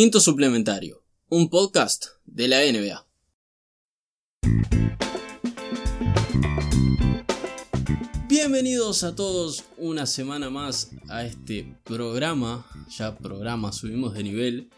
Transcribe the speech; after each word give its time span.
Quinto 0.00 0.20
Suplementario, 0.20 1.02
un 1.28 1.50
podcast 1.50 2.04
de 2.24 2.46
la 2.46 2.58
NBA. 2.60 3.04
Bienvenidos 8.28 9.02
a 9.02 9.16
todos 9.16 9.64
una 9.76 10.06
semana 10.06 10.50
más 10.50 10.92
a 11.08 11.24
este 11.24 11.76
programa, 11.82 12.64
ya 12.96 13.18
programa, 13.18 13.72
subimos 13.72 14.14
de 14.14 14.22
nivel, 14.22 14.70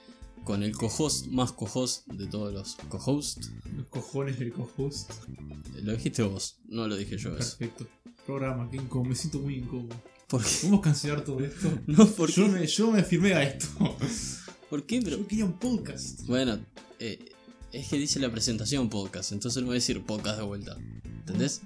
con 0.44 0.62
el 0.62 0.72
co-host 0.72 1.26
más 1.26 1.52
co-host 1.52 2.06
de 2.06 2.26
todos 2.26 2.54
los 2.54 2.76
co-hosts. 2.88 3.52
Los 3.76 3.88
cojones 3.88 4.38
del 4.38 4.54
co-host. 4.54 5.12
Lo 5.82 5.92
dijiste 5.92 6.22
vos, 6.22 6.56
no 6.64 6.88
lo 6.88 6.96
dije 6.96 7.18
yo 7.18 7.36
eso. 7.36 7.58
Perfecto. 7.58 7.86
Programa, 8.24 8.70
que 8.70 8.78
incómodo. 8.78 9.10
Me 9.10 9.16
siento 9.16 9.38
muy 9.40 9.56
incómodo. 9.56 9.94
¿Por 10.28 10.42
qué? 10.42 10.48
¿Podemos 10.62 10.80
cancelar 10.80 11.24
todo 11.24 11.40
esto? 11.40 11.68
No, 11.86 12.06
¿por 12.06 12.30
Yo 12.30 12.46
qué? 12.46 12.52
me, 12.52 12.66
yo 12.66 12.90
me 12.90 13.02
firmé 13.02 13.34
a 13.34 13.42
esto. 13.42 13.66
¿Por 14.70 14.84
qué? 14.86 15.00
Pero, 15.02 15.18
Yo 15.18 15.26
quería 15.26 15.44
un 15.44 15.58
podcast. 15.58 16.26
bueno, 16.26 16.58
eh, 16.98 17.18
es 17.72 17.88
que 17.88 17.98
dice 17.98 18.18
la 18.20 18.30
presentación 18.30 18.88
podcast, 18.88 19.32
entonces 19.32 19.60
no 19.62 19.66
voy 19.68 19.74
a 19.74 19.78
decir 19.78 20.00
podcast 20.02 20.38
de 20.38 20.44
vuelta. 20.44 20.76
¿Entendés? 21.04 21.62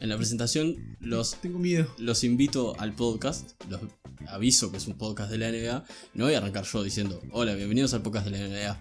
En 0.00 0.08
la 0.10 0.16
presentación 0.18 0.96
los 1.00 1.36
Tengo 1.36 1.58
miedo. 1.58 1.86
los 1.98 2.24
invito 2.24 2.78
al 2.78 2.94
podcast, 2.94 3.52
los 3.70 3.80
aviso 4.28 4.70
que 4.70 4.76
es 4.76 4.86
un 4.86 4.94
podcast 4.98 5.30
de 5.30 5.38
la 5.38 5.50
NBA. 5.50 5.84
No 6.14 6.24
voy 6.24 6.34
a 6.34 6.38
arrancar 6.38 6.64
yo 6.64 6.82
diciendo, 6.82 7.22
hola, 7.32 7.54
bienvenidos 7.54 7.94
al 7.94 8.02
podcast 8.02 8.26
de 8.26 8.32
la 8.32 8.46
NBA. 8.48 8.80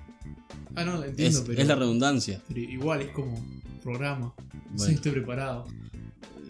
Ah, 0.75 0.83
no, 0.85 1.03
entiendo, 1.03 1.39
Es, 1.39 1.45
pero, 1.45 1.61
es 1.61 1.67
la 1.67 1.75
redundancia. 1.75 2.41
pero 2.47 2.59
igual 2.59 3.01
es 3.01 3.09
como 3.11 3.41
programa. 3.83 4.33
Bueno. 4.71 4.85
si 4.85 4.93
estoy 4.93 5.11
preparado. 5.13 5.67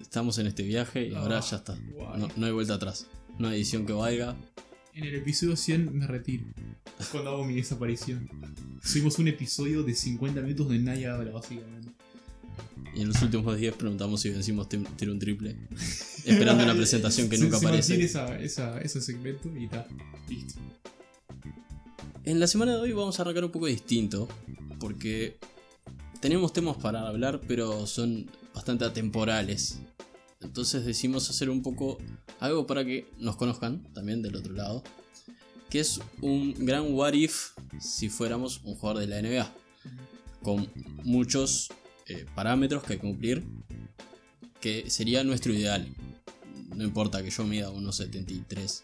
Estamos 0.01 0.37
en 0.39 0.47
este 0.47 0.63
viaje 0.63 1.07
y 1.07 1.13
ahora 1.15 1.37
Ah, 1.37 1.41
ya 1.49 1.57
está. 1.57 1.77
guay. 1.95 2.19
No, 2.19 2.27
no 2.35 2.45
hay 2.47 2.51
vuelta 2.51 2.73
atrás. 2.75 3.07
No 3.39 3.47
hay 3.47 3.57
edición 3.57 3.85
que 3.85 3.93
valga. 3.93 4.35
En 4.93 5.03
el 5.05 5.15
episodio 5.15 5.55
100 5.55 5.97
me 5.97 6.05
retiro. 6.07 6.43
Cuando 7.11 7.31
hago 7.31 7.45
mi 7.45 7.55
desaparición. 7.55 8.29
Subimos 8.83 9.17
un 9.19 9.27
episodio 9.27 9.83
de 9.83 9.93
50 9.95 10.41
minutos 10.41 10.69
de 10.69 10.79
nadie 10.79 11.07
habla, 11.07 11.31
básicamente. 11.31 11.91
Y 12.93 13.01
en 13.01 13.07
los 13.07 13.21
últimos 13.21 13.57
días 13.57 13.73
preguntamos 13.75 14.21
si 14.21 14.29
vencimos 14.29 14.67
tiro 14.69 15.11
un 15.13 15.19
triple. 15.19 15.55
Esperando 16.25 16.63
una 16.63 16.75
presentación 16.75 17.29
que 17.29 17.37
Se- 17.37 17.43
nunca 17.43 17.57
se 17.59 17.65
aparece. 17.67 18.03
esa, 18.03 18.37
esa, 18.39 18.81
ese 18.81 18.99
segmento 19.01 19.49
y 19.57 19.65
está. 19.65 19.87
Listo. 20.27 20.59
En 22.25 22.39
la 22.39 22.47
semana 22.47 22.73
de 22.75 22.79
hoy 22.81 22.91
vamos 22.91 23.17
a 23.17 23.21
arrancar 23.23 23.45
un 23.45 23.51
poco 23.51 23.67
distinto. 23.67 24.27
Porque 24.79 25.37
tenemos 26.19 26.51
temas 26.53 26.75
para 26.77 27.07
hablar, 27.07 27.39
pero 27.47 27.87
son 27.87 28.29
bastante 28.53 28.83
atemporales. 28.83 29.79
Entonces 30.41 30.85
decidimos 30.85 31.29
hacer 31.29 31.49
un 31.49 31.61
poco 31.61 31.97
algo 32.39 32.65
para 32.65 32.83
que 32.83 33.07
nos 33.17 33.35
conozcan 33.35 33.83
también 33.93 34.21
del 34.21 34.35
otro 34.35 34.53
lado. 34.53 34.83
Que 35.69 35.79
es 35.79 36.01
un 36.21 36.53
gran 36.65 36.93
what 36.93 37.13
if 37.13 37.51
si 37.79 38.09
fuéramos 38.09 38.61
un 38.63 38.75
jugador 38.75 39.01
de 39.01 39.07
la 39.07 39.21
NBA. 39.21 39.53
Con 40.41 40.69
muchos 41.03 41.69
eh, 42.07 42.25
parámetros 42.35 42.83
que 42.83 42.97
cumplir. 42.97 43.43
Que 44.59 44.89
sería 44.89 45.23
nuestro 45.23 45.53
ideal. 45.53 45.87
No 46.75 46.83
importa 46.83 47.23
que 47.23 47.29
yo 47.29 47.43
mida 47.43 47.69
unos 47.69 47.97
73. 47.97 48.83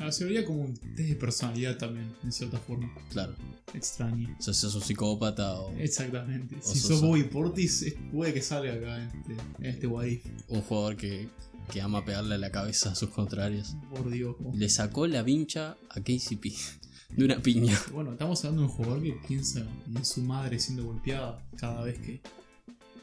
Ah, 0.00 0.12
se 0.12 0.24
vería 0.24 0.44
como 0.44 0.62
un 0.62 0.74
test 0.76 1.08
de 1.08 1.14
personalidad 1.16 1.76
también, 1.78 2.12
en 2.22 2.32
cierta 2.32 2.58
forma. 2.58 2.92
Claro. 3.10 3.34
Extraño. 3.74 4.34
O 4.38 4.42
sea, 4.42 4.54
si 4.54 4.60
sos 4.60 4.74
un 4.76 4.82
psicópata 4.82 5.60
o 5.60 5.76
Exactamente. 5.76 6.56
O 6.56 6.62
si 6.62 6.78
sos- 6.78 6.88
sos 6.88 7.00
Bobby 7.02 7.24
Portis, 7.24 7.94
puede 8.12 8.32
que 8.32 8.42
salga 8.42 8.74
acá 8.74 9.02
en 9.02 9.08
este, 9.20 9.32
en 9.58 9.66
este 9.66 9.86
un 9.86 10.62
jugador 10.62 10.96
que, 10.96 11.28
que 11.70 11.80
ama 11.82 12.04
pegarle 12.04 12.36
a 12.36 12.38
la 12.38 12.50
cabeza 12.50 12.92
a 12.92 12.94
sus 12.94 13.10
contrarios. 13.10 13.76
Por 13.90 14.08
Dios. 14.10 14.36
oh. 14.44 14.52
Le 14.54 14.68
sacó 14.68 15.06
la 15.06 15.22
vincha 15.22 15.76
a 15.90 16.00
KCP 16.00 16.44
de 17.16 17.24
una 17.24 17.42
piña. 17.42 17.78
Bueno, 17.92 18.12
estamos 18.12 18.42
hablando 18.44 18.62
de 18.62 18.68
un 18.68 18.74
jugador 18.74 19.02
que 19.02 19.12
piensa 19.26 19.60
en 19.94 20.04
su 20.04 20.22
madre 20.22 20.58
siendo 20.60 20.84
golpeada 20.84 21.42
cada 21.56 21.82
vez 21.84 21.98
que, 21.98 22.20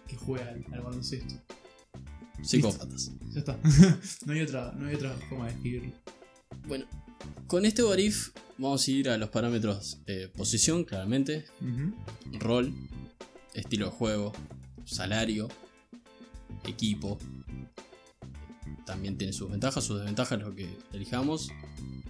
que 0.08 0.16
juega 0.16 0.48
al, 0.50 0.66
al 0.74 0.82
baloncesto. 0.82 1.36
Psicópatas. 2.42 3.12
Ya 3.32 3.40
está. 3.40 3.60
no, 4.26 4.34
hay 4.34 4.42
otra, 4.42 4.72
no 4.78 4.88
hay 4.88 4.96
otra 4.96 5.14
forma 5.30 5.46
de 5.48 5.54
escribirlo. 5.54 5.92
Bueno, 6.68 6.86
con 7.48 7.66
este 7.66 7.84
what 7.84 7.98
if 7.98 8.30
vamos 8.58 8.88
a 8.88 8.92
ir 8.92 9.10
a 9.10 9.18
los 9.18 9.30
parámetros 9.30 10.00
eh, 10.08 10.30
posición, 10.36 10.84
claramente, 10.84 11.46
rol, 12.40 12.74
estilo 13.54 13.86
de 13.88 13.92
juego, 13.92 14.34
salario, 14.86 15.48
equipo. 16.66 17.18
También 18.86 19.18
tiene 19.18 19.34
sus 19.34 19.50
ventajas, 19.50 19.84
sus 19.84 19.98
desventajas, 20.00 20.40
lo 20.40 20.54
que 20.56 20.70
elijamos. 20.94 21.50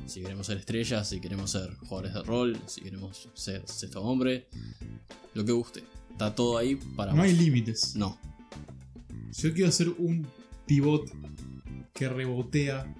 Si 0.08 0.22
queremos 0.22 0.48
ser 0.48 0.58
estrellas, 0.58 1.10
si 1.10 1.20
queremos 1.20 1.52
ser 1.52 1.74
jugadores 1.78 2.14
de 2.14 2.22
rol, 2.24 2.58
si 2.68 2.82
queremos 2.82 3.28
ser 3.34 3.64
sexto 3.68 4.02
hombre, 4.04 4.48
lo 5.34 5.44
que 5.46 5.52
guste. 5.52 5.84
Está 6.12 6.36
todo 6.36 6.58
ahí 6.58 6.76
para 6.76 7.12
No 7.12 7.18
vos. 7.18 7.26
hay 7.26 7.34
límites. 7.34 7.96
No, 7.96 8.18
Yo 9.38 9.54
quiero 9.54 9.72
ser 9.72 9.90
un 9.90 10.28
pivot 10.66 11.12
que 11.94 12.09
rebotea 12.09 12.94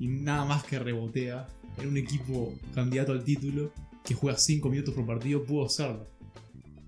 y 0.00 0.08
nada 0.08 0.44
más 0.44 0.64
que 0.64 0.78
rebotea 0.78 1.46
en 1.78 1.88
un 1.88 1.96
equipo 1.96 2.54
candidato 2.74 3.12
al 3.12 3.24
título 3.24 3.72
que 4.04 4.14
juega 4.14 4.38
5 4.38 4.68
minutos 4.68 4.94
por 4.94 5.06
partido, 5.06 5.44
puedo 5.44 5.66
hacerlo. 5.66 6.06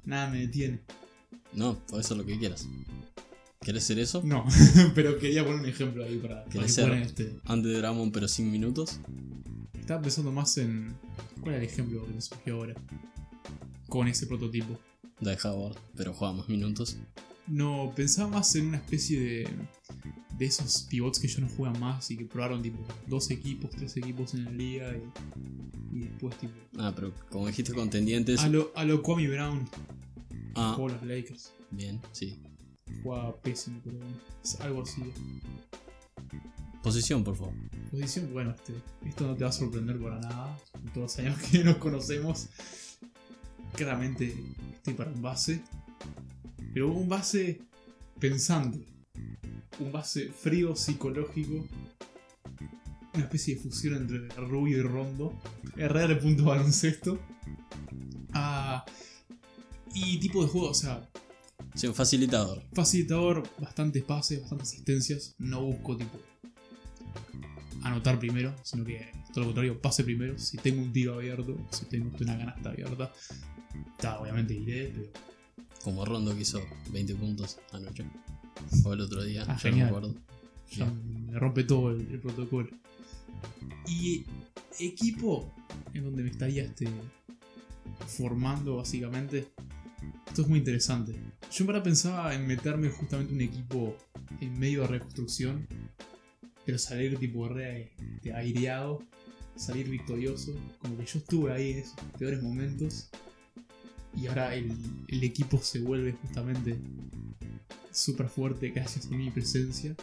Nada 0.04 0.30
me 0.30 0.40
detiene. 0.40 0.80
No, 1.52 1.78
puede 1.88 2.02
ser 2.02 2.16
lo 2.16 2.26
que 2.26 2.38
quieras. 2.38 2.68
¿Querés 3.60 3.84
ser 3.84 3.98
eso? 3.98 4.22
No, 4.24 4.44
pero 4.94 5.18
quería 5.18 5.42
poner 5.44 5.60
un 5.60 5.66
ejemplo 5.66 6.04
ahí 6.04 6.18
para, 6.18 6.36
para 6.36 6.44
que 6.44 6.58
¿Querés 6.58 6.74
ser 6.74 6.92
este. 6.92 7.36
Antes 7.46 7.72
de 7.72 7.78
Dramon, 7.78 8.12
pero 8.12 8.28
sin 8.28 8.50
minutos. 8.52 9.00
Estaba 9.78 10.02
pensando 10.02 10.30
más 10.30 10.56
en. 10.58 10.94
¿Cuál 11.40 11.54
era 11.54 11.64
el 11.64 11.68
ejemplo 11.68 12.04
que 12.06 12.12
me 12.12 12.20
surgió 12.20 12.56
ahora? 12.56 12.74
Con 13.88 14.08
ese 14.08 14.26
prototipo. 14.26 14.78
De 15.20 15.36
Howard, 15.42 15.76
pero 15.96 16.12
juega 16.12 16.34
más 16.34 16.48
minutos. 16.48 16.98
No, 17.48 17.92
pensaba 17.94 18.28
más 18.28 18.54
en 18.56 18.66
una 18.68 18.76
especie 18.78 19.20
de. 19.20 19.48
de 20.38 20.44
esos 20.46 20.82
pivots 20.90 21.18
que 21.20 21.28
ya 21.28 21.40
no 21.40 21.48
juegan 21.48 21.78
más 21.80 22.10
y 22.10 22.16
que 22.16 22.24
probaron 22.26 22.60
tipo 22.62 22.78
dos 23.06 23.30
equipos, 23.30 23.70
tres 23.70 23.96
equipos 23.96 24.34
en 24.34 24.44
la 24.44 24.50
liga 24.50 24.92
y, 24.96 25.96
y 25.96 26.00
después 26.00 26.36
tipo. 26.38 26.54
Ah, 26.78 26.92
pero 26.94 27.12
como 27.30 27.46
dijiste 27.46 27.72
contendientes. 27.72 28.40
A 28.40 28.48
lo, 28.48 28.72
a 28.74 28.84
lo 28.84 29.02
Kwame 29.02 29.28
Brown, 29.28 29.68
Ah, 30.54 30.72
jugó 30.74 30.88
los 30.88 31.02
Lakers. 31.02 31.52
bien, 31.70 32.00
sí. 32.12 32.38
Jugaba 33.02 33.36
pésimo, 33.40 33.80
pero 33.84 33.98
bueno. 33.98 34.16
Es 34.42 34.60
algo 34.60 34.82
así. 34.82 35.02
Posición, 36.82 37.24
por 37.24 37.36
favor. 37.36 37.52
Posición, 37.90 38.32
bueno, 38.32 38.52
este, 38.52 38.74
esto 39.04 39.26
no 39.26 39.34
te 39.36 39.44
va 39.44 39.50
a 39.50 39.52
sorprender 39.52 39.98
para 40.00 40.18
nada. 40.20 40.56
En 40.74 40.92
todos 40.92 40.96
los 41.16 41.18
años 41.18 41.38
que 41.50 41.64
nos 41.64 41.76
conocemos, 41.76 42.48
claramente 43.74 44.34
estoy 44.74 44.94
para 44.94 45.10
un 45.10 45.20
base. 45.22 45.62
Pero 46.76 46.92
un 46.92 47.08
base 47.08 47.62
pensante. 48.20 48.84
Un 49.80 49.90
base 49.90 50.28
frío, 50.30 50.76
psicológico. 50.76 51.66
Una 53.14 53.24
especie 53.24 53.54
de 53.54 53.62
fusión 53.62 53.94
entre 53.94 54.28
Rubio 54.46 54.76
y 54.76 54.82
Rondo. 54.82 55.32
RR 55.74 56.20
punto 56.20 56.44
baloncesto. 56.44 57.18
Ah, 58.34 58.84
y 59.94 60.18
tipo 60.20 60.42
de 60.44 60.50
juego, 60.50 60.68
o 60.68 60.74
sea, 60.74 61.08
Sí, 61.74 61.86
un 61.86 61.94
facilitador. 61.94 62.62
facilitador, 62.74 63.42
bastantes 63.58 64.02
pases, 64.02 64.42
bastantes 64.42 64.68
asistencias. 64.68 65.34
No 65.38 65.62
busco 65.64 65.96
tipo 65.96 66.20
anotar 67.84 68.18
primero, 68.18 68.54
sino 68.62 68.84
que 68.84 69.12
todo 69.28 69.40
lo 69.40 69.46
contrario, 69.46 69.80
pase 69.80 70.04
primero. 70.04 70.38
Si 70.38 70.58
tengo 70.58 70.82
un 70.82 70.92
tiro 70.92 71.14
abierto, 71.14 71.56
si 71.70 71.86
tengo 71.86 72.14
una 72.20 72.36
canasta 72.36 72.68
abierta, 72.68 73.10
está, 73.96 74.20
obviamente 74.20 74.52
iré, 74.52 74.92
pero 74.94 75.35
Como 75.86 76.04
Rondo 76.04 76.34
que 76.34 76.42
hizo 76.42 76.60
20 76.90 77.14
puntos 77.14 77.58
anoche. 77.70 78.04
O 78.84 78.92
el 78.92 79.00
otro 79.02 79.22
día, 79.22 79.44
Ah, 79.46 79.56
ya 79.62 79.70
no 79.70 79.76
me 79.76 79.82
acuerdo. 79.84 80.14
ya 80.72 80.84
me 81.30 81.38
rompe 81.38 81.62
todo 81.62 81.92
el, 81.92 82.00
el 82.10 82.18
protocolo. 82.18 82.68
Y 83.86 84.24
equipo 84.80 85.48
en 85.94 86.02
donde 86.02 86.24
me 86.24 86.30
estaría 86.30 86.64
este, 86.64 86.88
formando 88.08 88.78
básicamente. 88.78 89.46
Esto 90.26 90.42
es 90.42 90.48
muy 90.48 90.58
interesante. 90.58 91.14
Yo 91.52 91.64
verdad 91.66 91.84
pensaba 91.84 92.34
en 92.34 92.48
meterme 92.48 92.88
justamente 92.88 93.32
un 93.32 93.40
equipo 93.40 93.96
en 94.40 94.58
medio 94.58 94.80
de 94.80 94.88
reconstrucción, 94.88 95.68
pero 96.64 96.78
salir 96.78 97.16
tipo 97.16 97.46
re 97.48 97.92
este, 98.16 98.34
aireado, 98.34 99.04
salir 99.54 99.88
victorioso. 99.88 100.52
Como 100.82 100.96
que 100.98 101.06
yo 101.06 101.20
estuve 101.20 101.52
ahí 101.52 101.70
en 101.70 101.78
esos 101.78 101.94
peores 102.18 102.42
momentos 102.42 103.08
y 104.16 104.26
ahora 104.28 104.54
el, 104.54 104.72
el 105.08 105.22
equipo 105.24 105.60
se 105.62 105.80
vuelve 105.80 106.12
justamente 106.12 106.76
súper 107.92 108.28
fuerte 108.28 108.70
gracias 108.70 109.06
a 109.06 109.10
mi 109.10 109.30
presencia. 109.30 109.94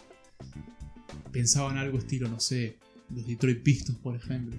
Pensaba 1.32 1.72
en 1.72 1.78
algo 1.78 1.98
estilo, 1.98 2.28
no 2.30 2.40
sé, 2.40 2.78
los 3.14 3.26
Detroit 3.26 3.64
Pistons, 3.64 3.98
por 4.00 4.16
ejemplo, 4.16 4.56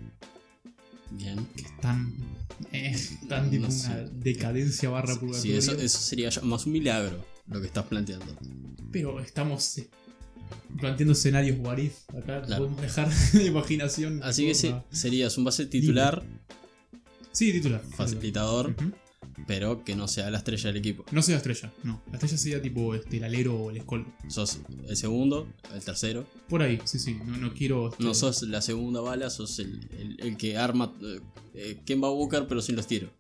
Bien. 1.11 1.47
que 1.57 1.63
están, 1.63 2.13
eh, 2.73 2.91
están 2.95 3.51
tipo 3.51 3.67
No 3.67 3.71
sé. 3.71 3.87
una 3.91 4.01
decadencia 4.11 4.91
barra 4.91 5.15
Sí, 5.15 5.21
purgatorio. 5.21 5.59
eso, 5.59 5.73
eso 5.73 5.99
sería 5.99 6.31
más 6.43 6.67
un 6.67 6.73
milagro 6.73 7.25
lo 7.49 7.61
que 7.61 7.67
estás 7.69 7.85
planteando. 7.87 8.27
Pero 8.91 9.21
estamos 9.21 9.79
eh, 9.79 9.89
planteando 10.81 11.13
escenarios 11.13 11.59
what 11.61 11.79
if. 11.79 11.95
Acá 12.11 12.43
Claro. 12.43 12.65
podemos 12.65 12.81
dejar 12.83 13.09
de 13.33 13.45
imaginación. 13.45 14.21
Así 14.23 14.47
que 14.47 14.55
se- 14.55 14.75
serías 14.91 15.37
un 15.39 15.45
base 15.45 15.67
titular 15.67 16.25
Sí, 17.33 17.53
titular. 17.53 17.83
facilitador. 17.97 18.75
Pero 19.47 19.85
que 19.85 19.95
no 19.97 20.09
sea 20.09 20.31
la 20.31 20.39
estrella 20.39 20.69
del 20.69 20.77
equipo. 20.77 21.05
No 21.13 21.23
sea 21.23 21.37
estrella, 21.37 21.73
no. 21.83 22.03
La 22.09 22.15
estrella 22.15 22.37
sería 22.39 22.63
tipo 22.63 22.95
este, 22.95 23.17
el 23.19 23.25
alero 23.25 23.57
o 23.57 23.71
el 23.71 23.77
escol. 23.79 24.07
Sos 24.29 24.61
el 24.89 24.97
segundo, 24.97 25.49
el 25.75 25.83
tercero. 25.85 26.27
Por 26.49 26.63
ahí, 26.63 26.81
sí, 26.85 26.99
sí. 26.99 27.19
No, 27.25 27.37
no 27.37 27.53
quiero. 27.55 27.89
este, 27.91 28.03
No 28.05 28.15
sos 28.15 28.43
la 28.43 28.63
segunda 28.63 29.01
bala, 29.01 29.31
sos 29.31 29.59
el, 29.59 29.89
el- 29.99 30.17
el 30.21 30.37
que 30.37 30.57
arma 30.57 30.93
eh, 31.03 31.21
eh, 31.55 31.79
Kemba 31.85 32.11
Walker, 32.11 32.47
pero 32.49 32.61
sin 32.63 32.77
los 32.77 32.87
tiros. 32.87 33.11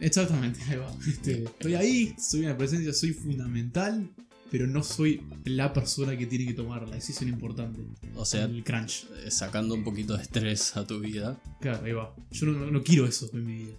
Exactamente, 0.00 0.60
ahí 0.68 0.76
va. 0.76 0.92
Este, 1.06 1.44
estoy 1.44 1.74
ahí, 1.74 2.14
soy 2.18 2.40
una 2.40 2.56
presencia, 2.56 2.92
soy 2.92 3.12
fundamental, 3.12 4.10
pero 4.50 4.66
no 4.66 4.82
soy 4.82 5.22
la 5.44 5.72
persona 5.72 6.16
que 6.16 6.26
tiene 6.26 6.46
que 6.46 6.54
tomar 6.54 6.88
la 6.88 6.96
decisión 6.96 7.28
importante. 7.30 7.80
O 8.16 8.24
sea, 8.24 8.44
el 8.44 8.62
crunch. 8.64 9.06
eh, 9.24 9.30
sacando 9.30 9.74
un 9.74 9.84
poquito 9.84 10.16
de 10.16 10.22
estrés 10.22 10.76
a 10.76 10.86
tu 10.86 11.00
vida. 11.00 11.40
Claro, 11.60 11.84
ahí 11.84 11.92
va. 11.92 12.14
Yo 12.32 12.46
no, 12.46 12.52
no- 12.52 12.70
no 12.70 12.82
quiero 12.82 13.06
eso 13.06 13.30
en 13.32 13.46
mi 13.46 13.54
vida. 13.64 13.74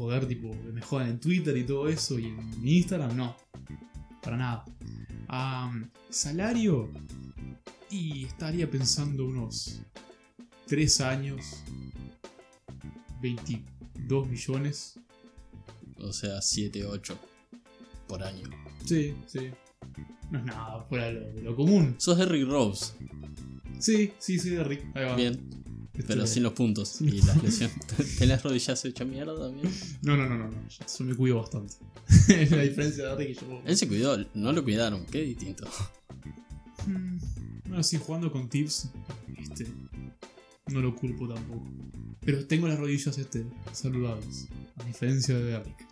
Joder, 0.00 0.26
tipo, 0.26 0.48
me 0.72 0.80
jodan 0.80 1.10
en 1.10 1.20
Twitter 1.20 1.54
y 1.58 1.64
todo 1.64 1.86
eso 1.86 2.18
y 2.18 2.24
en 2.28 2.66
Instagram, 2.66 3.14
no. 3.14 3.36
Para 4.22 4.38
nada. 4.38 4.64
Am, 5.28 5.90
salario. 6.08 6.90
Y 7.90 8.24
estaría 8.24 8.70
pensando 8.70 9.26
unos 9.26 9.82
3 10.68 11.00
años. 11.02 11.62
22 13.20 14.26
millones. 14.26 14.98
O 15.98 16.14
sea, 16.14 16.40
7, 16.40 16.86
8 16.86 17.18
por 18.08 18.22
año. 18.22 18.48
Sí, 18.86 19.14
sí. 19.26 19.50
No 20.30 20.38
es 20.38 20.46
nada 20.46 20.82
fuera 20.88 21.08
de 21.08 21.12
lo, 21.12 21.32
de 21.32 21.42
lo 21.42 21.54
común. 21.54 21.96
Sos 21.98 22.16
Derrick 22.16 22.48
Rose, 22.48 22.94
Sí, 23.78 24.14
sí, 24.18 24.38
sí, 24.38 24.48
de 24.48 24.64
Rick. 24.64 24.96
Ahí 24.96 25.04
va. 25.04 25.14
bien, 25.14 25.50
pero 26.06 26.26
sin 26.26 26.42
los 26.42 26.52
puntos. 26.52 27.00
Y 27.00 27.22
las 27.22 27.42
lesiones. 27.42 27.76
¿Tenés 27.96 28.28
las 28.28 28.42
rodillas 28.42 28.84
hechas 28.84 29.06
mierda 29.06 29.38
también? 29.38 29.72
No, 30.02 30.16
no, 30.16 30.28
no, 30.28 30.36
no, 30.38 30.48
no. 30.50 30.56
Yo 30.68 31.04
me 31.04 31.14
cuido 31.14 31.40
bastante. 31.40 31.74
la 32.50 32.62
diferencia 32.62 33.06
de 33.06 33.16
Rick 33.16 33.38
que 33.38 33.46
yo. 33.46 33.62
Él 33.64 33.76
se 33.76 33.88
cuidó, 33.88 34.18
no 34.34 34.52
lo 34.52 34.62
cuidaron, 34.64 35.04
qué 35.06 35.22
distinto. 35.22 35.68
Bueno, 37.66 37.82
sí, 37.82 37.98
jugando 37.98 38.32
con 38.32 38.48
tips, 38.48 38.88
este, 39.38 39.66
no 40.68 40.80
lo 40.80 40.94
culpo 40.96 41.28
tampoco. 41.28 41.66
Pero 42.24 42.46
tengo 42.46 42.68
las 42.68 42.78
rodillas 42.78 43.16
este, 43.18 43.44
saludables, 43.72 44.48
a 44.76 44.84
diferencia 44.84 45.36
de 45.38 45.44
Derrick. 45.44 45.86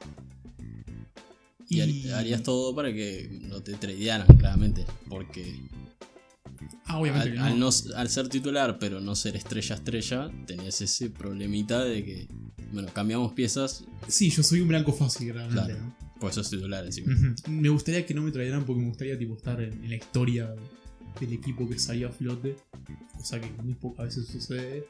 Y 1.70 1.80
har- 1.80 2.14
harías 2.14 2.42
todo 2.42 2.74
para 2.74 2.92
que 2.92 3.28
no 3.42 3.62
te 3.62 3.74
tradearan, 3.74 4.26
claramente. 4.38 4.86
Porque 5.08 5.60
Ah, 6.86 6.98
obviamente 6.98 7.28
al, 7.28 7.32
que 7.34 7.38
no. 7.40 7.44
al 7.46 7.58
no 7.58 7.68
s- 7.68 7.94
al 7.94 8.08
ser 8.08 8.28
titular, 8.28 8.78
pero 8.78 9.00
no 9.00 9.14
ser 9.14 9.36
estrella 9.36 9.74
estrella, 9.76 10.30
tenés 10.46 10.80
ese 10.80 11.10
problemita 11.10 11.84
de 11.84 12.04
que, 12.04 12.28
bueno, 12.72 12.88
cambiamos 12.92 13.32
piezas, 13.32 13.84
Sí, 14.08 14.30
yo 14.30 14.42
soy 14.42 14.60
un 14.60 14.68
blanco 14.68 14.92
fácil, 14.92 15.32
realmente, 15.34 15.64
Claro. 15.74 15.78
¿no? 15.84 15.96
pues 16.20 16.34
sos 16.34 16.50
titular 16.50 16.84
encima. 16.84 17.12
Ujú. 17.14 17.34
Me 17.52 17.68
gustaría 17.68 18.04
que 18.04 18.12
no 18.14 18.22
me 18.22 18.32
trajeran 18.32 18.64
porque 18.64 18.82
me 18.82 18.88
gustaría 18.88 19.16
tipo, 19.16 19.36
estar 19.36 19.60
en, 19.60 19.72
en 19.84 19.88
la 19.90 19.96
historia 19.96 20.52
del 21.20 21.32
equipo 21.32 21.68
que 21.68 21.78
salía 21.78 22.08
a 22.08 22.10
flote, 22.10 22.56
cosa 23.16 23.40
que 23.40 23.48
muy 23.62 23.74
pocas 23.74 24.06
veces 24.06 24.26
sucede. 24.26 24.84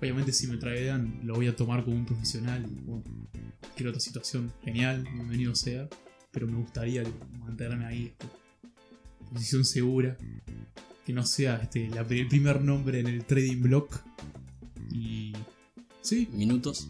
Obviamente 0.00 0.32
si 0.32 0.46
me 0.48 0.56
traedan 0.56 1.20
lo 1.24 1.34
voy 1.36 1.46
a 1.48 1.54
tomar 1.56 1.84
como 1.84 1.96
un 1.96 2.04
profesional 2.04 2.64
y 2.70 2.80
bueno, 2.84 3.04
cualquier 3.60 3.88
otra 3.90 4.00
situación, 4.00 4.52
genial, 4.64 5.04
bienvenido 5.14 5.54
sea, 5.54 5.88
pero 6.32 6.46
me 6.48 6.56
gustaría 6.56 7.02
mantenerme 7.38 7.86
ahí, 7.86 8.12
posición 9.32 9.64
segura, 9.64 10.16
que 11.04 11.12
no 11.12 11.24
sea 11.26 11.56
este, 11.56 11.88
la- 11.88 12.00
el 12.02 12.28
primer 12.28 12.62
nombre 12.62 13.00
en 13.00 13.06
el 13.08 13.24
trading 13.24 13.62
block. 13.62 14.00
Y... 14.92 15.32
Sí, 16.02 16.28
Minutos, 16.32 16.88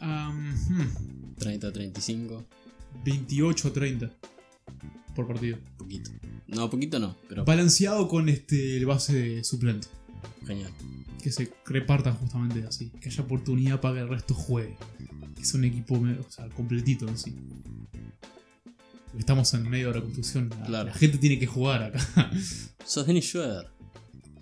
am, 0.00 0.52
hmm, 0.68 1.36
30-35, 1.38 2.44
28-30 3.04 4.10
por 5.14 5.26
partido. 5.28 5.58
poquito. 5.78 6.10
No, 6.48 6.68
poquito 6.68 6.98
no, 6.98 7.16
pero 7.28 7.44
Balanceado 7.44 8.08
con 8.08 8.28
este 8.28 8.76
el 8.76 8.86
base 8.86 9.12
de 9.14 9.44
suplente. 9.44 9.86
genial. 10.46 10.72
Que 11.22 11.30
se 11.30 11.52
repartan 11.66 12.14
justamente 12.16 12.64
así. 12.66 12.90
Que 13.00 13.10
haya 13.10 13.22
oportunidad 13.22 13.80
para 13.80 13.94
que 13.96 14.00
el 14.00 14.08
resto 14.08 14.34
juegue. 14.34 14.76
Que 15.36 15.44
sea 15.44 15.58
un 15.58 15.66
equipo 15.66 15.94
o 15.96 16.30
sea, 16.30 16.48
completito 16.48 17.06
en 17.06 17.16
sí. 17.18 17.34
Estamos 19.18 19.52
en 19.54 19.68
medio 19.68 19.88
de 19.88 19.94
la 19.96 20.00
construcción. 20.02 20.48
La, 20.50 20.66
Claro. 20.66 20.88
la 20.88 20.94
gente 20.94 21.18
tiene 21.18 21.38
que 21.38 21.46
jugar 21.46 21.82
acá. 21.82 22.30
Sos 22.84 23.06
Dennis 23.06 23.24
Schroeder. 23.26 23.66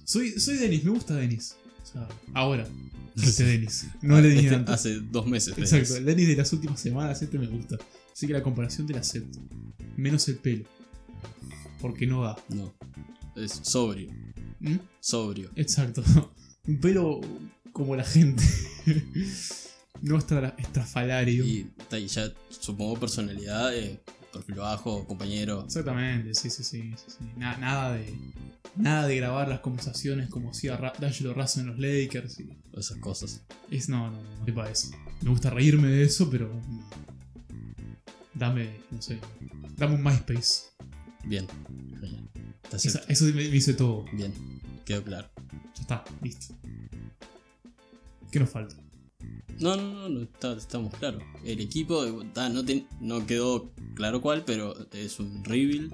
soy, 0.05 0.33
soy 0.39 0.57
Denis, 0.57 0.85
me 0.85 0.91
gusta 0.91 1.15
Denis. 1.15 1.57
O 1.83 1.87
sea, 1.87 2.09
ahora. 2.35 2.67
Este 3.17 3.43
Denis. 3.45 3.87
No 4.01 4.21
le 4.21 4.29
dije 4.29 4.43
Este 4.45 4.55
antes. 4.55 4.75
hace 4.75 5.01
dos 5.01 5.27
meses. 5.27 5.57
de 5.57 5.63
Exacto, 5.63 5.97
el 5.97 6.05
Denis 6.05 6.29
de 6.29 6.37
las 6.37 6.53
últimas 6.53 6.79
semanas, 6.81 7.21
este 7.21 7.37
me 7.39 7.49
gusta. 7.49 7.77
Así 8.13 8.27
que 8.29 8.33
la 8.33 8.43
comparación 8.45 8.87
te 8.87 8.93
la 8.93 9.01
acepto. 9.01 9.41
Menos 9.97 10.29
el 10.29 10.37
pelo. 10.37 10.65
Porque 11.81 12.07
no 12.07 12.23
da. 12.23 12.37
No, 12.51 12.75
es 13.37 13.59
sobrio, 13.63 14.11
¿Mm? 14.61 14.77
sobrio. 15.01 15.51
Exacto. 15.57 16.05
Un 16.69 16.79
pelo 16.81 17.21
como 17.73 17.97
la 17.97 18.05
gente. 18.05 18.45
no 20.03 20.17
estra- 20.19 20.55
estrafalario. 20.59 21.45
Y 21.45 21.67
ya 22.09 22.33
supongo 22.51 23.01
personalidad, 23.01 23.77
eh, 23.77 24.01
perfil 24.39 24.57
bajo, 24.57 25.07
compañero. 25.07 25.65
Exactamente, 25.65 26.35
sí, 26.35 26.51
sí, 26.51 26.65
sí. 26.65 26.93
sí, 26.97 27.05
sí. 27.19 27.25
Na- 27.37 27.57
nada 27.59 27.93
de. 27.93 28.15
Nada 28.77 29.07
de 29.09 29.17
grabar 29.17 29.49
las 29.49 29.61
conversaciones 29.61 30.29
como 30.29 30.51
hacía 30.51 30.77
Ra- 30.77 30.93
D'Angelo 30.99 31.35
Russell 31.35 31.63
en 31.63 31.67
los 31.69 31.79
Lakers. 31.79 32.41
y- 32.41 32.49
Esas 32.77 32.99
cosas. 32.99 33.43
es, 33.71 33.89
no, 33.89 34.11
no, 34.11 34.23
no, 34.23 34.47
no 34.47 34.55
para 34.55 34.71
eso. 34.71 34.91
Me 35.23 35.31
gusta 35.31 35.51
reírme 35.51 35.89
de 35.89 36.05
eso, 36.05 36.29
pero. 36.31 36.49
Dame, 38.35 38.71
no 38.91 39.03
sé. 39.03 39.19
Dame 39.77 39.95
un 39.97 40.03
MySpace. 40.05 40.65
Bien. 41.25 41.47
Genial. 42.01 42.29
Esa- 42.73 43.01
eso 43.09 43.25
me, 43.27 43.33
me 43.33 43.43
dice 43.49 43.75
todo. 43.75 44.05
Bien. 44.13 44.33
Quedó 44.85 45.03
claro. 45.03 45.29
Ya 45.75 45.81
está, 45.83 46.05
listo. 46.23 46.55
¿Qué 48.31 48.39
nos 48.39 48.51
falta? 48.51 48.77
No, 49.59 49.77
no, 49.77 49.93
no, 49.93 50.09
no, 50.09 50.23
está- 50.23 50.57
estamos 50.57 50.95
claros. 50.95 51.23
El 51.45 51.61
equipo 51.61 52.05
eh, 52.07 52.13
no, 52.53 52.65
te- 52.65 52.87
no 53.01 53.27
quedó 53.27 53.73
claro 53.95 54.21
cuál, 54.21 54.45
pero 54.45 54.75
es 54.93 55.19
un 55.19 55.43
rebuild 55.45 55.93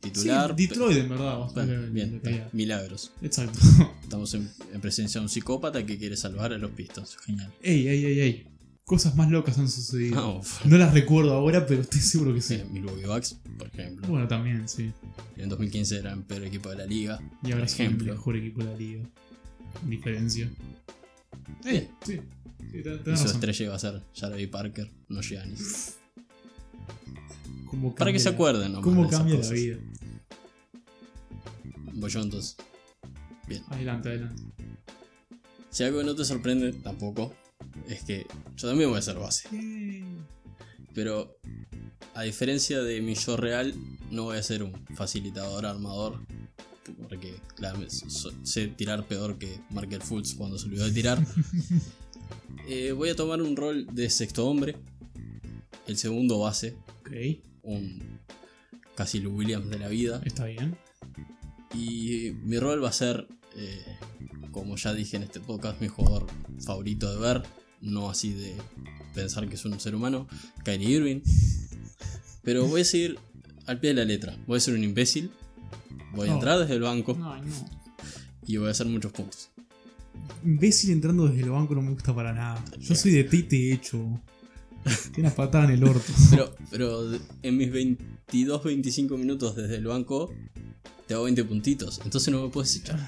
titular. 0.00 0.54
sí, 0.56 0.66
Detroit, 0.66 0.98
en 0.98 1.08
verdad. 1.08 1.38
bastante 1.38 1.76
bueno, 1.76 1.92
bien, 1.92 2.44
milagros. 2.52 3.12
Exacto. 3.22 3.58
Estamos 4.02 4.34
en, 4.34 4.50
en 4.72 4.80
presencia 4.80 5.20
de 5.20 5.24
un 5.26 5.28
psicópata 5.28 5.84
que 5.86 5.96
quiere 5.98 6.16
salvar 6.16 6.52
a 6.52 6.58
los 6.58 6.70
Pistons. 6.72 7.16
Genial. 7.18 7.52
ey, 7.62 7.86
ey, 7.86 8.04
ey, 8.04 8.20
ey. 8.20 8.46
Cosas 8.84 9.14
más 9.16 9.30
locas 9.30 9.58
han 9.58 9.68
sucedido. 9.68 10.16
No, 10.16 10.40
No 10.64 10.78
las 10.78 10.94
recuerdo 10.94 11.34
ahora, 11.34 11.66
pero 11.66 11.82
estoy 11.82 12.00
seguro 12.00 12.32
que 12.34 12.40
sí. 12.40 12.56
sí, 12.56 12.62
Milwaukee 12.72 13.04
Bucks, 13.04 13.36
por 13.58 13.68
ejemplo. 13.68 14.08
Bueno, 14.08 14.26
también, 14.26 14.66
sí. 14.66 14.90
En 15.36 15.50
2015 15.50 15.98
eran 15.98 16.20
el 16.20 16.24
peor 16.24 16.44
equipo 16.44 16.70
de 16.70 16.76
la 16.78 16.86
liga. 16.86 17.20
Y 17.44 17.52
ahora 17.52 17.68
son 17.68 17.84
el 17.86 17.96
mejor 18.02 18.36
equipo 18.36 18.64
de 18.64 18.70
la 18.72 18.76
liga. 18.76 19.02
Diferencia. 19.86 20.50
Eh, 21.66 21.88
sí. 22.04 22.18
Sí, 22.58 22.82
Y 23.06 23.16
su 23.16 23.26
estrella 23.26 23.64
iba 23.64 23.74
a 23.74 23.78
ser 23.78 24.02
Jarvis 24.14 24.48
Parker, 24.48 24.90
no 25.08 25.20
Giannis. 25.20 25.98
Para 27.96 28.12
que 28.12 28.18
se 28.18 28.28
acuerden, 28.28 28.72
nomás 28.72 28.84
Cómo 28.84 29.08
cambia 29.08 29.38
la 29.38 29.50
vida. 29.50 29.78
Voy 31.94 32.10
yo 32.10 32.20
entonces. 32.20 32.56
Adelante, 33.68 34.08
adelante. 34.08 34.42
Si 35.70 35.84
algo 35.84 36.02
no 36.02 36.14
te 36.14 36.24
sorprende, 36.24 36.72
tampoco, 36.72 37.34
es 37.88 38.02
que 38.02 38.26
yo 38.56 38.68
también 38.68 38.90
voy 38.90 38.98
a 38.98 39.02
ser 39.02 39.16
base. 39.16 39.48
Pero 40.94 41.38
a 42.14 42.22
diferencia 42.22 42.80
de 42.82 43.00
mi 43.00 43.14
yo 43.14 43.36
real, 43.36 43.74
no 44.10 44.24
voy 44.24 44.38
a 44.38 44.42
ser 44.42 44.62
un 44.62 44.72
facilitador 44.94 45.66
armador. 45.66 46.20
Porque 47.08 47.34
claro, 47.54 47.80
sé 47.88 48.68
tirar 48.68 49.06
peor 49.06 49.38
que 49.38 49.60
Markel 49.70 50.02
Fultz 50.02 50.34
cuando 50.34 50.58
se 50.58 50.66
olvidó 50.66 50.84
de 50.86 50.92
tirar. 50.92 51.24
Eh, 52.66 52.92
voy 52.92 53.08
a 53.10 53.16
tomar 53.16 53.40
un 53.42 53.56
rol 53.56 53.86
de 53.92 54.10
sexto 54.10 54.46
hombre. 54.46 54.76
El 55.86 55.96
segundo 55.96 56.38
base. 56.40 56.76
Ok, 57.00 57.10
Un 57.62 58.18
casi 58.94 59.24
Williams 59.26 59.70
de 59.70 59.78
la 59.78 59.88
vida. 59.88 60.20
está 60.24 60.44
bien. 60.46 60.76
Y 61.74 62.32
mi 62.44 62.58
rol 62.58 62.82
va 62.82 62.88
a 62.88 62.92
ser, 62.92 63.28
eh, 63.56 63.84
como 64.52 64.76
ya 64.76 64.92
dije 64.94 65.16
en 65.16 65.22
este 65.22 65.40
podcast, 65.40 65.80
mi 65.80 65.88
jugador 65.88 66.26
favorito 66.64 67.10
de 67.12 67.18
ver. 67.20 67.42
No 67.80 68.10
así 68.10 68.32
de 68.32 68.56
pensar 69.14 69.48
que 69.48 69.54
es 69.54 69.64
un 69.64 69.78
ser 69.80 69.94
humano. 69.94 70.26
Kyrie 70.64 70.88
Irving. 70.96 71.20
Pero 72.42 72.66
voy 72.66 72.80
a 72.80 72.84
seguir 72.84 73.18
al 73.66 73.78
pie 73.80 73.90
de 73.90 73.96
la 73.96 74.04
letra. 74.04 74.36
Voy 74.46 74.56
a 74.58 74.60
ser 74.60 74.74
un 74.74 74.82
imbécil. 74.84 75.30
Voy 76.14 76.28
a 76.28 76.32
Oh. 76.32 76.34
entrar 76.34 76.58
desde 76.58 76.74
el 76.74 76.80
banco 76.82 77.14
no. 77.14 77.34
y 78.46 78.56
voy 78.56 78.68
a 78.68 78.70
hacer 78.72 78.86
muchos 78.86 79.12
puntos. 79.12 79.50
Imbécil 80.44 80.90
entrando 80.90 81.26
desde 81.28 81.42
el 81.42 81.50
banco 81.50 81.74
no 81.74 81.82
me 81.82 81.90
gusta 81.90 82.14
para 82.14 82.32
nada. 82.32 82.64
Yo 82.78 82.94
soy 82.94 83.12
de 83.12 83.24
tete 83.24 83.72
hecho. 83.72 83.98
Tiene 85.14 85.28
una 85.28 85.36
patada 85.36 85.64
en 85.64 85.70
el 85.72 85.84
orto. 85.84 86.12
Pero, 86.30 86.54
pero 86.70 87.12
en 87.42 87.56
mis 87.56 87.70
22-25 88.30 89.16
minutos 89.18 89.56
desde 89.56 89.76
el 89.76 89.86
banco 89.86 90.32
te 91.06 91.14
hago 91.14 91.24
20 91.24 91.44
puntitos. 91.44 92.00
Entonces 92.04 92.32
no 92.32 92.42
me 92.42 92.50
puedes 92.50 92.76
echar. 92.76 93.00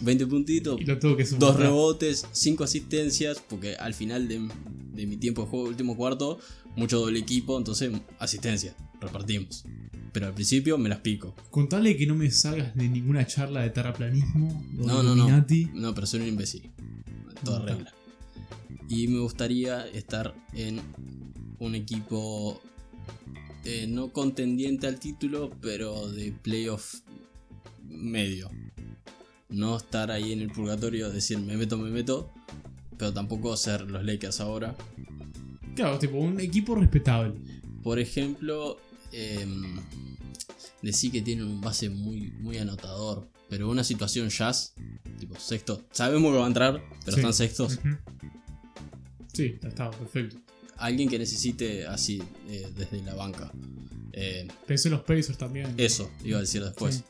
20 0.00 0.26
puntitos, 0.26 0.80
Y 0.80 0.84
lo 0.84 0.98
tengo 0.98 1.16
que 1.16 1.24
dos 1.24 1.56
rebotes, 1.56 2.26
5 2.32 2.64
asistencias, 2.64 3.40
porque 3.48 3.76
al 3.76 3.94
final 3.94 4.28
de, 4.28 4.48
de 4.92 5.06
mi 5.06 5.16
tiempo 5.16 5.42
de 5.42 5.48
juego, 5.48 5.68
último 5.68 5.96
cuarto, 5.96 6.38
mucho 6.76 6.98
doble 6.98 7.18
equipo, 7.20 7.56
entonces 7.56 7.92
asistencia, 8.18 8.74
repartimos. 9.00 9.64
Pero 10.14 10.28
al 10.28 10.32
principio 10.32 10.78
me 10.78 10.88
las 10.88 11.00
pico. 11.00 11.34
Contale 11.50 11.96
que 11.96 12.06
no 12.06 12.14
me 12.14 12.30
salgas 12.30 12.72
de 12.76 12.88
ninguna 12.88 13.26
charla 13.26 13.62
de 13.62 13.70
terraplanismo 13.70 14.64
o 14.78 14.86
No, 14.86 14.98
de 14.98 15.08
no, 15.08 15.16
no. 15.16 15.44
No, 15.74 15.92
pero 15.92 16.06
soy 16.06 16.20
un 16.20 16.28
imbécil. 16.28 16.70
Toda 17.44 17.58
No, 17.58 17.66
regla. 17.66 17.92
Y 18.88 19.08
me 19.08 19.18
gustaría 19.18 19.84
estar 19.88 20.32
en 20.52 20.80
un 21.58 21.74
equipo 21.74 22.62
eh, 23.64 23.88
no 23.88 24.12
contendiente 24.12 24.86
al 24.86 25.00
título, 25.00 25.50
pero 25.60 26.08
de 26.08 26.30
playoff 26.30 27.00
medio. 27.82 28.52
No 29.48 29.76
estar 29.76 30.12
ahí 30.12 30.32
en 30.32 30.42
el 30.42 30.52
purgatorio, 30.52 31.10
decir 31.10 31.40
me 31.40 31.56
meto, 31.56 31.76
me 31.76 31.90
meto, 31.90 32.32
pero 32.96 33.12
tampoco 33.12 33.56
ser 33.56 33.90
los 33.90 34.04
Lakers 34.04 34.40
ahora. 34.40 34.76
Claro, 35.74 35.98
tipo, 35.98 36.18
un 36.18 36.38
equipo 36.38 36.76
respetable. 36.76 37.34
Por 37.82 37.98
ejemplo, 37.98 38.78
eh, 39.14 39.46
decir 40.82 41.10
que 41.12 41.22
tienen 41.22 41.46
un 41.46 41.60
base 41.60 41.88
muy, 41.88 42.30
muy 42.32 42.58
anotador, 42.58 43.28
pero 43.48 43.70
una 43.70 43.84
situación 43.84 44.28
jazz, 44.28 44.74
tipo 45.18 45.38
sexto, 45.38 45.82
sabemos 45.92 46.32
que 46.32 46.38
va 46.38 46.44
a 46.44 46.48
entrar, 46.48 46.82
pero 47.04 47.12
Sí. 47.14 47.20
están 47.20 47.34
sextos. 47.34 47.76
Ujú. 47.78 47.96
Sí, 49.32 49.58
está, 49.62 49.90
perfecto. 49.90 50.36
alguien 50.76 51.08
que 51.08 51.18
necesite 51.18 51.86
así 51.86 52.22
eh, 52.48 52.68
desde 52.76 53.00
la 53.02 53.14
banca. 53.14 53.50
Eh, 54.12 54.46
Pensé 54.66 54.88
en 54.88 54.94
los 54.94 55.02
Pacers 55.02 55.38
también. 55.38 55.74
eso 55.76 56.10
iba 56.24 56.38
a 56.38 56.40
decir 56.40 56.62
después. 56.64 56.96
Sí. 56.96 57.02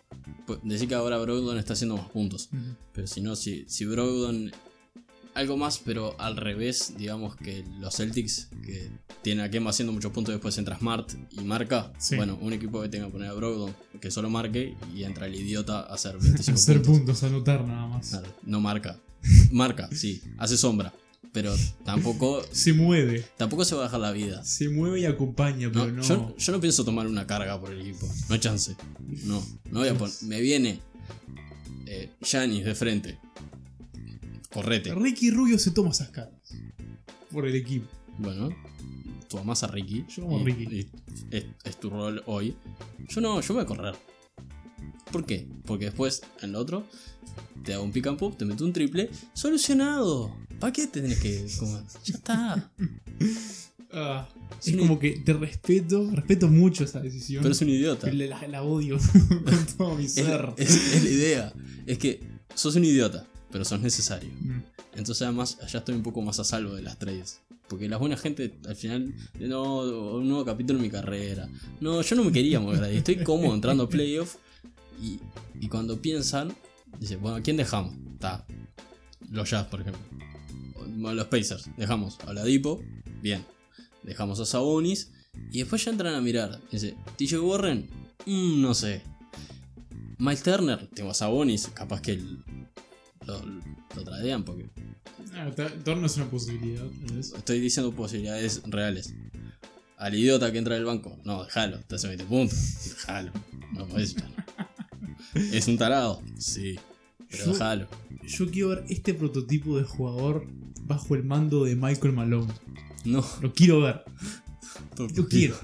Pues, 0.47 0.59
Decir 0.63 0.89
que 0.89 0.95
ahora 0.95 1.19
Brogdon 1.19 1.59
está 1.59 1.73
haciendo 1.75 1.97
más 1.97 2.09
puntos. 2.11 2.49
Pero 2.93 3.07
si 3.07 3.21
no, 3.23 3.35
si, 3.37 3.65
si 3.69 3.85
Brogdon. 3.87 4.53
Algo 5.35 5.57
más, 5.57 5.79
pero 5.85 6.15
al 6.21 6.37
revés, 6.37 6.95
digamos 6.97 7.35
que 7.37 7.65
los 7.81 7.97
Celtics, 7.97 8.49
que 8.65 8.89
tienen 9.23 9.45
a 9.45 9.51
Kemba 9.51 9.71
haciendo 9.71 9.93
muchos 9.93 10.13
puntos, 10.13 10.33
después 10.33 10.57
entra 10.59 10.79
Smart 10.79 11.11
y 11.33 11.41
marca. 11.41 11.93
Sí. 11.99 12.15
Bueno, 12.17 12.39
un 12.41 12.53
equipo 12.53 12.81
que 12.83 12.89
tenga 12.89 13.07
que 13.07 13.13
poner 13.13 13.31
a 13.31 13.33
Brogdon, 13.35 13.75
que 14.01 14.11
solo 14.13 14.31
marque, 14.31 14.77
y 14.95 15.03
entra 15.03 15.27
el 15.27 15.35
idiota 15.35 15.81
a 15.81 15.95
hacer 15.95 16.19
25 16.21 16.57
Hacer 16.57 16.77
puntos. 16.83 16.99
puntos, 16.99 17.23
anotar 17.25 17.65
nada 17.67 17.87
más. 17.89 18.11
Claro, 18.11 18.29
no 18.45 18.61
marca. 18.61 18.97
Marca, 19.51 19.89
sí, 19.93 20.23
hace 20.39 20.57
sombra. 20.57 20.93
Pero 21.33 21.53
tampoco, 21.85 22.45
Se 22.53 22.73
mueve. 22.73 23.25
tampoco 23.37 23.65
se 23.65 23.75
va 23.75 23.81
a 23.81 23.85
dejar 23.87 23.99
la 24.01 24.13
vida. 24.13 24.45
Se 24.45 24.69
mueve 24.69 25.01
y 25.01 25.07
acompaña, 25.07 25.69
pero 25.73 25.91
no. 25.91 26.03
Yo, 26.03 26.37
yo 26.37 26.53
no 26.53 26.61
pienso 26.61 26.85
tomar 26.85 27.07
una 27.09 27.27
carga 27.27 27.61
por 27.61 27.73
el 27.73 27.81
equipo. 27.81 28.07
No 28.29 28.35
hay 28.35 28.41
chance. 28.41 28.77
No, 29.25 29.45
no 29.71 29.81
voy 29.81 29.89
a 29.89 29.95
poner. 29.99 30.15
Me 30.23 30.41
viene 30.41 30.79
eh, 31.87 32.11
Giannis 32.21 32.65
de 32.65 32.75
frente. 32.77 33.19
Correte. 34.55 34.95
Ricky 34.95 35.31
Rubio 35.31 35.59
se 35.59 35.71
toma 35.73 35.91
esas 35.91 36.09
cargas. 36.11 36.41
Por 37.31 37.47
el 37.47 37.55
equipo. 37.57 37.89
Bueno, 38.19 38.51
tú 39.29 39.39
amas 39.39 39.63
a 39.65 39.67
Ricky. 39.67 40.05
Yo 40.09 40.25
amo 40.25 40.39
a 40.41 40.45
Ricky. 40.45 40.89
es, 41.33 41.45
es 41.65 41.81
tu 41.81 41.91
rol 41.91 42.23
hoy. 42.27 42.55
Yo 43.09 43.21
no, 43.21 43.41
yo 43.41 43.55
voy 43.55 43.63
a 43.65 43.67
correr. 43.67 43.95
¿Por 45.11 45.27
qué? 45.27 45.47
Porque 45.67 45.87
después, 45.87 46.23
en 46.43 46.53
lo 46.53 46.61
otro, 46.61 46.87
te 47.65 47.75
hago 47.75 47.83
un 47.85 47.93
pick 47.93 48.07
and 48.07 48.19
pop, 48.19 48.37
te 48.37 48.45
meto 48.45 48.65
un 48.65 48.73
triple. 48.73 49.11
¡Solucionado! 49.33 50.37
¿Para 50.61 50.73
qué 50.73 50.87
te 50.87 51.01
tenés 51.03 51.19
que.? 51.21 51.47
ya 52.05 52.15
está. 52.15 52.71
Ah, 53.97 54.29
es 54.67 54.77
como 54.77 54.99
que 54.99 55.21
te 55.25 55.33
respeto, 55.35 56.11
respeto 56.11 56.49
mucho 56.49 56.83
esa 56.83 56.99
decisión. 57.01 57.43
Pero 57.45 57.53
es 57.53 57.61
un 57.61 57.69
idiota. 57.69 58.13
la, 58.13 58.27
la- 58.27 58.49
la 58.49 58.63
odio 58.65 58.99
con 59.45 59.67
todo 59.79 59.95
mi 59.95 60.09
ser. 60.09 60.53
es- 60.57 60.95
es 60.95 61.05
la 61.05 61.11
idea. 61.11 61.53
Es 61.87 61.99
que 61.99 62.21
sos 62.57 62.75
un 62.75 62.85
idiota, 62.85 63.25
pero 63.55 63.65
sos 63.65 63.81
necesario. 63.81 64.29
Mm. 64.41 64.63
Entonces 64.97 65.23
además 65.23 65.59
allá 65.63 65.79
estoy 65.79 65.95
un 65.95 66.03
poco 66.03 66.21
más 66.23 66.41
a 66.41 66.45
salvo 66.45 66.75
de 66.75 66.83
las 66.83 66.99
trades. 66.99 67.39
Porque 67.69 67.89
la 67.89 67.99
buena 67.99 68.17
gente 68.17 68.53
al 68.67 68.75
final, 68.75 69.15
no, 69.39 70.17
un 70.17 70.29
nuevo 70.29 70.45
capítulo 70.45 70.81
en 70.81 70.83
mi 70.83 70.91
carrera. 70.91 71.49
No, 71.81 72.03
yo 72.03 72.17
no 72.17 72.25
me 72.25 72.33
quería 72.33 72.59
mover 72.59 72.83
ahí. 72.83 72.97
Estoy 72.97 73.23
cómodo 73.23 73.55
entrando 73.55 73.85
a 73.85 73.89
playoff. 73.89 74.35
Y, 75.01 75.21
y 75.61 75.69
cuando 75.69 76.03
piensan, 76.03 76.53
dice, 76.99 77.15
bueno, 77.15 77.41
¿quién 77.45 77.57
dejamos? 77.57 77.95
Está. 78.15 78.45
Los 79.31 79.49
Jazz, 79.49 79.67
por 79.69 79.83
ejemplo. 79.83 80.03
O 81.05 81.15
Los 81.15 81.27
Pacers, 81.29 81.71
dejamos 81.77 82.19
a 82.27 82.31
Oladipo, 82.31 82.83
bien. 83.23 83.45
Dejamos 84.03 84.41
a 84.41 84.47
Sabonis. 84.47 85.13
Y 85.53 85.59
después 85.61 85.85
ya 85.85 85.93
entran 85.93 86.15
a 86.17 86.21
mirar. 86.21 86.61
Dice, 86.73 86.97
TJ 87.17 87.39
Warren, 87.39 87.89
Mm, 88.27 88.63
no 88.63 88.75
sé. 88.75 89.03
Miles 90.19 90.43
Turner, 90.43 90.89
tengo 90.95 91.11
a 91.11 91.15
Sabonis, 91.15 91.69
capaz 91.69 92.01
que 92.01 92.13
el- 92.13 92.39
lo, 93.27 93.41
lo 93.97 94.05
tradean 94.05 94.45
porque 94.45 94.69
Ah, 95.35 95.51
Torno 95.85 96.07
es 96.07 96.17
una 96.17 96.27
posibilidad. 96.31 96.85
Estoy 97.19 97.61
diciendo 97.61 97.93
posibilidades 97.93 98.63
reales. 98.67 99.15
Al 99.97 100.15
idiota 100.15 100.51
que 100.53 100.59
entra 100.59 100.75
del 100.75 100.85
banco, 100.85 101.19
no, 101.25 101.45
déjalo, 101.45 101.81
te 101.81 101.95
hace 101.97 102.09
20 102.09 102.25
puntos. 102.25 102.59
Déjalo. 102.91 103.33
No 103.73 103.87
podés. 103.87 104.15
Es 105.35 105.67
un 105.69 105.77
tarado, 105.79 106.23
sí. 106.39 106.79
Pero 107.31 107.47
Yo- 107.47 107.53
déjalo. 107.53 107.89
Yo 108.27 108.51
quiero 108.51 108.69
ver 108.71 108.85
este 108.89 109.13
prototipo 109.15 109.77
de 109.77 109.85
jugador 109.85 110.47
bajo 110.83 111.15
el 111.15 111.25
mando 111.25 111.65
de 111.65 111.77
Michael 111.77 112.13
Malone. 112.15 112.53
No. 113.05 113.25
Lo 113.43 113.53
quiero 113.53 113.81
ver. 113.83 114.03
Lo 115.17 115.29
quiero. 115.29 115.57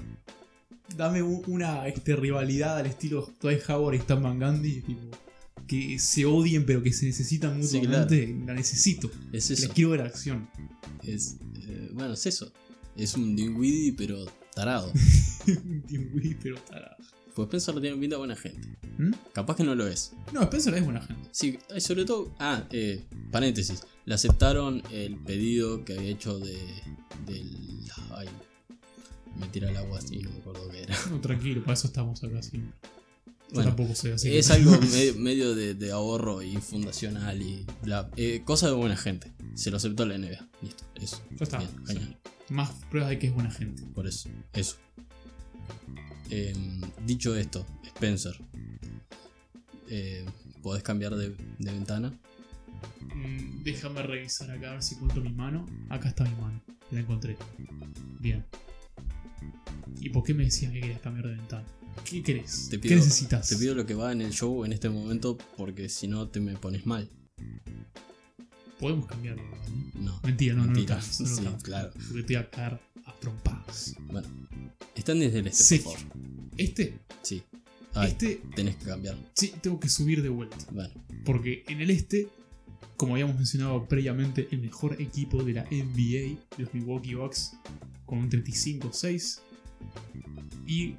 Dame 0.95 1.21
una 1.23 1.87
este, 1.87 2.15
rivalidad 2.15 2.77
al 2.77 2.85
estilo 2.85 3.31
Dwight 3.41 3.67
Howard 3.69 3.95
y 3.95 3.97
Stan 3.99 4.21
Van 4.21 4.39
Gundy. 4.39 4.81
Tipo, 4.81 5.01
que 5.71 5.99
se 5.99 6.25
odien 6.25 6.65
pero 6.65 6.83
que 6.83 6.91
se 6.91 7.05
necesitan 7.05 7.63
Sí, 7.63 7.79
mutuamente. 7.79 8.35
La 8.45 8.53
necesito. 8.53 9.09
Es 9.31 9.49
Les 9.49 9.59
eso. 9.63 9.71
quiero 9.73 9.91
ver 9.91 10.01
acción. 10.01 10.49
Es, 11.01 11.37
eh, 11.65 11.89
bueno, 11.93 12.13
es 12.13 12.25
eso. 12.25 12.51
Es 12.97 13.15
un 13.15 13.37
Dinwiddie, 13.37 13.93
pero 13.93 14.25
tarado. 14.53 14.91
Team 15.87 16.09
Willy, 16.13 16.35
pero 16.43 16.57
tarado. 16.57 16.97
Pues 17.33 17.45
Spencer 17.47 17.79
tiene 17.79 17.95
pinta 17.95 18.15
de 18.15 18.17
buena 18.17 18.35
gente. 18.35 18.67
¿Mm? 18.97 19.11
Capaz 19.31 19.55
que 19.55 19.63
no 19.63 19.73
lo 19.73 19.87
es. 19.87 20.11
No, 20.33 20.41
Spencer 20.41 20.73
es 20.73 20.83
buena 20.83 21.01
gente. 21.01 21.29
Sí, 21.31 21.57
eh, 21.73 21.79
sobre 21.79 22.03
todo. 22.03 22.35
Ah, 22.37 22.67
eh, 22.71 23.05
paréntesis. 23.31 23.81
Le 24.03 24.13
aceptaron 24.13 24.83
el 24.91 25.15
pedido 25.23 25.85
que 25.85 25.93
había 25.97 26.09
hecho 26.09 26.37
de. 26.37 26.57
del. 27.25 27.49
Ay. 28.13 28.27
Me 29.39 29.47
tira 29.47 29.69
el 29.69 29.77
agua 29.77 29.99
así, 29.99 30.19
no 30.19 30.31
me 30.31 30.37
acuerdo 30.39 30.69
qué 30.69 30.83
era. 30.83 30.95
No, 31.09 31.21
tranquilo, 31.21 31.61
para 31.61 31.75
eso 31.75 31.87
estamos 31.87 32.21
acá 32.25 32.43
siempre. 32.43 32.73
Yo 33.53 33.63
tampoco 33.63 33.91
así. 33.93 34.09
que- 34.29 34.39
Es 34.39 34.49
algo 34.51 34.71
me- 34.93 35.11
medio 35.13 35.53
de, 35.55 35.73
de 35.73 35.91
ahorro 35.91 36.41
y 36.41 36.55
fundacional 36.57 37.41
y 37.41 37.65
bla. 37.83 38.09
Eh, 38.15 38.41
cosa 38.45 38.67
de 38.67 38.73
buena 38.73 38.95
gente. 38.97 39.31
Se 39.55 39.71
lo 39.71 39.77
aceptó 39.77 40.05
la 40.05 40.17
NBA. 40.17 40.47
Listo, 40.61 40.83
eso. 40.95 41.21
Ya 41.31 41.43
está. 41.43 41.57
Bien. 41.59 42.17
Más 42.49 42.69
pruebas 42.89 43.09
de 43.11 43.19
que 43.19 43.27
es 43.27 43.33
buena 43.33 43.51
gente. 43.51 43.83
Por 43.93 44.07
eso, 44.07 44.29
eso. 44.53 44.77
Em, 46.29 46.81
dicho 47.05 47.35
esto, 47.35 47.65
Spencer. 47.85 48.37
eh, 49.89 50.25
¿Podés 50.61 50.83
cambiar 50.83 51.15
de, 51.15 51.29
de 51.59 51.71
ventana? 51.71 52.13
Mm, 53.15 53.63
déjame 53.63 54.03
revisar 54.03 54.49
acá 54.51 54.69
a 54.69 54.73
ver 54.73 54.83
si 54.83 54.95
encuentro 54.95 55.21
mi 55.21 55.33
mano. 55.33 55.65
Acá 55.89 56.09
está 56.09 56.23
mi 56.23 56.35
mano. 56.39 56.61
La 56.91 56.99
encontré. 57.01 57.35
Bien. 58.19 58.45
¿Y 59.99 60.09
por 60.09 60.23
qué 60.23 60.33
me 60.33 60.43
decías 60.45 60.71
que 60.71 60.81
querías 60.81 61.01
cambiar 61.01 61.27
de 61.27 61.35
ventana? 61.35 61.65
¿Qué 62.05 62.21
querés? 62.23 62.67
Te 62.69 62.79
¿Qué 62.79 62.95
necesitas? 62.95 63.47
Te 63.49 63.55
pido 63.57 63.75
lo 63.75 63.85
que 63.85 63.93
va 63.93 64.11
en 64.11 64.21
el 64.21 64.31
show 64.31 64.65
en 64.65 64.73
este 64.73 64.89
momento 64.89 65.37
porque 65.57 65.89
si 65.89 66.07
no 66.07 66.27
te 66.29 66.39
me 66.39 66.53
pones 66.55 66.85
mal. 66.85 67.09
Podemos 68.79 69.05
cambiarlo, 69.05 69.43
¿no? 69.43 70.01
No. 70.01 70.19
Mentira, 70.23 70.55
no, 70.55 70.63
Mentira. 70.65 70.95
no 70.95 71.01
lo 71.01 71.35
no 71.35 71.51
lo 71.51 71.57
Sí, 71.57 71.63
claro. 71.63 71.91
Porque 71.93 72.23
te 72.23 72.33
voy 72.35 72.43
a 72.43 72.49
cagar 72.49 72.81
a 73.05 73.13
trompadas. 73.19 73.95
Bueno. 74.11 74.27
Están 74.95 75.19
desde 75.19 75.39
el 75.39 75.47
este, 75.47 75.63
Sí. 75.63 75.77
por 75.79 75.93
favor. 75.97 76.15
Este, 76.57 76.99
Sí. 77.21 77.43
Ay, 77.93 78.11
este, 78.11 78.41
tenés 78.55 78.77
que 78.77 78.85
cambiar. 78.85 79.17
sí, 79.33 79.53
tengo 79.61 79.79
que 79.79 79.89
subir 79.89 80.21
de 80.23 80.29
vuelta. 80.29 80.57
Bueno. 80.71 80.89
Porque 81.25 81.63
en 81.67 81.81
el 81.81 81.91
este, 81.91 82.27
como 82.97 83.13
habíamos 83.13 83.35
mencionado 83.35 83.85
previamente, 83.87 84.47
el 84.51 84.59
mejor 84.61 84.99
equipo 85.01 85.43
de 85.43 85.53
la 85.53 85.63
NBA, 85.69 86.39
los 86.57 86.73
Milwaukee 86.73 87.13
Bucks, 87.15 87.53
con 88.05 88.19
un 88.19 88.29
35-6. 88.29 89.41
Y 90.65 90.95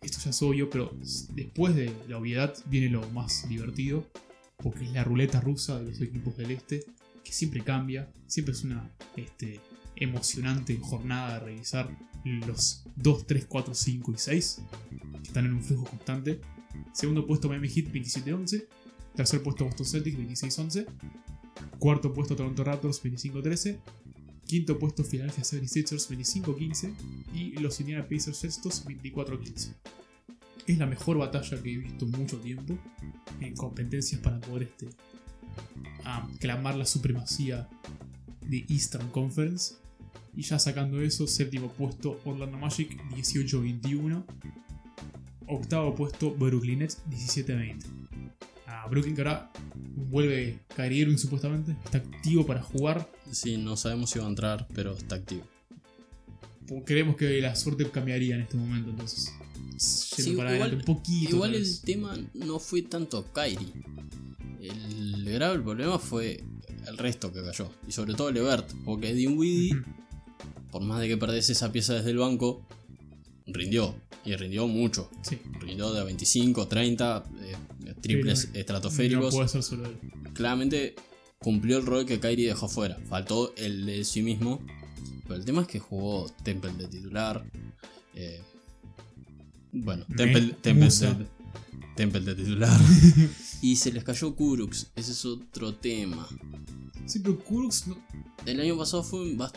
esto 0.00 0.18
ya 0.24 0.30
es 0.30 0.42
obvio, 0.42 0.70
pero 0.70 0.92
después 1.34 1.74
de 1.74 1.94
la 2.08 2.18
obviedad 2.18 2.54
viene 2.66 2.88
lo 2.88 3.08
más 3.10 3.48
divertido, 3.48 4.06
porque 4.56 4.84
es 4.84 4.92
la 4.92 5.04
ruleta 5.04 5.40
rusa 5.40 5.78
de 5.78 5.90
los 5.90 6.00
equipos 6.00 6.36
del 6.36 6.52
este, 6.52 6.84
que 7.22 7.32
siempre 7.32 7.62
cambia, 7.62 8.10
siempre 8.26 8.54
es 8.54 8.64
una 8.64 8.90
este, 9.16 9.60
emocionante 9.96 10.76
jornada 10.78 11.34
de 11.34 11.40
revisar 11.40 11.90
los 12.24 12.84
2, 12.96 13.26
3, 13.26 13.46
4, 13.46 13.74
5 13.74 14.12
y 14.12 14.18
6, 14.18 14.62
que 15.22 15.28
están 15.28 15.46
en 15.46 15.54
un 15.54 15.62
flujo 15.62 15.84
constante. 15.84 16.40
Segundo 16.92 17.26
puesto 17.26 17.48
Miami 17.48 17.68
Heat 17.68 17.86
27-11. 17.92 18.66
Tercer 19.14 19.42
puesto 19.42 19.64
Boston 19.64 19.86
Celtics 19.86 20.18
26-11. 20.18 20.86
Cuarto 21.78 22.12
puesto 22.12 22.36
Toronto 22.36 22.62
Raptors 22.64 23.02
25-13. 23.02 23.78
Quinto 24.46 24.78
puesto 24.78 25.04
Philadelphia 25.04 25.44
76ers 25.44 26.08
25-15. 26.08 26.94
Y 27.34 27.52
los 27.58 27.80
Indiana 27.80 28.06
Pacers 28.08 28.38
sextos 28.38 28.84
24-15. 28.86 29.74
Es 30.66 30.78
la 30.78 30.86
mejor 30.86 31.18
batalla 31.18 31.62
que 31.62 31.72
he 31.72 31.78
visto 31.78 32.04
en 32.04 32.10
mucho 32.12 32.38
tiempo 32.38 32.78
en 33.40 33.54
competencias 33.56 34.20
para 34.20 34.40
poder 34.40 34.64
este, 34.64 34.88
a 36.04 36.28
clamar 36.38 36.76
la 36.76 36.86
supremacía 36.86 37.68
de 38.46 38.64
Eastern 38.68 39.08
Conference. 39.10 39.74
Y 40.36 40.42
ya 40.42 40.58
sacando 40.58 41.00
eso, 41.00 41.26
séptimo 41.26 41.68
puesto 41.72 42.20
Orlando 42.24 42.58
Magic 42.58 42.96
18-21. 43.10 44.24
Octavo 45.48 45.94
puesto 45.94 46.32
Brooklyn 46.32 46.80
Nets 46.80 47.02
17-20. 47.10 47.84
A 48.66 48.86
Brooklyn 48.86 49.16
que 49.16 49.22
ahora 49.22 49.50
vuelve 50.10 50.60
Kyrie 50.76 51.00
Irving 51.00 51.16
supuestamente. 51.16 51.72
Está 51.84 51.98
activo 51.98 52.46
para 52.46 52.62
jugar. 52.62 53.08
Sí, 53.30 53.56
no 53.56 53.76
sabemos 53.76 54.10
si 54.10 54.18
va 54.18 54.26
a 54.26 54.28
entrar, 54.28 54.66
pero 54.74 54.96
está 54.96 55.16
activo. 55.16 55.42
Creemos 56.84 57.16
que 57.16 57.40
la 57.40 57.56
suerte 57.56 57.88
cambiaría 57.90 58.36
en 58.36 58.42
este 58.42 58.56
momento, 58.56 58.90
entonces. 58.90 59.32
Yendo 60.16 60.38
para 60.38 60.54
igual, 60.54 60.74
un 60.74 60.82
poquito. 60.82 61.36
igual 61.36 61.54
el 61.54 61.80
tema 61.80 62.16
no 62.34 62.58
fue 62.58 62.82
tanto 62.82 63.24
Kyrie. 63.32 63.72
El 64.60 65.24
grave 65.32 65.58
problema 65.60 65.98
fue 65.98 66.44
el 66.86 66.98
resto 66.98 67.32
que 67.32 67.42
cayó. 67.42 67.70
Y 67.88 67.92
sobre 67.92 68.14
todo 68.14 68.30
Levert. 68.30 68.70
Porque 68.84 69.14
Dinwiddie, 69.14 69.82
por 70.70 70.82
más 70.82 71.00
de 71.00 71.08
que 71.08 71.16
perdés 71.16 71.50
esa 71.50 71.72
pieza 71.72 71.94
desde 71.94 72.10
el 72.10 72.18
banco, 72.18 72.66
rindió. 73.46 73.94
Y 74.24 74.36
rindió 74.36 74.68
mucho. 74.68 75.10
Sí. 75.22 75.38
Rindió 75.60 75.92
de 75.92 76.04
25, 76.04 76.68
30, 76.68 77.24
eh, 77.42 77.56
triples 78.00 78.50
estratosféricos. 78.52 79.24
No 79.24 79.30
puede 79.30 79.48
ser 79.48 79.62
solo 79.62 79.86
él. 79.86 79.98
claramente 80.34 80.94
cumplió 81.42 81.78
el 81.78 81.86
rol 81.86 82.04
que 82.06 82.20
Kyrie 82.20 82.48
dejó 82.48 82.68
fuera. 82.68 82.98
Faltó 83.08 83.54
el 83.56 83.86
de 83.86 84.04
sí 84.04 84.22
mismo. 84.22 84.60
Pero 85.24 85.36
el 85.36 85.44
tema 85.44 85.62
es 85.62 85.68
que 85.68 85.78
jugó 85.78 86.30
Temple 86.42 86.72
de 86.74 86.86
titular. 86.88 87.44
eh, 88.14 88.42
bueno, 89.72 90.04
Temple, 90.16 90.54
Temple, 90.60 90.88
de, 90.88 91.26
Temple 91.96 92.20
de 92.20 92.34
titular. 92.34 92.80
y 93.62 93.76
se 93.76 93.92
les 93.92 94.04
cayó 94.04 94.34
Kuruks. 94.34 94.90
Ese 94.96 95.12
es 95.12 95.24
otro 95.24 95.74
tema. 95.74 96.28
Sí, 97.06 97.20
pero 97.20 97.38
Kurux 97.38 97.86
no- 97.86 97.98
El 98.44 98.60
año 98.60 98.76
pasado 98.76 99.02
fue 99.02 99.20
bast- 99.36 99.54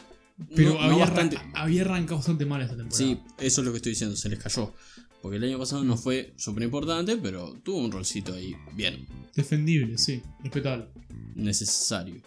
pero 0.55 0.73
no- 0.75 0.75
no 0.75 0.81
había, 0.91 1.05
bastante. 1.05 1.37
arran- 1.37 1.51
había 1.55 1.81
arrancado 1.81 2.17
bastante 2.17 2.45
mal 2.45 2.61
esta 2.61 2.77
temporada. 2.77 2.97
Sí, 2.97 3.19
eso 3.39 3.61
es 3.61 3.65
lo 3.65 3.71
que 3.71 3.77
estoy 3.77 3.91
diciendo, 3.91 4.15
se 4.15 4.29
les 4.29 4.39
cayó. 4.39 4.73
Porque 5.23 5.37
el 5.37 5.43
año 5.45 5.57
pasado 5.57 5.85
no 5.85 5.95
fue 5.95 6.33
súper 6.35 6.63
importante, 6.63 7.15
pero 7.15 7.53
tuvo 7.63 7.77
un 7.77 7.91
rolcito 7.93 8.33
ahí 8.33 8.55
bien, 8.73 9.07
Defendible, 9.33 9.97
sí. 9.97 10.21
Respetable. 10.43 10.89
necesario. 11.33 12.21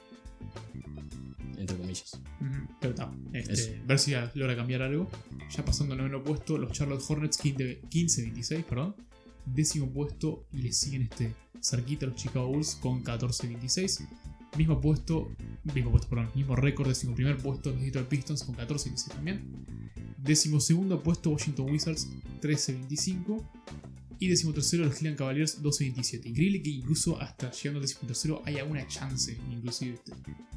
Entre 1.59 1.77
comillas. 1.77 2.19
Ujú, 2.41 2.69
Pero 2.81 2.95
está. 2.95 3.13
Este, 3.33 3.83
ver 3.87 3.99
si 3.99 4.13
logra 4.35 4.57
cambiar 4.57 4.81
algo. 4.83 5.11
Ya 5.55 5.65
pasando 5.65 5.93
al 5.93 5.99
noveno 5.99 6.23
puesto, 6.25 6.57
los 6.59 6.73
Charlotte 6.73 7.03
Hornets 7.07 7.37
15 7.37 7.83
15-26, 7.83 8.65
perdón. 8.65 8.97
Décimo 9.45 9.91
puesto 9.93 10.47
y 10.53 10.63
le 10.63 10.73
siguen 10.73 11.03
este 11.03 11.35
cerquita 11.63 12.07
los 12.07 12.17
Chicago 12.17 12.49
Bulls 12.49 12.77
con 12.77 13.05
14-26. 13.05 14.09
Mismo 14.57 14.81
puesto, 14.81 15.31
mismo 15.75 15.91
puesto, 15.91 16.09
perdón, 16.09 16.31
mismo 16.35 16.57
récord, 16.57 16.89
décimo 16.89 17.15
primer 17.15 17.37
puesto 17.37 17.71
los 17.73 17.81
Detroit 17.83 18.09
Pistons 18.09 18.43
con 18.43 18.57
14-26 18.57 19.09
también. 19.09 19.43
Décimo 20.27 20.61
segundo 20.61 21.03
puesto 21.03 21.31
Washington 21.31 21.71
Wizards 21.71 22.09
13-25. 22.43 23.43
Y 24.19 24.29
décimo 24.29 24.53
tercero 24.55 24.85
los 24.85 24.95
Cleveland 24.95 25.19
Cavaliers 25.19 25.63
12-27. 25.63 26.27
Increíble 26.27 26.63
que 26.63 26.71
incluso 26.71 27.21
hasta 27.21 27.51
llegando 27.53 27.81
al 27.81 27.83
décimo 27.87 28.07
tercero 28.07 28.43
hay 28.47 28.57
alguna 28.57 28.87
chance, 28.89 29.37
inclusive 29.53 29.95
este, 29.95 30.13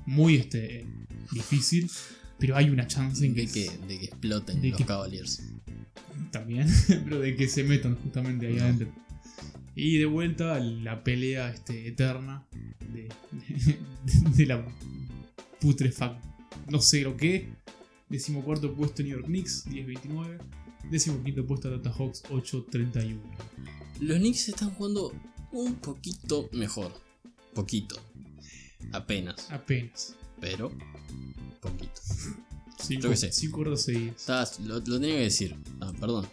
muy 0.05 0.35
este, 0.37 0.85
difícil, 1.33 1.91
pero 2.37 2.55
hay 2.55 2.69
una 2.69 2.87
chance 2.87 3.27
que, 3.33 3.41
De 3.41 3.47
que, 3.51 3.69
de 3.87 3.99
que 3.99 4.05
exploten 4.05 4.61
de 4.61 4.69
los 4.69 4.77
que- 4.77 4.85
Cavaliers. 4.85 5.41
también, 6.31 6.67
pero 6.87 7.19
de 7.19 7.35
que 7.35 7.49
se 7.49 7.65
metan 7.65 7.95
justamente 7.97 8.47
ahí 8.47 8.55
No. 8.55 8.63
adentro. 8.63 8.87
Y 9.75 9.97
de 9.97 10.05
vuelta 10.05 10.57
la 10.59 11.03
pelea 11.03 11.49
este, 11.51 11.85
eterna 11.89 12.45
de, 12.93 13.09
de 14.37 14.45
la 14.45 14.65
putrefac, 15.59 16.17
no 16.69 16.79
sé 16.81 17.01
lo 17.01 17.17
que. 17.17 17.49
Decimocuarto 18.09 18.73
puesto 18.73 19.03
New 19.03 19.11
York 19.11 19.25
Knicks, 19.25 19.65
10-29. 19.67 20.39
Décimo 20.89 21.21
quinto 21.23 21.45
puesto 21.45 21.67
Atlanta 21.67 21.91
Hawks, 21.97 22.23
8-31. 22.29 23.19
Los 23.99 24.17
Knicks 24.17 24.49
están 24.49 24.71
jugando 24.71 25.13
un 25.51 25.75
poquito 25.75 26.49
mejor. 26.53 26.91
Poquito. 27.53 27.95
Apenas. 28.93 29.49
Apenas. 29.51 30.15
Pero. 30.39 30.71
Poquito. 31.61 32.01
Cinco, 32.81 33.03
Yo 33.03 33.09
qué 33.09 33.17
sé. 33.17 33.31
cinco 33.31 33.61
horas 33.61 33.81
seguidas. 33.81 34.15
Estás- 34.21 34.59
lo, 34.61 34.75
lo 34.75 34.99
tenía 34.99 35.15
que 35.17 35.23
decir. 35.23 35.55
Ah, 35.81 35.91
perdón. 35.99 36.27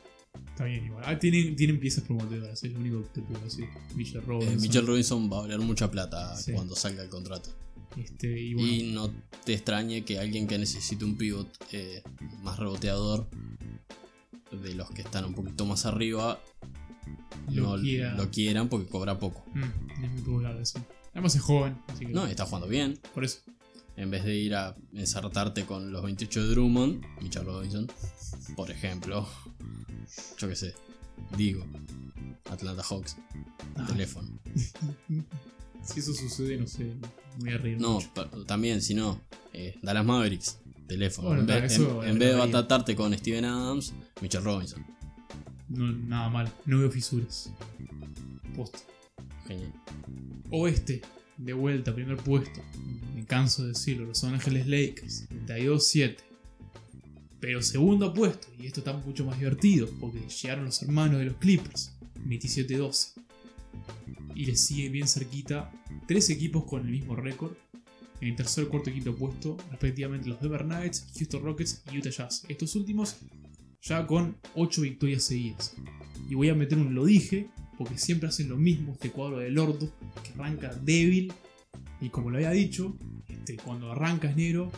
Está 0.50 0.64
bien 0.64 0.86
igual. 0.86 1.02
Ah, 1.06 1.18
tienen, 1.18 1.56
tienen 1.56 1.78
piezas 1.80 2.04
promotoras, 2.04 2.62
es 2.62 2.72
lo 2.72 2.78
único 2.78 3.02
que 3.02 3.08
te 3.20 3.22
puedo 3.22 3.40
decir. 3.44 3.68
Mitchell 3.94 4.18
Eh, 4.18 4.24
Robinson. 4.26 4.60
Michelle 4.60 4.86
Robinson 4.86 5.30
va 5.30 5.38
a 5.38 5.40
valer 5.42 5.58
mucha 5.58 5.90
plata 5.90 6.36
Sí. 6.36 6.52
cuando 6.52 6.74
salga 6.76 7.02
el 7.02 7.08
contrato. 7.10 7.50
Este, 7.96 8.38
y 8.40 8.54
bueno, 8.54 8.68
Y 8.68 8.82
no 8.92 9.11
te 9.44 9.54
extrañe 9.54 10.04
que 10.04 10.18
alguien 10.18 10.46
que 10.46 10.59
necesite 10.59 11.04
un 11.04 11.16
pivot 11.16 11.48
eh, 11.72 12.02
más 12.42 12.59
reboteador 12.59 13.26
de 14.52 14.74
los 14.74 14.90
que 14.90 15.02
están 15.02 15.24
un 15.24 15.35
poquito 15.35 15.64
más 15.66 15.87
arriba 15.87 16.40
lo 17.50 17.76
no 17.76 17.82
quiera. 17.82 18.14
lo 18.14 18.30
quieran 18.30 18.68
porque 18.68 18.87
cobra 18.88 19.18
poco. 19.18 19.44
Mm, 19.54 20.04
es 20.04 20.11
muy 20.12 20.20
popular 20.22 20.56
eso. 20.61 20.85
Además 21.12 21.35
es 21.37 21.42
joven, 21.42 21.78
así 21.88 22.04
que. 22.06 22.12
No, 22.12 22.26
está 22.26 22.44
jugando 22.44 22.68
bien. 22.68 22.98
Por 23.14 23.24
eso. 23.24 23.40
En 23.96 24.11
vez 24.11 24.24
de 24.24 24.37
ir 24.37 24.54
a 24.54 24.76
ensartarte 24.92 25.64
con 25.64 25.90
los 25.90 26.02
28 26.02 26.42
de 26.42 26.48
Drummond, 26.50 27.02
Mitchell 27.22 27.46
Robinson, 27.46 27.87
por 28.54 28.70
ejemplo, 28.70 29.26
yo 30.38 30.48
qué 30.48 30.54
sé, 30.56 30.74
digo, 31.37 31.64
Atlanta 32.50 32.82
Hawks, 32.82 33.16
Ah, 33.76 33.87
teléfono. 33.87 34.28
Si 35.87 36.01
eso 36.01 36.12
sucede, 36.14 36.57
no 36.59 36.66
sé, 36.66 36.85
me 36.85 37.01
voy 37.38 37.51
a 37.51 37.59
reír. 37.59 37.81
No, 37.81 37.94
mucho. 37.94 38.11
también, 38.46 38.83
si 38.83 38.94
no, 38.94 39.20
eh, 39.53 39.77
Dallas 39.83 40.05
Mavericks, 40.05 40.59
teléfono. 40.87 41.29
Bueno, 41.29 41.42
en, 41.42 41.46
vez, 41.46 41.72
eso 41.72 42.03
en- 42.03 42.11
en 42.11 42.18
vez 42.18 42.29
de 42.31 42.35
batatarte 42.37 42.94
con 42.96 43.16
Steven 43.16 43.44
Adams, 43.44 43.92
Mitchell 44.20 44.42
Robinson. 44.44 44.85
No, 45.68 45.90
nada 45.92 46.29
mal. 46.29 46.53
No 46.64 46.79
veo 46.79 46.90
fisuras. 46.90 47.51
Post. 48.55 48.77
Genial. 49.46 49.72
Oeste, 50.51 51.03
de 51.37 51.53
vuelta, 51.53 51.94
primer 51.94 52.16
puesto. 52.16 52.61
Me 53.14 53.25
canso 53.25 53.62
de 53.62 53.68
decirlo, 53.68 54.07
Los 54.07 54.22
Ángeles 54.25 54.66
Lakers, 54.66 55.27
32-7. 55.46 56.16
Pero 57.40 57.62
segundo 57.62 58.12
puesto, 58.14 58.49
y 58.59 58.66
esto 58.66 58.81
está 58.81 58.92
mucho 58.94 59.25
más 59.25 59.38
divertido, 59.38 59.88
porque 60.01 60.20
llegaron 60.20 60.64
los 60.64 60.83
hermanos 60.83 61.18
de 61.18 61.27
los 61.27 61.37
Clippers, 61.37 61.92
27-12. 62.27 63.12
Y 64.37 64.44
les 64.44 64.66
sigue 64.66 64.90
bien 64.90 65.09
cerquita 65.09 65.72
tres 66.07 66.29
equipos 66.29 66.64
con 66.64 66.83
el 66.83 66.92
mismo 66.92 67.16
récord. 67.16 67.53
En 68.20 68.29
el 68.29 68.37
tercer, 68.37 68.68
cuarto 68.68 68.90
y 68.90 68.94
quinto 68.94 69.16
puesto, 69.16 69.57
respectivamente 69.70 70.29
los 70.29 70.40
Denver 70.40 70.64
Nuggets, 70.64 71.07
Houston 71.16 71.42
Rockets 71.42 71.83
y 71.90 71.99
Utah 71.99 72.11
Jazz. 72.11 72.44
Estos 72.49 72.77
últimos 72.77 73.16
ya 73.81 74.07
con 74.07 74.37
8 74.55 74.83
victorias 74.83 75.22
seguidas. 75.22 75.75
Y 76.29 76.35
voy 76.35 76.51
a 76.51 76.55
meter 76.55 76.77
un 76.77 76.94
lo 76.94 77.07
dije, 77.07 77.49
porque 77.79 77.96
siempre 77.96 78.29
hacen 78.29 78.51
lo 78.51 78.57
mismo 78.57 78.92
este 78.92 79.11
cuadro 79.11 79.38
del 79.38 79.59
orto, 79.59 79.90
que 80.22 80.33
arranca 80.35 80.75
débil. 80.75 81.33
Y 82.01 82.11
como 82.11 82.31
lo 82.31 82.37
había 82.37 82.51
dicho, 82.51 82.94
este, 83.29 83.57
cuando 83.57 83.90
arranca 83.90 84.31
enero, 84.31 84.70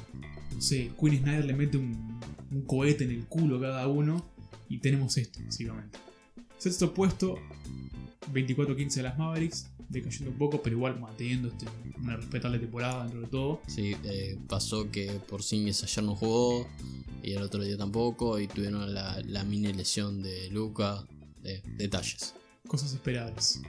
no 0.54 0.60
sé, 0.60 0.92
Queen 1.00 1.18
Snyder 1.18 1.44
le 1.44 1.54
mete 1.54 1.78
un, 1.78 2.20
un 2.52 2.62
cohete 2.62 3.04
en 3.04 3.10
el 3.10 3.24
culo 3.26 3.56
a 3.56 3.60
cada 3.60 3.88
uno. 3.88 4.24
Y 4.68 4.78
tenemos 4.78 5.16
esto, 5.16 5.40
básicamente. 5.44 5.98
Sexto 6.58 6.92
puesto, 6.92 7.38
24-15 8.32 8.94
de 8.94 9.02
las 9.02 9.18
Mavericks, 9.18 9.68
decayendo 9.88 10.30
un 10.30 10.38
poco, 10.38 10.62
pero 10.62 10.76
igual 10.76 11.00
manteniendo 11.00 11.48
este, 11.48 11.66
una 12.02 12.16
respetable 12.16 12.58
temporada 12.58 13.02
dentro 13.04 13.20
de 13.22 13.26
todo. 13.28 13.60
Sí, 13.66 13.94
eh, 14.04 14.38
pasó 14.48 14.90
que 14.90 15.12
por 15.28 15.42
ayer 15.42 16.04
no 16.04 16.14
jugó 16.14 16.66
y 17.22 17.32
el 17.32 17.42
otro 17.42 17.62
día 17.62 17.76
tampoco 17.76 18.38
y 18.38 18.46
tuvieron 18.46 18.94
la, 18.94 19.20
la 19.26 19.44
mini 19.44 19.72
lesión 19.72 20.22
de 20.22 20.50
Luca. 20.50 21.04
eh, 21.44 21.62
detalles. 21.76 22.34
Cosas 22.66 22.92
esperables. 22.92 23.60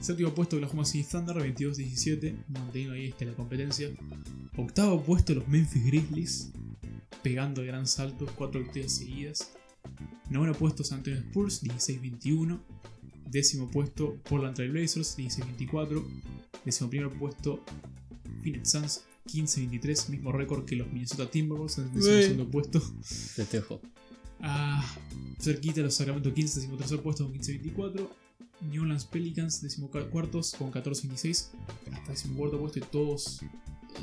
Séptimo 0.00 0.34
puesto 0.34 0.56
Oklahoma 0.56 0.84
City 0.84 1.08
Thunder, 1.10 1.36
22-17, 1.36 2.44
manteniendo 2.48 2.94
ahí 2.94 3.06
este, 3.06 3.24
la 3.24 3.32
competencia. 3.32 3.88
Octavo 4.56 5.02
puesto 5.02 5.34
los 5.34 5.48
Memphis 5.48 5.86
Grizzlies, 5.86 6.52
pegando 7.22 7.62
gran 7.62 7.86
salto, 7.86 8.26
4 8.36 8.60
victorias 8.60 8.92
seguidas. 8.92 9.52
Noveno 10.28 10.52
puesto 10.54 10.84
San 10.84 10.98
Antonio 10.98 11.20
Spurs, 11.20 11.62
16-21. 11.62 12.60
Décimo 13.30 13.70
puesto 13.70 14.16
Portland 14.28 14.54
Trail 14.54 14.72
Blazers, 14.72 15.16
16-24. 15.18 16.04
Décimo 16.64 16.90
primer 16.90 17.10
puesto 17.10 17.64
Phoenix 18.42 18.70
Suns, 18.70 19.04
15-23, 19.26 20.10
mismo 20.10 20.32
récord 20.32 20.64
que 20.64 20.76
los 20.76 20.90
Minnesota 20.92 21.30
Timberwolves 21.30 21.78
en 21.78 21.84
el 21.84 21.94
décimo 21.94 22.22
segundo 22.22 22.50
puesto. 22.50 22.80
Festejo. 23.02 23.80
Ah, 24.40 24.84
cerquita 25.40 25.80
los 25.80 25.94
Sacramento 25.94 26.32
15, 26.32 26.60
decimotercer 26.60 27.00
puesto 27.00 27.24
con 27.24 27.34
15-24. 27.34 28.08
New 28.70 28.82
Orleans 28.82 29.04
Pelicans, 29.04 29.62
decimocuartos 29.62 30.52
con 30.52 30.70
14-26. 30.70 31.50
Hasta 31.92 32.10
decimocuarto 32.10 32.58
puesto 32.58 32.78
y 32.78 32.82
todos. 32.82 33.40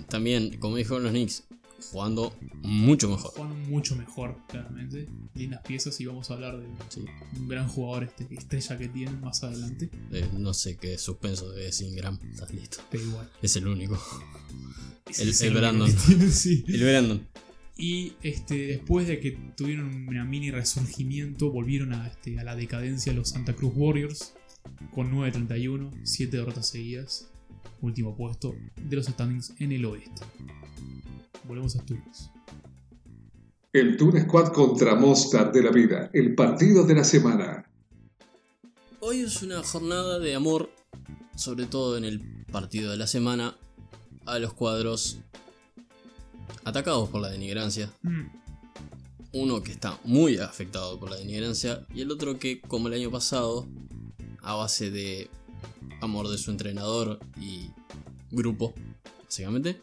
También, 0.08 0.58
como 0.58 0.78
dijeron 0.78 1.04
los 1.04 1.12
Knicks, 1.12 1.44
jugando 1.92 2.34
mucho 2.62 3.10
mejor. 3.10 3.32
Jugando 3.32 3.56
mucho 3.70 3.96
mejor, 3.96 4.38
claramente. 4.48 5.08
Lindas 5.36 5.62
piezas 5.62 6.00
y 6.02 6.06
vamos 6.06 6.30
a 6.32 6.36
hablar 6.36 6.58
de 6.60 6.68
Sí. 6.90 7.02
un 7.40 7.48
gran 7.48 7.68
jugador 7.68 8.04
este, 8.04 8.28
estrella 8.34 8.78
que 8.78 8.88
tienen 8.90 9.20
más 9.22 9.44
adelante. 9.44 9.90
Eh, 10.12 10.28
no 10.38 10.54
sé 10.54 10.78
qué 10.78 10.98
suspenso 10.98 11.50
de 11.52 11.72
Ingram. 11.82 12.20
Estás 12.32 12.54
listo. 12.54 12.78
Pero 12.92 13.04
igual. 13.04 13.30
Es 13.42 13.56
el 13.56 13.68
único. 13.68 14.00
El- 15.18 15.54
Brandon. 15.54 15.92
sí. 16.32 16.64
El 16.68 16.84
Brandon. 16.84 17.28
Y 17.78 18.14
este, 18.22 18.68
después 18.68 19.08
de 19.08 19.20
que 19.20 19.32
tuvieron 19.58 20.08
una 20.08 20.24
mini 20.24 20.52
resurgimiento, 20.52 21.52
volvieron 21.52 21.94
a, 21.94 22.08
este, 22.08 22.40
a 22.40 22.44
la 22.44 22.56
decadencia 22.56 23.12
los 23.14 23.30
Santa 23.30 23.56
Cruz 23.56 23.74
Warriors 23.76 24.34
con 24.94 25.10
9-31, 25.12 25.90
7 26.04 26.38
derrotas 26.38 26.68
seguidas, 26.70 27.28
último 27.82 28.16
puesto 28.16 28.56
de 28.76 28.96
los 28.96 29.08
standings 29.08 29.54
en 29.60 29.72
el 29.72 29.86
oeste. 29.86 30.22
Volvemos 31.44 31.76
a 31.76 31.80
Asturias. 31.80 32.32
El 33.74 33.98
Toon 33.98 34.20
Squad 34.22 34.52
contra 34.52 34.96
Mostar 34.96 35.52
de 35.52 35.64
la 35.64 35.72
Vida, 35.72 36.10
el 36.14 36.36
partido 36.36 36.86
de 36.86 36.96
la 36.96 37.04
semana. 37.04 37.66
Hoy 39.00 39.22
es 39.22 39.42
una 39.42 39.64
jornada 39.64 40.20
de 40.20 40.36
amor, 40.36 40.70
sobre 41.36 41.66
todo 41.66 41.98
en 41.98 42.06
el 42.06 42.46
partido 42.52 42.92
de 42.92 42.98
la 42.98 43.08
semana, 43.08 43.56
a 44.26 44.40
los 44.40 44.54
cuadros 44.54 45.20
atacados 46.64 47.10
por 47.10 47.22
la 47.22 47.30
denigrancia. 47.30 47.92
Mm, 48.04 48.28
Uno 49.34 49.64
que 49.64 49.72
está 49.72 49.98
muy 50.04 50.38
afectado 50.38 51.00
por 51.00 51.10
la 51.10 51.16
denigrancia 51.16 51.86
y 51.96 52.02
el 52.02 52.12
otro 52.12 52.38
que, 52.38 52.60
como 52.60 52.90
el 52.90 52.96
año 52.96 53.10
pasado, 53.10 53.66
a 54.42 54.56
base 54.56 54.92
de 54.92 55.30
amor 56.02 56.28
de 56.28 56.38
su 56.38 56.52
entrenador 56.52 57.20
y 57.40 57.72
grupo, 58.30 58.74
básicamente, 59.24 59.82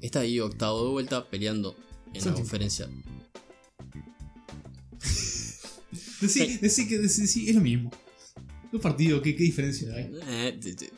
está 0.00 0.20
ahí 0.20 0.40
octavo 0.40 0.84
de 0.84 0.90
vuelta 0.90 1.28
peleando 1.28 1.76
en 2.14 2.24
la 2.24 2.34
conferencia. 2.34 2.88
Decí, 6.20 6.56
decí 6.58 6.88
que 6.88 6.98
decí- 7.00 7.26
sí, 7.26 7.48
es 7.48 7.54
lo 7.54 7.60
mismo. 7.60 7.90
Dos 8.72 8.80
partidos, 8.80 9.20
¿qué, 9.22 9.36
qué 9.36 9.44
diferencia 9.44 9.92
hay? 9.94 10.10
Eh, 10.28 10.58
te- 10.60 10.74
te- 10.74 10.90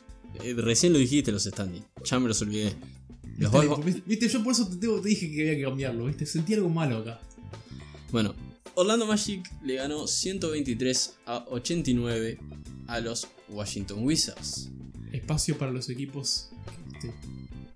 eh, 0.43 0.53
recién 0.55 0.93
lo 0.93 0.99
dijiste 0.99 1.31
los 1.31 1.43
standings, 1.43 1.85
ya 2.05 2.19
me 2.19 2.27
los 2.27 2.41
olvidé. 2.41 2.73
Los 3.37 3.51
Viste, 4.05 4.27
yo 4.27 4.43
por 4.43 4.53
eso 4.53 4.67
te, 4.69 4.77
te 4.87 5.07
dije 5.09 5.31
que 5.31 5.41
había 5.41 5.55
que 5.57 5.63
cambiarlo, 5.63 6.05
¿viste? 6.05 6.25
Sentí 6.25 6.53
algo 6.53 6.69
malo 6.69 6.97
acá. 6.99 7.19
Bueno, 8.11 8.33
Orlando 8.75 9.05
Magic 9.05 9.49
le 9.63 9.75
ganó 9.75 10.07
123 10.07 11.15
a 11.25 11.45
89 11.49 12.39
a 12.87 12.99
los 12.99 13.27
Washington 13.49 14.03
Wizards. 14.03 14.69
Espacio 15.11 15.57
para 15.57 15.71
los 15.71 15.89
equipos 15.89 16.49
que 17.01 17.07
este, 17.07 17.13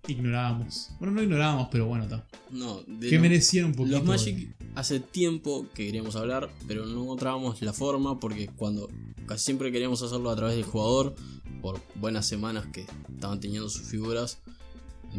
ignorábamos. 0.08 0.90
Bueno, 1.00 1.14
no 1.14 1.24
ignorábamos, 1.24 1.70
pero 1.72 1.88
bueno, 1.88 2.06
está. 2.06 2.26
No, 2.52 2.82
de 2.88 3.10
Que 3.10 3.20
merecían 3.20 3.66
un 3.66 3.74
poquito. 3.74 3.98
los 3.98 4.06
Magic 4.06 4.56
hace 4.76 5.00
tiempo 5.00 5.66
que 5.74 5.86
queríamos 5.86 6.16
hablar, 6.16 6.50
pero 6.68 6.86
no 6.86 7.04
encontrábamos 7.04 7.62
la 7.62 7.74
forma 7.74 8.20
porque 8.20 8.48
cuando 8.48 8.90
casi 9.26 9.46
siempre 9.46 9.72
queríamos 9.72 10.02
hacerlo 10.02 10.30
a 10.30 10.36
través 10.36 10.56
del 10.56 10.66
jugador, 10.66 11.16
por 11.62 11.82
buenas 11.96 12.26
semanas 12.26 12.66
que 12.74 12.86
estaban 13.14 13.40
teniendo 13.40 13.70
sus 13.70 13.84
figuras, 13.84 14.40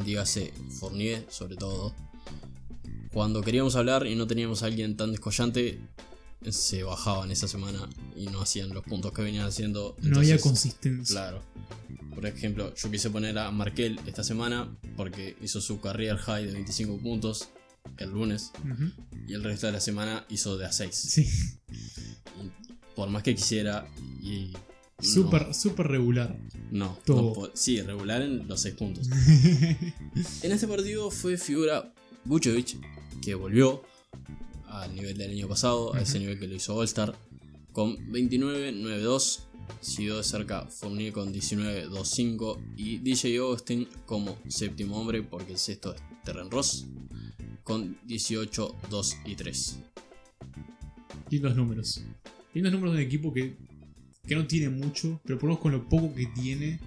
dígase 0.04 0.52
Fournier 0.78 1.24
sobre 1.28 1.56
todo. 1.56 1.94
Cuando 3.12 3.42
queríamos 3.42 3.76
hablar 3.76 4.06
y 4.06 4.16
no 4.16 4.26
teníamos 4.26 4.62
a 4.62 4.66
alguien 4.66 4.96
tan 4.96 5.12
descollante, 5.12 5.80
se 6.52 6.82
bajaban 6.82 7.30
esa 7.30 7.48
semana 7.48 7.88
y 8.16 8.26
no 8.26 8.40
hacían 8.42 8.72
los 8.74 8.84
puntos 8.84 9.12
que 9.12 9.22
venían 9.22 9.46
haciendo. 9.46 9.96
No 10.02 10.18
había 10.18 10.38
consistencia. 10.38 11.14
Claro. 11.14 11.42
Por 12.14 12.26
ejemplo, 12.26 12.74
yo 12.74 12.90
quise 12.90 13.10
poner 13.10 13.36
a 13.38 13.50
Markel 13.50 13.98
esta 14.06 14.22
semana 14.22 14.68
porque 14.96 15.36
hizo 15.42 15.60
su 15.60 15.80
career 15.80 16.16
high 16.16 16.46
de 16.46 16.52
25 16.52 16.98
puntos 16.98 17.48
el 17.98 18.10
lunes 18.10 18.52
y 19.26 19.34
el 19.34 19.44
resto 19.44 19.66
de 19.66 19.72
la 19.72 19.80
semana 19.80 20.24
hizo 20.28 20.56
de 20.56 20.66
a 20.66 20.72
6. 20.72 20.94
Sí. 20.94 21.28
Por 22.94 23.08
más 23.10 23.22
que 23.22 23.34
quisiera 23.34 23.86
y... 24.22 24.52
no, 24.52 25.04
Súper, 25.04 25.54
súper 25.54 25.88
regular. 25.88 26.36
No, 26.70 26.98
Todo. 27.04 27.46
no 27.46 27.50
sí, 27.54 27.80
regular 27.82 28.22
en 28.22 28.46
los 28.48 28.60
6 28.60 28.74
puntos. 28.74 29.08
En 30.42 30.52
este 30.52 30.68
partido 30.68 31.10
fue 31.10 31.36
figura 31.36 31.92
Vucevic, 32.24 32.78
que 33.20 33.34
volvió 33.34 33.82
al 34.74 34.94
nivel 34.94 35.16
del 35.16 35.30
año 35.30 35.48
pasado, 35.48 35.94
a 35.94 36.00
ese 36.00 36.18
nivel 36.18 36.38
que 36.38 36.48
lo 36.48 36.54
hizo 36.54 36.74
All-Star, 36.74 37.16
con 37.72 37.96
29-9-2. 38.12 39.40
Siguió 39.80 40.18
de 40.18 40.24
cerca 40.24 40.66
Fournier 40.66 41.12
con 41.12 41.32
19-2-5 41.32 42.74
y 42.76 42.98
DJ 42.98 43.38
Augustin 43.38 43.88
como 44.04 44.36
séptimo 44.46 45.00
hombre, 45.00 45.22
porque 45.22 45.52
el 45.52 45.58
sexto 45.58 45.94
es 45.94 46.02
Terren 46.22 46.50
Ross, 46.50 46.86
con 47.62 47.98
18-2 48.06 49.16
y 49.24 49.34
3. 49.36 49.78
Lindos 51.30 51.56
números. 51.56 52.02
Lindos 52.52 52.72
números 52.72 52.94
de 52.94 53.00
un 53.02 53.06
equipo 53.06 53.32
que, 53.32 53.54
que 54.26 54.34
no 54.36 54.46
tiene 54.46 54.68
mucho, 54.68 55.20
pero 55.24 55.38
por 55.38 55.48
lo 55.48 55.54
menos 55.54 55.62
con 55.62 55.72
lo 55.72 55.88
poco 55.88 56.14
que 56.14 56.26
tiene, 56.26 56.78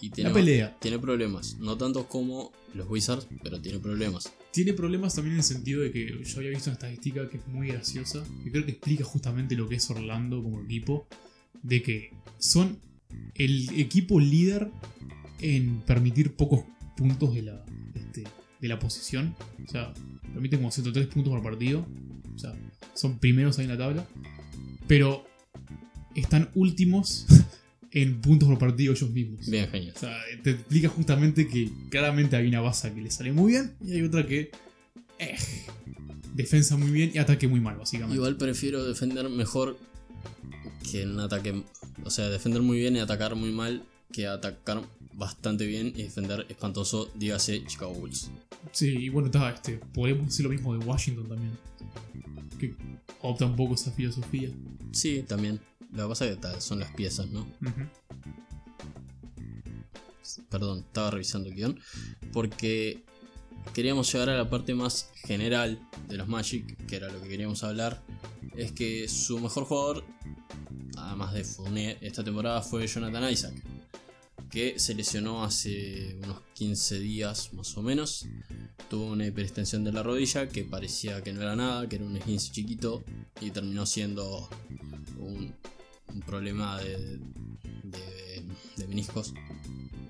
Y 0.00 0.10
tiene, 0.10 0.30
la 0.30 0.34
pelea. 0.34 0.76
tiene 0.80 0.98
problemas, 1.00 1.56
no 1.58 1.76
tantos 1.76 2.06
como 2.06 2.52
los 2.74 2.88
Wizards, 2.88 3.26
pero 3.42 3.60
tiene 3.60 3.80
problemas. 3.80 4.32
Tiene 4.52 4.74
problemas 4.74 5.14
también 5.14 5.34
en 5.34 5.38
el 5.38 5.44
sentido 5.44 5.80
de 5.80 5.90
que 5.90 6.22
yo 6.24 6.38
había 6.38 6.50
visto 6.50 6.68
una 6.70 6.74
estadística 6.74 7.28
que 7.28 7.38
es 7.38 7.46
muy 7.48 7.68
graciosa, 7.68 8.22
que 8.44 8.50
creo 8.50 8.64
que 8.66 8.72
explica 8.72 9.04
justamente 9.04 9.56
lo 9.56 9.68
que 9.68 9.76
es 9.76 9.90
Orlando 9.90 10.42
como 10.42 10.60
equipo, 10.62 11.06
de 11.62 11.82
que 11.82 12.10
son 12.38 12.78
el 13.34 13.68
equipo 13.78 14.20
líder 14.20 14.70
en 15.40 15.80
permitir 15.80 16.34
pocos 16.34 16.64
puntos 16.96 17.34
de 17.34 17.42
la, 17.42 17.64
este, 17.94 18.24
de 18.60 18.68
la 18.68 18.78
posición. 18.78 19.34
O 19.66 19.70
sea, 19.70 19.94
permiten 20.32 20.60
como 20.60 20.70
103 20.70 21.06
puntos 21.06 21.32
por 21.32 21.42
partido. 21.42 21.86
O 22.34 22.38
sea, 22.38 22.54
son 22.94 23.18
primeros 23.18 23.58
ahí 23.58 23.64
en 23.64 23.70
la 23.70 23.78
tabla. 23.78 24.06
Pero 24.86 25.24
están 26.14 26.50
últimos 26.54 27.26
en 27.92 28.20
puntos 28.20 28.48
por 28.48 28.58
partido 28.58 28.92
ellos 28.92 29.10
mismos. 29.10 29.48
Bien, 29.48 29.68
genial. 29.68 29.92
O 29.94 29.98
sea, 29.98 30.16
te 30.42 30.50
explica 30.50 30.88
justamente 30.88 31.46
que 31.46 31.70
claramente 31.90 32.36
hay 32.36 32.46
una 32.48 32.60
base 32.60 32.92
que 32.92 33.00
le 33.00 33.10
sale 33.10 33.32
muy 33.32 33.52
bien 33.52 33.74
y 33.84 33.92
hay 33.92 34.02
otra 34.02 34.26
que. 34.26 34.50
eh, 35.18 35.36
defensa 36.34 36.76
muy 36.76 36.90
bien 36.90 37.12
y 37.14 37.18
ataque 37.18 37.46
muy 37.48 37.60
mal, 37.60 37.76
básicamente. 37.76 38.16
Igual 38.16 38.36
prefiero 38.36 38.84
defender 38.84 39.28
mejor 39.28 39.78
que 40.90 41.02
en 41.02 41.18
ataque. 41.20 41.62
O 42.04 42.10
sea, 42.10 42.28
defender 42.28 42.62
muy 42.62 42.78
bien 42.78 42.96
y 42.96 43.00
atacar 43.00 43.34
muy 43.34 43.52
mal 43.52 43.82
que 44.12 44.26
atacar 44.26 44.82
bastante 45.14 45.66
bien 45.66 45.92
y 45.96 46.02
defender 46.02 46.46
espantoso, 46.48 47.10
dígase 47.14 47.64
Chicago 47.66 47.94
Bulls. 47.94 48.30
Sí, 48.72 48.88
y 48.88 49.08
bueno, 49.08 49.26
está, 49.26 49.50
este, 49.50 49.78
podemos 49.92 50.26
decir 50.26 50.44
lo 50.44 50.50
mismo 50.50 50.76
de 50.76 50.84
Washington 50.84 51.28
también. 51.28 51.52
Que 52.58 52.74
opta 53.20 53.46
un 53.46 53.56
poco 53.56 53.74
esa 53.74 53.90
filosofía. 53.90 54.50
Sí, 54.92 55.24
también. 55.26 55.60
Lo 55.92 56.04
que 56.04 56.08
pasa 56.08 56.24
es 56.24 56.34
que 56.34 56.40
tal, 56.40 56.62
son 56.62 56.80
las 56.80 56.90
piezas, 56.92 57.28
¿no? 57.28 57.46
Perdón, 60.48 60.80
estaba 60.80 61.10
revisando 61.10 61.48
el 61.48 61.54
guion. 61.54 61.78
Porque 62.32 63.04
queríamos 63.74 64.10
llegar 64.12 64.30
a 64.30 64.36
la 64.36 64.48
parte 64.48 64.74
más 64.74 65.10
general 65.14 65.78
de 66.08 66.16
los 66.16 66.28
Magic, 66.28 66.86
que 66.86 66.96
era 66.96 67.10
lo 67.10 67.20
que 67.20 67.28
queríamos 67.28 67.62
hablar. 67.62 68.02
Es 68.56 68.72
que 68.72 69.08
su 69.08 69.38
mejor 69.38 69.64
jugador, 69.64 70.04
además 70.96 71.34
de 71.34 71.44
Fournier, 71.44 71.98
esta 72.00 72.24
temporada 72.24 72.62
fue 72.62 72.86
Jonathan 72.86 73.30
Isaac. 73.30 73.54
Que 74.50 74.78
se 74.78 74.94
lesionó 74.94 75.44
hace 75.44 76.18
unos 76.22 76.40
15 76.54 77.00
días 77.00 77.52
más 77.54 77.76
o 77.76 77.82
menos. 77.82 78.26
Tuvo 78.90 79.12
una 79.12 79.26
hiperextensión 79.26 79.84
de 79.84 79.92
la 79.92 80.02
rodilla 80.02 80.48
que 80.48 80.64
parecía 80.64 81.22
que 81.22 81.32
no 81.32 81.40
era 81.42 81.56
nada, 81.56 81.88
que 81.88 81.96
era 81.96 82.04
un 82.04 82.16
esguince 82.16 82.52
chiquito. 82.52 83.02
Y 83.40 83.50
terminó 83.50 83.86
siendo 83.86 84.50
un, 85.18 85.54
un 86.14 86.20
problema 86.20 86.78
de, 86.80 87.18
de, 87.84 88.44
de 88.76 88.86
meniscos 88.88 89.34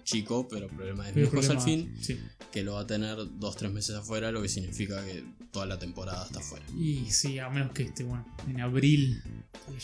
chico, 0.04 0.48
pero 0.48 0.66
problema 0.68 1.06
de 1.06 1.12
meniscos 1.12 1.48
al 1.50 1.60
fin, 1.60 1.94
Sí. 2.00 2.18
que 2.50 2.62
lo 2.64 2.74
va 2.74 2.80
a 2.80 2.86
tener 2.86 3.16
2-3 3.18 3.70
meses 3.70 3.96
afuera, 3.96 4.32
lo 4.32 4.42
que 4.42 4.48
significa 4.48 5.04
que 5.04 5.24
toda 5.52 5.66
la 5.66 5.78
temporada 5.78 6.24
está 6.26 6.40
afuera. 6.40 6.64
Y 6.78 7.06
sí, 7.10 7.38
a 7.38 7.48
menos 7.50 7.72
que 7.72 7.84
este, 7.84 8.02
bueno, 8.04 8.26
en 8.48 8.60
abril 8.60 9.22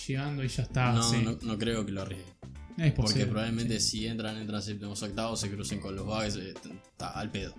llegando 0.07 0.43
y 0.45 0.49
ya 0.49 0.63
está. 0.65 0.93
no, 0.93 1.03
sí. 1.03 1.19
no, 1.23 1.39
no 1.43 1.59
creo 1.59 1.87
que 1.87 1.93
lo 1.93 2.03
arriesgue. 2.03 2.33
Es 2.77 2.93
Porque 2.93 2.97
posible, 3.13 3.27
probablemente 3.27 3.81
sí. 3.81 3.91
si 4.01 4.07
entran, 4.07 4.37
entran 4.37 4.63
séptimos 4.63 5.03
octavos, 5.03 5.41
se 5.41 5.51
crucen 5.51 5.81
con 5.81 5.97
los 5.97 6.07
Bucks, 6.07 6.37
eh, 6.37 6.55
está 6.93 7.11
al 7.11 7.31
pedo. 7.31 7.55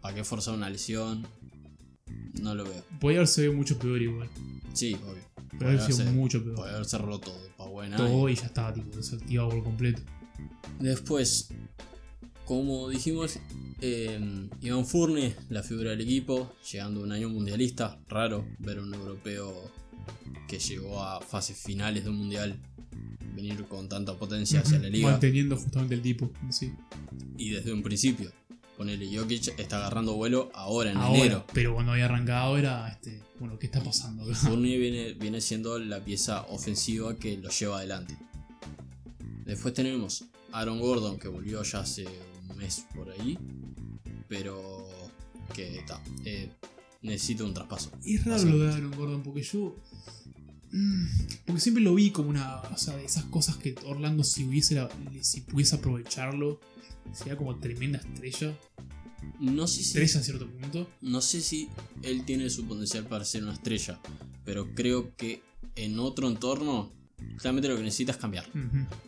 ¿Para 0.00 0.14
qué 0.16 0.24
forzar 0.24 0.54
una 0.54 0.68
lesión? 0.68 1.24
No 2.40 2.54
lo 2.54 2.64
veo. 2.64 2.84
Podría 3.00 3.20
haberse 3.20 3.42
sido 3.42 3.52
mucho 3.52 3.78
peor 3.78 4.00
igual. 4.02 4.28
Sí, 4.72 4.94
obvio. 4.94 5.22
Podría 5.62 5.84
haber 5.84 5.94
sido 5.94 6.12
mucho 6.12 6.42
peor. 6.42 6.56
Puede 6.56 6.70
haberse 6.72 6.98
roto 6.98 7.30
de 7.42 7.48
pa' 7.50 7.66
buena. 7.66 7.96
Todo 7.96 8.28
y 8.28 8.34
ya 8.34 8.46
estaba 8.46 8.72
tipo 8.72 8.96
desactivado 8.96 9.50
por 9.50 9.64
completo. 9.64 10.02
Después, 10.80 11.48
como 12.44 12.88
dijimos, 12.88 13.38
eh, 13.80 14.48
Iván 14.60 14.86
Furni, 14.86 15.34
la 15.48 15.62
figura 15.62 15.90
del 15.90 16.00
equipo, 16.00 16.54
llegando 16.70 17.00
a 17.00 17.04
un 17.04 17.12
año 17.12 17.28
mundialista, 17.28 17.98
raro 18.08 18.46
ver 18.58 18.78
a 18.78 18.82
un 18.82 18.94
europeo 18.94 19.70
que 20.48 20.58
llegó 20.58 21.02
a 21.02 21.20
fases 21.20 21.56
finales 21.56 22.04
de 22.04 22.10
un 22.10 22.16
mundial 22.16 22.60
venir 23.34 23.64
con 23.64 23.88
tanta 23.88 24.16
potencia 24.18 24.60
hacia 24.60 24.78
la 24.78 24.88
liga 24.88 25.10
Manteniendo 25.10 25.56
justamente 25.56 25.94
el 25.94 26.02
tipo 26.02 26.30
sí. 26.50 26.72
y 27.38 27.50
desde 27.50 27.72
un 27.72 27.82
principio. 27.82 28.30
Ponele, 28.82 29.16
Jokic 29.16 29.58
está 29.58 29.76
agarrando 29.78 30.14
vuelo 30.14 30.50
ahora 30.54 30.90
en 30.90 30.96
Ahora, 30.96 31.18
enero. 31.20 31.46
pero 31.52 31.74
cuando 31.74 31.92
había 31.92 32.06
arrancado 32.06 32.58
era, 32.58 32.88
este, 32.88 33.22
bueno, 33.38 33.58
¿qué 33.58 33.66
está 33.66 33.82
pasando? 33.82 34.24
Fournier 34.34 34.78
viene, 34.80 35.12
viene 35.14 35.40
siendo 35.40 35.78
la 35.78 36.04
pieza 36.04 36.42
ofensiva 36.48 37.16
que 37.16 37.36
lo 37.38 37.48
lleva 37.50 37.78
adelante. 37.78 38.16
Después 39.46 39.72
tenemos 39.74 40.24
Aaron 40.52 40.80
Gordon, 40.80 41.18
que 41.18 41.28
volvió 41.28 41.62
ya 41.62 41.80
hace 41.80 42.06
un 42.48 42.56
mes 42.56 42.84
por 42.94 43.10
ahí, 43.10 43.38
pero 44.28 44.88
que 45.54 45.78
está, 45.78 46.00
eh, 46.24 46.50
necesita 47.02 47.44
un 47.44 47.54
traspaso. 47.54 47.90
Es 48.04 48.24
raro 48.24 48.44
lo 48.44 48.58
de 48.58 48.72
Aaron 48.72 48.92
Gordon, 48.96 49.22
porque 49.22 49.42
yo. 49.42 49.76
mm, 50.72 51.06
Porque 51.46 51.60
siempre 51.60 51.82
lo 51.82 51.94
vi 51.94 52.10
como 52.10 52.30
una. 52.30 52.60
O 52.62 52.76
sea, 52.78 52.96
de 52.96 53.04
esas 53.04 53.24
cosas 53.24 53.56
que 53.56 53.74
Orlando, 53.86 54.24
si 54.24 54.44
hubiese 54.44 54.74
la- 54.76 54.88
si 55.20 55.40
pudiese 55.42 55.76
aprovecharlo, 55.76 56.60
sería 57.12 57.36
como 57.36 57.58
tremenda 57.58 57.98
estrella. 57.98 58.56
No 59.40 59.66
sé 59.66 59.76
si 59.76 59.82
Estrella 59.82 60.18
en 60.18 60.24
cierto 60.24 60.46
punto. 60.50 60.90
No 61.00 61.20
sé 61.20 61.40
si 61.40 61.68
él 62.02 62.24
tiene 62.24 62.50
su 62.50 62.64
potencial 62.66 63.06
para 63.06 63.24
ser 63.24 63.42
una 63.44 63.52
estrella, 63.54 64.00
pero 64.44 64.74
creo 64.74 65.14
que 65.16 65.42
en 65.76 65.98
otro 65.98 66.28
entorno, 66.28 66.92
claramente 67.38 67.68
lo 67.68 67.76
que 67.76 67.82
necesita 67.82 68.12
es 68.12 68.18
cambiar. 68.18 68.46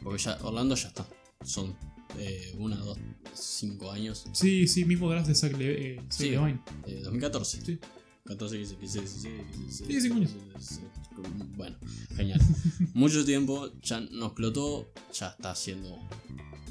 Porque 0.03 0.23
ya 0.23 0.39
Orlando 0.43 0.75
ya 0.77 0.89
está. 0.89 1.07
Son 1.45 1.75
eh, 2.19 2.55
una, 2.59 2.77
dos, 2.77 2.97
cinco 3.35 3.91
años. 3.91 4.25
Sí, 4.33 4.67
sí, 4.69 4.85
mismo 4.85 5.11
Zach, 5.35 5.53
Le- 5.59 5.95
eh, 5.97 6.01
Sí. 6.11 6.31
Levine. 6.31 6.61
Eh, 6.87 7.01
2014. 7.05 7.61
Sí. 7.65 7.79
14, 8.25 8.57
15, 8.57 8.77
16, 8.79 9.23
16, 9.23 9.57
16, 9.59 9.87
Sí, 9.91 10.01
cinco 10.01 10.15
años. 10.17 10.31
16. 10.55 10.81
Bueno, 11.57 11.77
genial. 12.17 12.41
Mucho 12.95 13.25
tiempo, 13.25 13.71
ya 13.83 14.01
no 14.01 14.27
explotó, 14.27 14.91
ya 15.13 15.29
está 15.29 15.55
siendo 15.55 15.99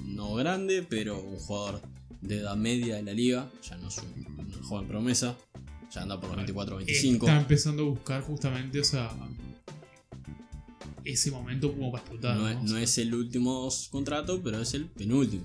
no 0.04 0.34
grande, 0.36 0.84
pero 0.88 1.20
un 1.22 1.38
jugador 1.38 1.82
de 2.22 2.38
edad 2.38 2.56
media 2.56 2.96
de 2.96 3.04
la 3.04 3.14
liga. 3.14 3.52
Ya 3.68 3.78
no 3.78 3.88
es 3.88 3.98
un, 3.98 4.26
un 4.56 4.64
joven 4.64 4.88
promesa. 4.88 5.36
Ya 5.94 6.02
anda 6.02 6.20
por 6.20 6.30
los 6.30 6.38
24, 6.38 6.78
25. 6.78 7.26
Está 7.26 7.40
empezando 7.40 7.84
a 7.84 7.86
buscar 7.86 8.22
justamente, 8.22 8.80
o 8.80 8.84
sea. 8.84 9.12
Ese 11.04 11.32
momento 11.32 11.72
como 11.72 11.92
para 11.92 12.02
explotar. 12.02 12.38
No, 12.38 12.44
¿no? 12.44 12.78
es, 12.78 12.98
no 12.98 13.02
el 13.02 13.14
último 13.14 13.70
contrato, 13.92 14.42
pero 14.42 14.62
es 14.62 14.74
el 14.74 14.86
penúltimo. 14.86 15.44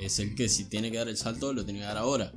Es 0.00 0.18
el 0.18 0.34
que 0.34 0.48
si 0.48 0.64
tiene 0.64 0.90
que 0.90 0.98
dar 0.98 1.08
el 1.08 1.16
salto, 1.16 1.52
lo 1.52 1.64
tiene 1.64 1.80
que 1.80 1.86
dar 1.86 1.96
ahora. 1.96 2.32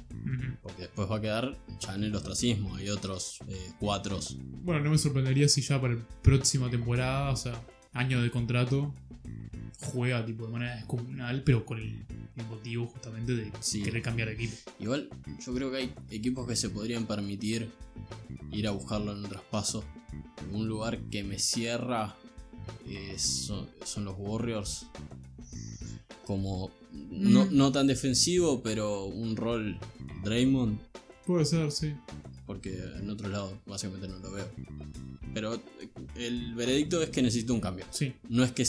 Porque 0.62 0.84
después 0.84 1.10
va 1.10 1.18
a 1.18 1.22
quedar 1.22 1.58
ya 1.80 1.96
en 1.96 2.04
el 2.04 2.16
ostracismo. 2.16 2.76
Hay 2.76 2.90
otros 2.90 3.40
eh, 3.48 3.72
cuatros. 3.80 4.38
Bueno, 4.64 4.82
no 4.82 4.92
me 4.92 4.98
sorprendería 4.98 5.48
si 5.50 5.62
ya 5.62 5.82
para 5.82 5.96
la 5.96 6.08
próxima 6.22 6.70
temporada, 6.70 7.32
o 7.32 7.36
sea, 7.36 7.60
año 7.94 8.22
de 8.22 8.30
contrato, 8.32 8.94
juega 9.82 10.26
tipo 10.26 10.46
de 10.46 10.52
manera 10.54 10.76
descomunal, 10.76 11.44
pero 11.44 11.66
con 11.66 11.80
el, 11.80 12.06
el 12.36 12.46
motivo 12.48 12.88
justamente 12.88 13.34
de 13.36 13.52
Sí. 13.60 13.82
querer 13.84 14.02
cambiar 14.02 14.28
de 14.30 14.36
equipo. 14.36 14.56
Igual, 14.80 15.10
yo 15.46 15.54
creo 15.54 15.72
que 15.72 15.78
hay 15.78 15.94
equipos 16.12 16.48
que 16.48 16.56
se 16.56 16.70
podrían 16.70 17.06
permitir 17.06 17.70
ir 18.52 18.68
a 18.68 18.72
buscarlo 18.72 19.12
en 19.14 19.20
un 19.20 19.30
traspaso. 19.30 19.84
Un 20.52 20.68
lugar 20.68 21.00
que 21.10 21.24
me 21.24 21.40
cierra 21.40 22.16
eh, 22.88 23.16
son, 23.18 23.68
son 23.86 24.06
los 24.06 24.16
Warriors. 24.18 24.86
Como 26.26 26.72
no, 27.10 27.46
Mm. 27.46 27.56
no 27.58 27.72
tan 27.72 27.88
defensivo, 27.88 28.62
pero 28.62 29.06
un 29.06 29.36
rol 29.36 29.78
Draymond. 30.24 30.78
Puede 31.26 31.46
ser, 31.46 31.72
sí. 31.72 31.94
porque 32.46 32.78
en 33.00 33.10
otro 33.10 33.30
lado 33.30 33.58
básicamente 33.66 34.08
no 34.10 34.20
lo 34.20 34.32
veo. 34.32 34.48
Pero 35.34 35.62
el 36.16 36.54
veredicto 36.56 37.02
es 37.02 37.10
que 37.10 37.22
necesita 37.22 37.54
un 37.54 37.62
cambio. 37.62 37.86
Sí, 37.92 38.14
No 38.28 38.44
es 38.44 38.52
que 38.52 38.66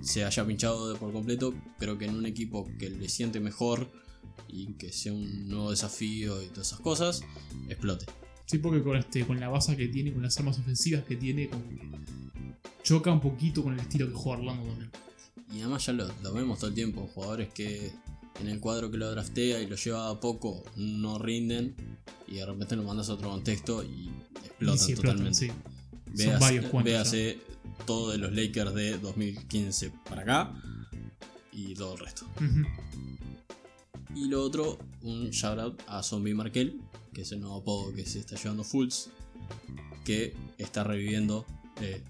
se 0.00 0.24
haya 0.24 0.46
pinchado 0.46 0.92
de 0.92 0.98
por 0.98 1.12
completo, 1.12 1.54
creo 1.78 1.98
que 1.98 2.06
en 2.06 2.14
un 2.14 2.26
equipo 2.26 2.68
que 2.78 2.90
le 2.90 3.08
siente 3.08 3.40
mejor 3.40 3.90
y 4.48 4.66
que 4.74 4.92
sea 4.92 5.12
un 5.12 5.48
nuevo 5.48 5.70
desafío 5.70 6.42
y 6.42 6.46
todas 6.46 6.68
esas 6.68 6.80
cosas, 6.80 7.22
explote. 7.68 8.06
sí, 8.44 8.58
porque 8.58 8.82
con, 8.82 8.96
este, 8.96 9.26
con 9.26 9.40
la 9.40 9.48
base 9.48 9.76
que 9.76 9.88
tiene, 9.88 10.12
con 10.12 10.22
las 10.22 10.38
armas 10.38 10.58
ofensivas 10.58 11.04
que 11.04 11.16
tiene, 11.16 11.48
como 11.48 11.68
que 11.68 11.80
choca 12.82 13.12
un 13.12 13.20
poquito 13.20 13.62
con 13.62 13.74
el 13.74 13.80
estilo 13.80 14.08
que 14.08 14.14
juega 14.14 14.38
Orlando 14.38 14.68
también. 14.68 14.90
Y 15.52 15.60
además 15.60 15.86
ya 15.86 15.92
lo, 15.92 16.08
lo 16.22 16.32
vemos 16.32 16.58
todo 16.58 16.68
el 16.68 16.74
tiempo, 16.74 17.08
jugadores 17.14 17.48
que 17.52 17.92
en 18.40 18.48
el 18.48 18.60
cuadro 18.60 18.90
que 18.90 18.98
lo 18.98 19.10
draftea 19.10 19.60
y 19.60 19.66
lo 19.66 19.76
lleva 19.76 20.10
a 20.10 20.20
poco 20.20 20.62
no 20.76 21.18
rinden 21.18 21.74
y 22.28 22.36
de 22.36 22.46
repente 22.46 22.76
lo 22.76 22.82
mandas 22.82 23.08
a 23.08 23.14
otro 23.14 23.30
contexto 23.30 23.82
y 23.82 24.10
explotan 24.44 24.88
y 24.88 24.92
explotan, 24.92 25.16
totalmente. 25.16 25.38
sí. 25.38 25.52
Son 26.24 26.40
varios 26.40 26.84
véase 26.84 27.38
todo 27.86 28.10
de 28.12 28.18
los 28.18 28.32
Lakers 28.32 28.74
de 28.74 28.98
2015 28.98 29.92
para 30.08 30.22
acá 30.22 30.54
y 31.52 31.74
todo 31.74 31.94
el 31.94 31.98
resto. 32.00 32.26
Y 34.14 34.28
lo 34.28 34.42
otro, 34.42 34.78
un 35.02 35.30
shout 35.30 35.58
out 35.58 35.82
a 35.86 36.02
Zombie 36.02 36.34
Markel, 36.34 36.80
que 37.12 37.22
es 37.22 37.32
el 37.32 37.40
nuevo 37.40 37.56
apodo 37.56 37.92
que 37.94 38.06
se 38.06 38.18
está 38.20 38.36
llevando 38.36 38.64
Fulls, 38.64 39.10
que 40.04 40.34
está 40.58 40.84
reviviendo 40.84 41.44
eh, 41.82 42.02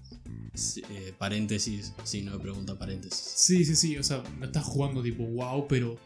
si- 0.53 0.81
eh, 0.89 1.13
paréntesis, 1.17 1.93
signo 2.03 2.31
de 2.33 2.39
pregunta 2.39 2.77
paréntesis. 2.79 3.19
Sí, 3.35 3.65
sí, 3.65 3.75
sí, 3.75 3.97
o 3.97 4.03
sea, 4.03 4.23
no 4.39 4.45
está 4.45 4.61
jugando 4.61 5.01
tipo 5.03 5.23
wow, 5.25 5.67
pero 5.67 5.97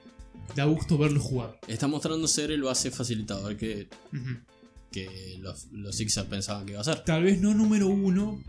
da 0.55 0.65
gusto 0.65 0.97
verlo 0.97 1.19
jugar. 1.19 1.59
Está 1.67 1.87
mostrando 1.87 2.27
ser 2.27 2.49
el 2.51 2.63
base 2.63 2.89
facilitador 2.89 3.55
que, 3.57 3.87
que 4.91 5.37
los, 5.39 5.67
los 5.71 5.95
Sixers 5.95 6.27
pensaban 6.27 6.65
que 6.65 6.71
iba 6.71 6.81
a 6.81 6.85
ser. 6.85 7.03
Tal 7.03 7.23
vez 7.23 7.39
no 7.39 7.53
número 7.53 7.87
uno, 7.87 8.41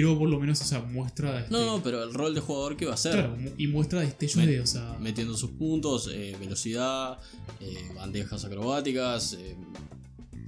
pero 0.00 0.18
por 0.18 0.28
lo 0.28 0.40
menos, 0.40 0.60
o 0.60 0.64
sea, 0.64 0.80
muestra. 0.80 1.40
Este, 1.40 1.52
No, 1.52 1.66
no, 1.66 1.82
pero 1.82 2.02
el 2.02 2.14
rol 2.14 2.34
de 2.34 2.40
jugador 2.40 2.76
que 2.76 2.84
iba 2.84 2.94
a 2.94 2.96
ser. 2.96 3.12
Claro, 3.12 3.36
y 3.58 3.66
muestra 3.66 4.00
destellos 4.00 4.36
Me- 4.36 4.46
de, 4.46 4.60
o 4.60 4.66
sea. 4.66 4.96
metiendo 5.00 5.36
sus 5.36 5.50
puntos, 5.50 6.08
eh, 6.12 6.36
velocidad, 6.40 7.18
eh, 7.60 7.90
bandejas 7.94 8.44
acrobáticas, 8.44 9.34
eh, 9.34 9.56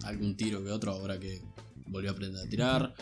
algún 0.04 0.37
tiro 0.37 0.62
que 0.64 0.70
otro 0.70 0.92
ahora 0.92 1.18
que 1.20 1.42
volvió 1.87 2.11
a 2.11 2.12
aprender 2.14 2.46
a 2.46 2.48
tirar, 2.48 2.94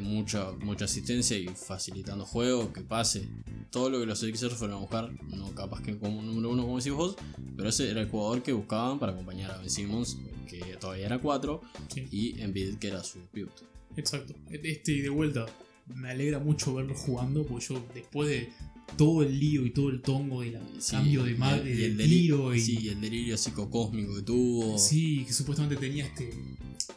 mucha, 0.00 0.50
mucha 0.52 0.86
asistencia 0.86 1.36
y 1.36 1.46
facilitando 1.48 2.24
juego, 2.24 2.72
que 2.72 2.80
pase. 2.80 3.28
Todo 3.70 3.90
lo 3.90 4.00
que 4.00 4.06
los 4.06 4.18
Sixers 4.18 4.54
fueron 4.54 4.76
a 4.76 4.80
buscar, 4.80 5.10
no 5.28 5.54
capaz 5.54 5.82
que 5.82 5.98
como 5.98 6.22
número 6.22 6.50
uno 6.50 6.62
como 6.62 6.78
decís 6.78 6.92
vos, 6.92 7.16
pero 7.56 7.68
ese 7.68 7.90
era 7.90 8.00
el 8.00 8.08
jugador 8.08 8.42
que 8.42 8.52
buscaban 8.52 8.98
para 8.98 9.12
acompañar 9.12 9.50
a 9.50 9.58
Ben 9.58 9.68
Simmons, 9.68 10.16
que 10.48 10.60
todavía 10.80 11.06
era 11.06 11.18
4, 11.20 11.60
sí, 11.92 12.08
y 12.10 12.40
Embiid 12.40 12.76
que 12.78 12.88
era 12.88 13.02
su 13.04 13.18
pivot. 13.32 13.73
Exacto. 13.96 14.34
Este, 14.50 15.02
de 15.02 15.08
vuelta, 15.08 15.46
me 15.94 16.10
alegra 16.10 16.38
mucho 16.38 16.74
verlo 16.74 16.94
jugando, 16.94 17.44
porque 17.46 17.66
yo, 17.66 17.86
después 17.94 18.28
de 18.28 18.48
todo 18.96 19.22
el 19.22 19.38
lío 19.40 19.64
y 19.66 19.70
todo 19.70 19.88
el 19.90 20.00
tongo 20.02 20.42
del 20.42 20.58
Sí, 20.78 20.92
cambio 20.92 21.24
de, 21.24 21.32
y 21.32 21.34
ma- 21.36 21.56
el- 21.56 21.66
y 21.80 21.84
el 21.84 21.96
deli- 21.96 22.08
tiro 22.22 22.54
y. 22.54 22.60
sí, 22.60 22.78
y 22.82 22.88
el 22.88 23.00
delirio 23.00 23.36
psicocósmico 23.36 24.14
que 24.16 24.22
tuvo. 24.22 24.78
Sí, 24.78 25.24
que 25.26 25.32
supuestamente 25.32 25.76
tenía 25.76 26.06
este 26.06 26.30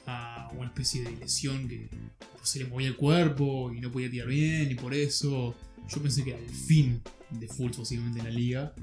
ah, 0.06 0.52
una 0.58 0.68
especie 0.68 1.04
de 1.04 1.12
lesión 1.12 1.68
que 1.68 1.90
pues, 2.38 2.50
se 2.50 2.60
le 2.60 2.66
movía 2.66 2.88
el 2.90 2.96
cuerpo 2.98 3.72
y 3.74 3.80
no 3.80 3.92
podía 3.92 4.10
tirar 4.10 4.28
bien 4.28 4.70
y 4.72 4.76
por 4.76 4.94
eso 4.94 5.56
yo 5.90 6.02
pensé 6.02 6.24
que 6.24 6.32
era 6.32 6.40
el 6.40 6.50
fin 6.50 7.02
de 7.32 7.48
Fultz 7.48 7.78
posiblemente 7.78 8.20
en 8.20 8.26
la 8.26 8.32
liga. 8.32 8.74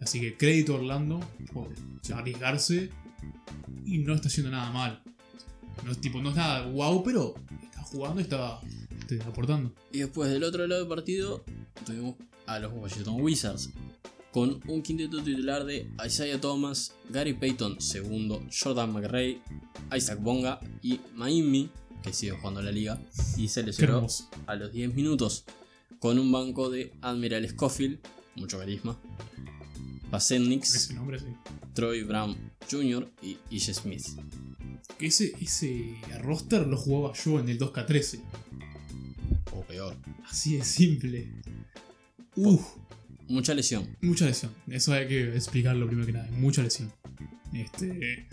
Así 0.00 0.20
que 0.20 0.36
crédito 0.36 0.74
a 0.74 0.78
Orlando 0.78 1.20
por 1.52 1.68
arriesgarse 2.14 2.90
y 3.86 3.98
no 3.98 4.14
está 4.14 4.28
haciendo 4.28 4.50
nada 4.50 4.70
mal. 4.72 5.02
No 5.84 5.92
es, 5.92 6.00
tipo, 6.00 6.20
no 6.20 6.30
es 6.30 6.36
nada 6.36 6.66
wow, 6.66 7.02
pero 7.02 7.34
está 7.62 7.82
jugando 7.82 8.20
y 8.20 8.24
está 8.24 8.60
este, 8.98 9.22
aportando. 9.22 9.72
Y 9.92 10.00
después 10.00 10.30
del 10.30 10.44
otro 10.44 10.66
lado 10.66 10.80
del 10.80 10.88
partido 10.88 11.44
tuvimos 11.84 12.16
a 12.46 12.58
los 12.58 12.72
Washington 12.72 13.20
Wizards 13.20 13.70
con 14.32 14.60
un 14.68 14.82
quinteto 14.82 15.22
titular 15.22 15.64
de 15.64 15.90
Isaiah 16.04 16.40
Thomas, 16.40 16.94
Gary 17.08 17.32
Payton 17.32 17.80
segundo, 17.80 18.42
Jordan 18.50 18.92
McRae, 18.92 19.40
Isaac 19.96 20.20
Bonga 20.20 20.60
y 20.82 21.00
Miami, 21.14 21.70
que 22.02 22.12
sigue 22.12 22.32
jugando 22.32 22.62
la 22.62 22.70
liga, 22.70 23.00
y 23.36 23.48
se 23.48 23.62
lesionó 23.62 24.06
a 24.46 24.54
los 24.54 24.72
10 24.72 24.94
minutos 24.94 25.44
con 25.98 26.18
un 26.18 26.30
banco 26.30 26.70
de 26.70 26.92
Admiral 27.00 27.48
Scofield, 27.48 27.98
mucho 28.36 28.58
carisma, 28.58 28.98
Basen 30.10 30.48
Nix, 30.48 30.74
Ese 30.74 30.94
nombre, 30.94 31.18
sí. 31.18 31.26
Troy 31.74 32.02
Brown 32.02 32.36
Jr. 32.70 33.10
y 33.22 33.38
Ish 33.50 33.74
Smith. 33.74 34.06
Ese, 34.98 35.32
ese 35.40 35.96
roster 36.20 36.66
lo 36.66 36.76
jugaba 36.76 37.14
yo 37.14 37.38
en 37.38 37.48
el 37.48 37.58
2K13. 37.58 38.20
O 39.52 39.62
peor. 39.62 39.96
Así 40.28 40.56
de 40.56 40.64
simple. 40.64 41.28
Uf. 42.36 42.62
Mucha 43.28 43.54
lesión. 43.54 43.96
Mucha 44.00 44.24
lesión. 44.24 44.52
Eso 44.68 44.92
hay 44.94 45.06
que 45.06 45.36
explicarlo 45.36 45.86
primero 45.86 46.06
que 46.06 46.12
nada. 46.14 46.28
Mucha 46.32 46.62
lesión. 46.62 46.90
Este. 47.52 48.26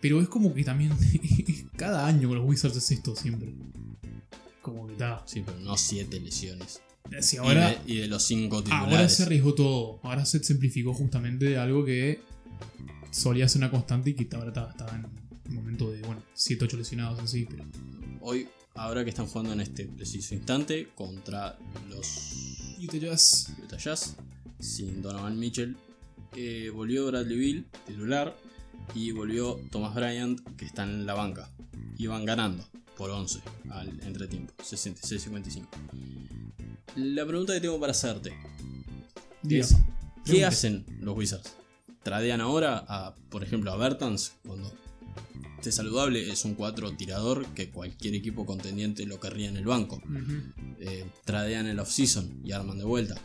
Pero 0.00 0.20
es 0.20 0.28
como 0.28 0.54
que 0.54 0.62
también. 0.62 0.92
cada 1.76 2.06
año 2.06 2.28
con 2.28 2.38
los 2.38 2.46
Wizards 2.46 2.76
es 2.76 2.90
esto 2.92 3.16
siempre. 3.16 3.52
Como 4.62 4.86
que 4.86 4.92
está. 4.92 5.22
Sí, 5.26 5.42
pero 5.44 5.58
no 5.58 5.76
7 5.76 6.20
lesiones. 6.20 6.80
Si 7.20 7.36
Y 7.36 7.40
de- 7.40 7.78
y, 7.86 7.96
de, 7.98 8.08
los 8.08 8.22
5 8.24 8.62
titulares. 8.64 8.88
Ahora 8.92 9.08
se 9.08 9.22
arriesgó 9.24 9.54
todo. 9.54 10.00
Ahora 10.02 10.24
se 10.24 10.42
simplificó 10.42 10.94
justamente 10.94 11.58
algo 11.58 11.84
que 11.84 12.20
solía 13.10 13.46
ser 13.46 13.60
una 13.60 13.70
constante 13.70 14.10
y 14.10 14.14
que 14.14 14.28
ahora 14.34 14.48
estaba, 14.48 14.70
estaba 14.70 14.96
en 14.96 15.06
un 15.48 15.54
momento 15.54 15.90
de, 15.90 16.00
bueno, 16.00 16.22
7, 16.32 16.64
8 16.64 16.76
lesionados 16.78 17.20
así. 17.20 17.46
Pero 17.48 17.64
Hoy, 18.20 18.48
ahora 18.74 19.04
que 19.04 19.10
están 19.10 19.26
jugando 19.26 19.52
en 19.52 19.60
este 19.60 19.84
preciso 19.84 20.34
instante 20.34 20.88
contra 20.94 21.58
los 21.90 22.56
Utah 22.82 22.96
Jazz. 22.96 23.52
Utah 23.62 23.76
Jazz, 23.76 24.16
sin 24.58 25.02
Donovan 25.02 25.38
Mitchell, 25.38 25.76
eh, 26.34 26.70
volvió 26.74 27.06
Bradley 27.06 27.36
Bill, 27.38 27.66
titular, 27.86 28.34
y 28.94 29.12
volvió 29.12 29.60
Thomas 29.70 29.94
Bryant, 29.94 30.40
que 30.56 30.64
está 30.64 30.82
en 30.84 31.04
la 31.06 31.14
banca. 31.14 31.50
Iban 31.98 32.24
ganando 32.24 32.66
por 32.96 33.10
11 33.10 33.40
al 33.70 33.88
entretiempo, 34.02 34.52
66-55. 34.62 35.66
La 36.96 37.26
pregunta 37.26 37.54
que 37.54 37.60
tengo 37.60 37.80
para 37.80 37.90
hacerte 37.90 38.32
Diga, 39.42 39.64
es, 39.64 39.76
¿qué 40.24 40.44
hacen 40.44 40.84
los 41.00 41.16
Wizards? 41.16 41.54
¿Tradean 42.02 42.40
ahora, 42.40 42.84
a, 42.86 43.14
por 43.30 43.42
ejemplo, 43.42 43.72
a 43.72 43.76
Bertans 43.76 44.34
cuando 44.46 44.72
esté 45.56 45.72
saludable? 45.72 46.30
Es 46.30 46.44
un 46.44 46.54
4 46.54 46.96
tirador 46.96 47.46
que 47.54 47.70
cualquier 47.70 48.14
equipo 48.14 48.46
contendiente 48.46 49.06
lo 49.06 49.18
querría 49.18 49.48
en 49.48 49.56
el 49.56 49.64
banco. 49.64 50.02
Eh, 50.78 51.06
tradean 51.24 51.66
el 51.66 51.78
off-season 51.78 52.42
y 52.44 52.52
arman 52.52 52.78
de 52.78 52.84
vuelta. 52.84 53.20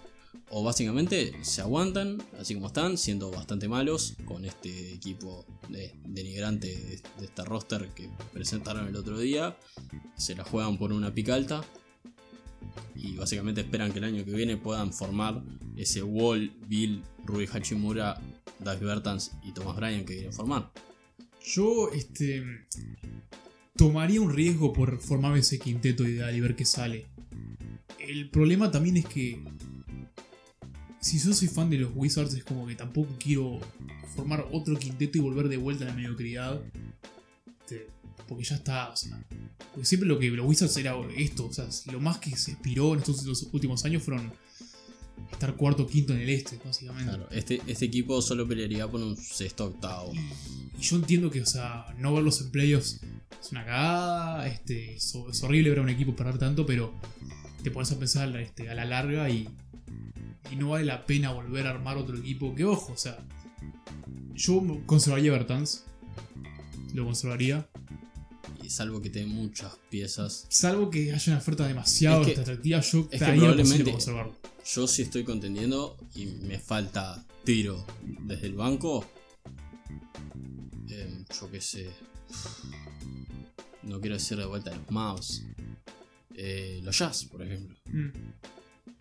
O 0.49 0.63
básicamente 0.63 1.33
se 1.43 1.61
aguantan 1.61 2.17
así 2.39 2.55
como 2.55 2.67
están, 2.67 2.97
siendo 2.97 3.29
bastante 3.31 3.67
malos 3.67 4.15
con 4.25 4.45
este 4.45 4.93
equipo 4.93 5.45
de- 5.69 5.93
denigrante 6.07 6.67
de, 6.67 7.01
de 7.19 7.25
este 7.25 7.45
roster 7.45 7.89
que 7.89 8.09
presentaron 8.33 8.87
el 8.87 8.95
otro 8.95 9.19
día. 9.19 9.57
Se 10.17 10.35
la 10.35 10.43
juegan 10.43 10.77
por 10.77 10.91
una 10.91 11.13
pica 11.13 11.35
alta. 11.35 11.63
Y 12.95 13.15
básicamente 13.15 13.61
esperan 13.61 13.91
que 13.93 13.99
el 13.99 14.05
año 14.05 14.25
que 14.25 14.33
viene 14.33 14.57
puedan 14.57 14.91
formar 14.91 15.41
ese 15.77 16.03
Wall, 16.03 16.51
Bill, 16.67 17.01
Rui 17.23 17.47
Hachimura, 17.51 18.19
Dave 18.59 18.85
Bertans 18.85 19.31
y 19.43 19.53
Thomas 19.53 19.77
Bryan 19.77 20.03
que 20.03 20.15
quieren 20.15 20.33
formar. 20.33 20.71
Yo, 21.45 21.89
este. 21.93 22.43
Tomaría 23.77 24.19
un 24.19 24.33
riesgo 24.33 24.73
por 24.73 24.99
formar 24.99 25.37
ese 25.37 25.57
quinteto 25.57 26.05
ideal 26.05 26.35
y 26.35 26.41
ver 26.41 26.55
qué 26.57 26.65
sale. 26.65 27.07
El 27.99 28.29
problema 28.29 28.69
también 28.71 28.97
es 28.97 29.05
que. 29.05 29.41
Si 31.01 31.17
yo 31.19 31.33
soy 31.33 31.47
fan 31.47 31.69
de 31.69 31.77
los 31.77 31.91
Wizards, 31.95 32.33
es 32.33 32.43
como 32.43 32.67
que 32.67 32.75
tampoco 32.75 33.09
quiero 33.19 33.59
formar 34.15 34.45
otro 34.51 34.77
quinteto 34.77 35.17
y 35.17 35.21
volver 35.21 35.47
de 35.47 35.57
vuelta 35.57 35.85
a 35.85 35.87
la 35.87 35.93
mediocridad. 35.93 36.61
Este, 37.61 37.87
Porque 38.27 38.43
ya 38.43 38.55
está, 38.55 38.89
o 38.89 38.95
sea. 38.95 39.21
Porque 39.71 39.85
siempre 39.85 40.09
lo 40.09 40.19
que 40.19 40.29
los 40.29 40.45
Wizards 40.45 40.75
era 40.77 40.95
esto, 41.15 41.45
o 41.45 41.53
sea, 41.53 41.67
lo 41.91 41.99
más 41.99 42.17
que 42.17 42.35
se 42.35 42.51
inspiró 42.51 42.93
en 42.93 42.99
estos 42.99 43.47
últimos 43.51 43.85
años 43.85 44.03
fueron 44.03 44.31
estar 45.31 45.55
cuarto 45.55 45.83
o 45.83 45.87
quinto 45.87 46.13
en 46.13 46.21
el 46.21 46.29
este, 46.29 46.59
básicamente. 46.63 47.09
Claro, 47.09 47.29
este, 47.31 47.61
este 47.67 47.85
equipo 47.85 48.21
solo 48.21 48.47
pelearía 48.47 48.87
por 48.87 49.01
un 49.01 49.15
sexto 49.15 49.65
octavo. 49.65 50.13
Y, 50.13 50.77
y 50.77 50.81
yo 50.81 50.95
entiendo 50.97 51.29
que, 51.29 51.41
o 51.41 51.45
sea, 51.45 51.85
no 51.97 52.13
verlos 52.13 52.41
en 52.41 52.51
playoffs 52.51 53.01
es 53.41 53.51
una 53.51 53.65
cagada, 53.65 54.47
este, 54.47 54.95
es, 54.95 55.15
es 55.31 55.43
horrible 55.43 55.69
ver 55.69 55.79
a 55.79 55.81
un 55.83 55.89
equipo 55.89 56.15
perder 56.15 56.37
tanto, 56.37 56.65
pero 56.65 56.93
te 57.63 57.71
pones 57.71 57.91
a 57.91 57.99
pensar 57.99 58.35
este, 58.37 58.69
a 58.69 58.73
la 58.73 58.85
larga 58.85 59.29
y, 59.29 59.49
y 60.51 60.55
no 60.55 60.69
vale 60.69 60.85
la 60.85 61.05
pena 61.05 61.31
volver 61.31 61.67
a 61.67 61.71
armar 61.71 61.97
otro 61.97 62.17
equipo. 62.17 62.55
Que 62.55 62.65
ojo, 62.65 62.93
o 62.93 62.97
sea, 62.97 63.17
yo 64.35 64.61
conservaría 64.85 65.31
a 65.31 65.37
Bertans, 65.37 65.83
lo 66.93 67.05
conservaría, 67.05 67.67
Y 68.63 68.69
salvo 68.69 69.01
que 69.01 69.09
tenga 69.09 69.33
muchas 69.33 69.77
piezas. 69.89 70.45
salvo 70.49 70.89
que 70.89 71.11
haya 71.13 71.31
una 71.33 71.39
oferta 71.39 71.67
demasiado 71.67 72.21
Es 72.21 72.33
que- 72.33 72.39
atractiva, 72.41 72.79
yo 72.81 73.09
que 73.09 73.17
la 73.17 73.25
posibilidad 73.25 73.53
probablemente- 73.53 73.91
conservarlo. 73.91 74.35
Yo 74.65 74.87
sí 74.87 75.01
estoy 75.01 75.23
contendiendo 75.23 75.97
y 76.15 76.25
me 76.27 76.59
falta 76.59 77.25
tiro 77.43 77.85
desde 78.21 78.45
el 78.47 78.53
banco. 78.53 79.03
Em, 80.89 81.25
yo 81.39 81.49
qué 81.51 81.59
sé. 81.61 81.89
No 83.83 83.99
quiero 83.99 84.15
decir 84.17 84.37
de 84.37 84.45
vuelta 84.45 84.75
los 84.75 84.91
Mavs. 84.91 85.43
Eh, 86.35 86.79
los 86.83 86.97
Jazz, 86.97 87.25
por 87.25 87.41
ejemplo. 87.41 87.75
Mm. 87.85 88.09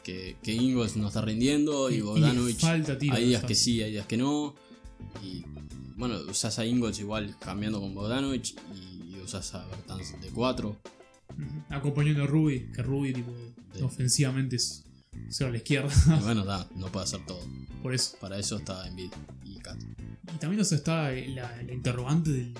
Que, 0.02 0.36
que 0.42 0.52
Ingles 0.54 0.96
no 0.96 1.08
está 1.08 1.20
rindiendo 1.20 1.90
y, 1.90 2.00
Bogdanovich. 2.00 2.60
falta 2.60 2.96
tiro, 2.96 3.14
hay 3.16 3.26
días 3.28 3.44
que 3.44 3.54
sí, 3.54 3.82
hay 3.82 3.92
días 3.92 4.06
que 4.06 4.16
no. 4.16 4.54
Y 5.22 5.44
bueno, 5.96 6.18
usás 6.30 6.58
a 6.58 6.64
Ingles 6.66 6.98
igual 7.00 7.36
cambiando 7.38 7.80
con 7.80 7.94
Bogdanovich 7.94 8.54
y 8.74 9.16
usás 9.20 9.54
a 9.54 9.66
Bertans 9.66 10.20
de 10.20 10.28
4. 10.30 10.68
Ujú. 10.70 11.44
Acompañando 11.68 12.22
a 12.22 12.26
Ruby, 12.26 12.70
que 12.74 12.82
Ruby 12.82 13.12
tipo, 13.12 13.32
De- 13.74 13.82
ofensivamente 13.82 14.56
es 14.56 14.84
cero 15.28 15.48
a 15.48 15.52
la 15.52 15.58
izquierda, 15.58 15.92
Y 16.18 16.22
bueno, 16.24 16.44
da, 16.44 16.66
no 16.74 16.86
puede 16.90 17.04
hacer 17.04 17.24
todo. 17.26 17.40
por 17.82 17.92
eso. 17.94 18.16
Para 18.18 18.38
eso 18.38 18.56
está 18.56 18.86
Embiid 18.88 19.10
y 19.44 19.58
Kat. 19.58 19.78
Y 20.34 20.38
también 20.38 20.60
o 20.62 20.64
sea, 20.64 20.78
está 20.78 21.10
la, 21.12 21.62
la 21.62 21.72
interrogante 21.72 22.30
del, 22.30 22.54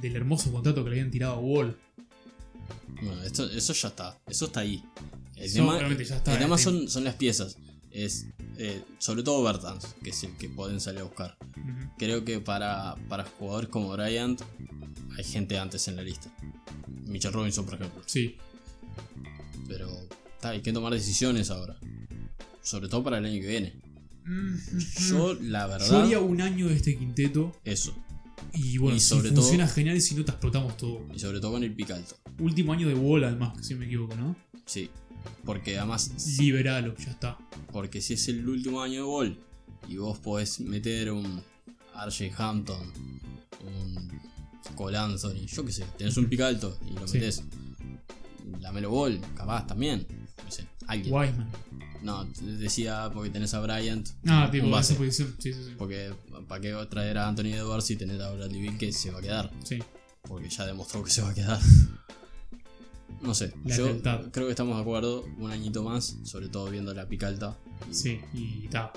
del 0.00 0.14
hermoso 0.16 0.52
contrato 0.52 0.84
que 0.84 0.90
le 0.90 0.96
habían 0.96 1.10
tirado 1.10 1.34
a 1.34 1.38
Wall. 1.40 1.76
Bueno, 3.02 3.22
esto, 3.22 3.48
eso 3.50 3.72
ya 3.72 3.88
está. 3.88 4.18
Eso 4.26 4.46
está 4.46 4.60
ahí. 4.60 4.82
El 5.36 5.44
Eso 5.44 5.54
tema, 5.56 5.76
obviamente 5.76 6.04
ya 6.04 6.16
está, 6.16 6.32
el 6.32 6.38
tema 6.38 6.56
el 6.56 6.62
tema. 6.64 6.78
son, 6.80 6.88
son 6.88 7.04
las 7.04 7.14
piezas. 7.14 7.56
Es 7.90 8.26
eh, 8.58 8.82
sobre 8.98 9.22
todo 9.22 9.42
Bertans, 9.44 9.94
que 10.02 10.10
es 10.10 10.24
el 10.24 10.36
que 10.36 10.48
pueden 10.48 10.80
salir 10.80 11.00
a 11.00 11.04
buscar. 11.04 11.38
Creo 11.96 12.24
que 12.24 12.40
para, 12.40 12.96
para 13.08 13.24
jugadores 13.24 13.70
como 13.70 13.88
Bryant 13.90 14.40
hay 15.16 15.24
gente 15.24 15.58
antes 15.58 15.86
en 15.86 15.94
la 15.94 16.02
lista. 16.02 16.28
Mitchell 17.06 17.32
Robinson, 17.32 17.64
por 17.64 17.74
ejemplo. 17.74 18.02
Sí. 18.06 18.36
Pero 19.68 19.88
está, 20.34 20.50
hay 20.50 20.60
que 20.60 20.72
tomar 20.72 20.92
decisiones 20.92 21.50
ahora. 21.50 21.78
Sobre 22.60 22.88
todo 22.88 23.04
para 23.04 23.18
el 23.18 23.26
año 23.26 23.40
que 23.40 23.46
viene. 23.46 23.80
Yo, 25.08 25.34
la 25.34 25.62
Yo 25.62 25.68
verdad, 25.68 26.02
haría 26.02 26.20
un 26.20 26.40
año 26.40 26.68
de 26.68 26.74
este 26.74 26.98
quinteto 26.98 27.56
eso. 27.64 27.96
Y 28.54 28.78
bueno, 28.78 28.96
Y 28.96 29.00
si 29.00 29.14
funciona 29.20 29.66
genial 29.68 29.96
y 29.96 30.00
si 30.00 30.14
no 30.14 30.24
te 30.24 30.30
explotamos 30.32 30.76
todo. 30.76 31.06
Y 31.14 31.18
sobre 31.18 31.40
todo 31.40 31.52
con 31.52 31.64
el 31.64 31.74
pic 31.74 31.90
alto. 31.90 32.16
Último 32.38 32.72
año 32.72 32.88
de 32.88 32.94
Wall 32.94 33.24
además, 33.24 33.56
si 33.64 33.74
me 33.74 33.86
equivoco, 33.86 34.14
¿no? 34.16 34.36
Sí. 34.66 34.90
Porque 35.44 35.78
además 35.78 36.12
Liberalo, 36.38 36.94
ya 36.96 37.10
está. 37.10 37.38
Porque 37.72 38.00
si 38.00 38.14
es 38.14 38.28
el 38.28 38.48
último 38.48 38.80
año 38.82 38.94
de 38.94 39.02
Ball 39.02 39.38
y 39.88 39.96
vos 39.96 40.18
podés 40.18 40.60
meter 40.60 41.10
un 41.12 41.42
RJ 41.94 42.32
Hampton, 42.36 42.92
un 43.64 44.08
Cole 44.76 44.96
Anthony, 44.98 45.46
yo 45.46 45.64
qué 45.64 45.72
sé, 45.72 45.84
tenés 45.96 46.16
un 46.16 46.26
pick 46.28 46.40
alto 46.40 46.78
y 46.88 46.92
lo 46.94 47.08
Sí. 47.08 47.14
metés. 47.18 47.42
La 48.60 48.72
Melo 48.72 48.90
Ball, 48.90 49.20
capaz 49.36 49.66
también. 49.66 50.06
No 50.44 50.50
sé, 50.50 50.66
alguien. 50.86 51.12
Wiseman. 51.14 51.48
No, 52.02 52.24
decía 52.42 53.10
porque 53.12 53.30
tenés 53.30 53.54
a 53.54 53.60
Bryant. 53.60 54.08
Ah, 54.26 54.48
tipo, 54.50 54.64
un 54.66 54.70
esa 54.70 54.78
base. 54.78 54.94
posición. 54.94 55.34
Sí, 55.38 55.52
sí, 55.52 55.60
sí. 55.64 55.74
Porque 55.76 56.12
para 56.46 56.60
qué 56.60 56.74
traer 56.88 57.18
a 57.18 57.28
Anthony 57.28 57.54
Edwards 57.54 57.84
si 57.86 57.96
tenés 57.96 58.20
a 58.20 58.30
Bradley 58.32 58.60
Bill 58.60 58.78
que 58.78 58.92
se 58.92 59.10
va 59.10 59.18
a 59.18 59.22
quedar. 59.22 59.50
Sí. 59.64 59.78
Porque 60.22 60.48
ya 60.48 60.66
demostró 60.66 61.02
que 61.02 61.10
se 61.10 61.22
va 61.22 61.30
a 61.30 61.34
quedar. 61.34 61.60
No 63.20 63.34
sé, 63.34 63.52
La 63.64 63.76
yo 63.76 64.00
creo 64.30 64.46
que 64.46 64.50
estamos 64.50 64.76
de 64.76 64.82
acuerdo. 64.82 65.24
Un 65.38 65.50
añito 65.50 65.82
más, 65.82 66.18
sobre 66.22 66.48
todo 66.48 66.70
viendo 66.70 66.94
la 66.94 67.08
pica 67.08 67.26
alta. 67.26 67.58
Y 67.90 67.94
Sí, 67.94 68.20
y 68.32 68.64
está. 68.66 68.92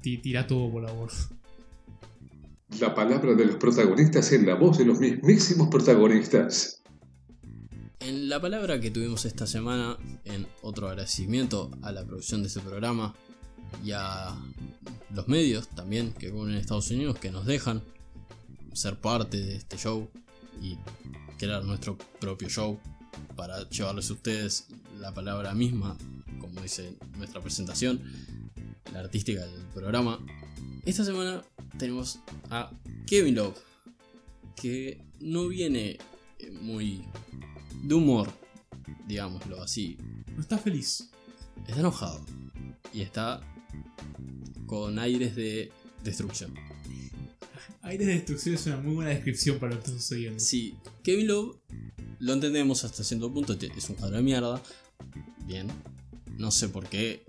Tira 0.00 0.46
todo 0.48 0.68
por 0.68 0.82
la 0.82 0.90
borda. 0.90 1.14
La 2.80 2.92
palabra 2.94 3.34
de 3.34 3.44
los 3.44 3.56
protagonistas 3.56 4.32
en 4.32 4.46
la 4.46 4.54
voz 4.56 4.78
de 4.78 4.84
los 4.86 4.98
mismísimos 4.98 5.68
protagonistas. 5.68 6.81
En 8.04 8.28
la 8.28 8.40
palabra 8.40 8.80
que 8.80 8.90
tuvimos 8.90 9.24
esta 9.26 9.46
semana, 9.46 9.96
en 10.24 10.48
otro 10.62 10.88
agradecimiento 10.88 11.70
a 11.82 11.92
la 11.92 12.04
producción 12.04 12.42
de 12.42 12.48
este 12.48 12.58
programa 12.58 13.14
y 13.84 13.92
a 13.92 14.36
los 15.14 15.28
medios 15.28 15.68
también 15.68 16.12
que 16.12 16.32
cubren 16.32 16.54
en 16.54 16.60
Estados 16.60 16.90
Unidos 16.90 17.16
que 17.20 17.30
nos 17.30 17.46
dejan 17.46 17.80
ser 18.72 18.98
parte 18.98 19.40
de 19.40 19.54
este 19.54 19.76
show 19.78 20.10
y 20.60 20.76
crear 21.38 21.64
nuestro 21.64 21.96
propio 22.18 22.48
show 22.48 22.80
para 23.36 23.68
llevarles 23.68 24.10
a 24.10 24.14
ustedes 24.14 24.66
la 24.98 25.14
palabra 25.14 25.54
misma, 25.54 25.96
como 26.40 26.60
dice 26.60 26.96
nuestra 27.16 27.40
presentación, 27.40 28.02
la 28.92 28.98
artística 28.98 29.46
del 29.46 29.66
programa. 29.66 30.18
Esta 30.84 31.04
semana 31.04 31.44
tenemos 31.78 32.18
a 32.50 32.72
Kevin 33.06 33.36
Love, 33.36 33.58
que 34.56 35.04
no 35.20 35.46
viene 35.46 35.98
muy 36.60 37.04
de 37.82 37.94
humor, 37.94 38.30
digámoslo 39.06 39.62
así. 39.62 39.96
No 40.34 40.40
está 40.40 40.58
feliz. 40.58 41.10
Está 41.66 41.80
enojado 41.80 42.24
y 42.92 43.02
está 43.02 43.40
con 44.66 44.98
aires 44.98 45.36
de 45.36 45.70
destrucción. 46.02 46.54
Aires 47.82 48.06
de 48.06 48.14
destrucción 48.14 48.54
es 48.54 48.66
una 48.66 48.76
muy 48.78 48.94
buena 48.94 49.10
descripción 49.10 49.58
para 49.58 49.74
lo 49.74 49.80
que 49.80 49.86
está 49.86 50.00
sucediendo. 50.00 50.40
Sí, 50.40 50.76
Kevin 51.02 51.26
Love 51.26 51.56
lo 52.20 52.32
entendemos 52.32 52.84
hasta 52.84 53.02
cierto 53.02 53.32
punto, 53.32 53.54
es 53.54 53.90
un 53.90 53.96
cuadro 53.96 54.16
de 54.16 54.22
mierda. 54.22 54.62
Bien, 55.46 55.66
no 56.38 56.50
sé 56.50 56.68
por 56.68 56.86
qué. 56.86 57.24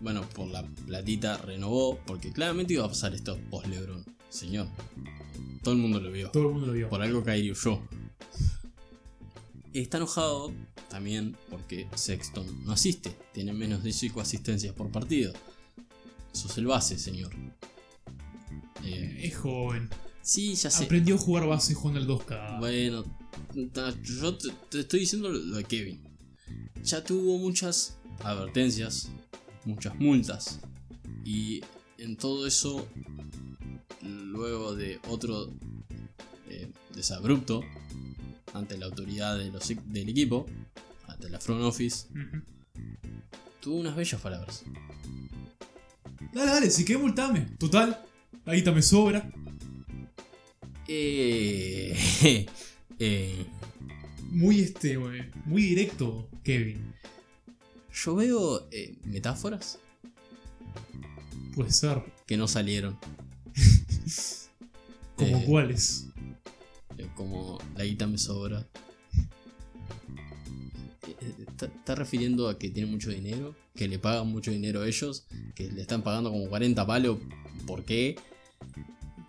Bueno, 0.00 0.28
por 0.34 0.48
la 0.48 0.62
platita 0.86 1.38
renovó, 1.38 1.98
porque 2.06 2.30
claramente 2.30 2.74
iba 2.74 2.84
a 2.84 2.88
pasar 2.88 3.14
esto 3.14 3.38
post 3.50 3.66
LeBron. 3.68 4.04
Señor, 4.28 4.66
todo 5.62 5.74
el 5.74 5.80
mundo 5.80 6.00
lo 6.00 6.10
vio. 6.10 6.30
Todo 6.30 6.48
el 6.48 6.52
mundo 6.52 6.66
lo 6.66 6.72
vio. 6.74 6.88
Por 6.90 7.00
algo 7.00 7.24
Kyrie 7.24 7.52
huyó. 7.52 7.80
Está 9.74 9.96
enojado 9.98 10.52
también 10.88 11.36
porque 11.50 11.88
Sexton 11.94 12.64
no 12.64 12.72
asiste. 12.72 13.16
Tiene 13.32 13.52
menos 13.52 13.82
de 13.82 13.92
5 13.92 14.20
asistencias 14.20 14.74
por 14.74 14.90
partido. 14.90 15.32
Eso 16.32 16.48
es 16.48 16.58
el 16.58 16.66
base, 16.66 16.98
señor. 16.98 17.32
Eh, 18.84 19.20
Es 19.24 19.36
joven. 19.36 19.90
sí, 20.22 20.54
ya 20.54 20.70
sé. 20.70 20.84
Aprendió 20.84 21.16
a 21.16 21.18
jugar 21.18 21.46
base 21.46 21.74
jugando 21.74 22.00
al 22.00 22.06
2K. 22.06 22.58
Bueno, 22.60 23.04
yo 24.02 24.36
te, 24.38 24.48
te 24.70 24.80
estoy 24.80 25.00
diciendo 25.00 25.28
lo 25.28 25.38
lo 25.38 25.56
de 25.56 25.64
Kevin. 25.64 26.02
Ya 26.82 27.02
tuvo 27.02 27.38
muchas 27.38 27.98
advertencias, 28.20 29.10
muchas 29.64 29.94
multas. 29.98 30.60
Y 31.24 31.62
en 31.98 32.16
todo 32.16 32.46
eso, 32.46 32.86
luego 34.02 34.76
de 34.76 35.00
otro 35.08 35.52
eh, 36.48 36.70
desabrupto 36.94 37.62
ante 38.54 38.78
la 38.78 38.86
autoridad 38.86 39.36
de 39.38 39.50
los- 39.50 39.68
del 39.86 40.08
equipo, 40.08 40.46
ante 41.06 41.28
la 41.28 41.38
front 41.38 41.62
office, 41.62 42.06
tuvo 43.60 43.76
unas 43.80 43.94
bellas 43.94 44.20
palabras. 44.20 44.62
Dale, 46.32 46.50
dale, 46.50 46.70
si 46.70 46.84
querés 46.84 47.02
multame. 47.02 47.42
Total, 47.58 48.02
la 48.44 48.54
guita 48.54 48.72
me 48.72 48.80
sobra. 48.82 49.30
Eh, 50.88 51.96
eh, 52.98 53.46
Muy 54.30 54.60
este, 54.60 54.96
güey, 54.96 55.30
muy 55.44 55.62
directo, 55.62 56.28
Kevin. 56.42 56.92
yo 57.92 58.14
veo 58.16 58.68
eh, 58.72 58.96
metáforas 59.04 59.78
Puede 61.54 61.72
ser. 61.72 62.02
que 62.26 62.36
no 62.36 62.48
salieron. 62.48 62.98
¿Como 65.16 65.38
Eh, 65.38 65.44
cuáles? 65.46 66.06
Eh, 66.98 67.08
como 67.14 67.58
la 67.76 67.84
guita 67.84 68.06
me 68.06 68.18
sobra. 68.18 68.66
Eh, 71.06 71.16
eh, 71.20 71.34
¿Está, 71.48 71.66
está 71.66 71.94
refiriendo 71.94 72.48
a 72.48 72.58
que 72.58 72.70
tiene 72.70 72.90
mucho 72.90 73.10
dinero? 73.10 73.54
¿Que 73.74 73.88
le 73.88 73.98
pagan 73.98 74.28
mucho 74.28 74.50
dinero 74.50 74.82
a 74.82 74.86
ellos? 74.88 75.26
¿Que 75.54 75.70
le 75.70 75.82
están 75.82 76.02
pagando 76.02 76.30
como 76.30 76.48
40 76.48 76.86
palos? 76.86 77.18
¿Por 77.66 77.84
qué? 77.84 78.16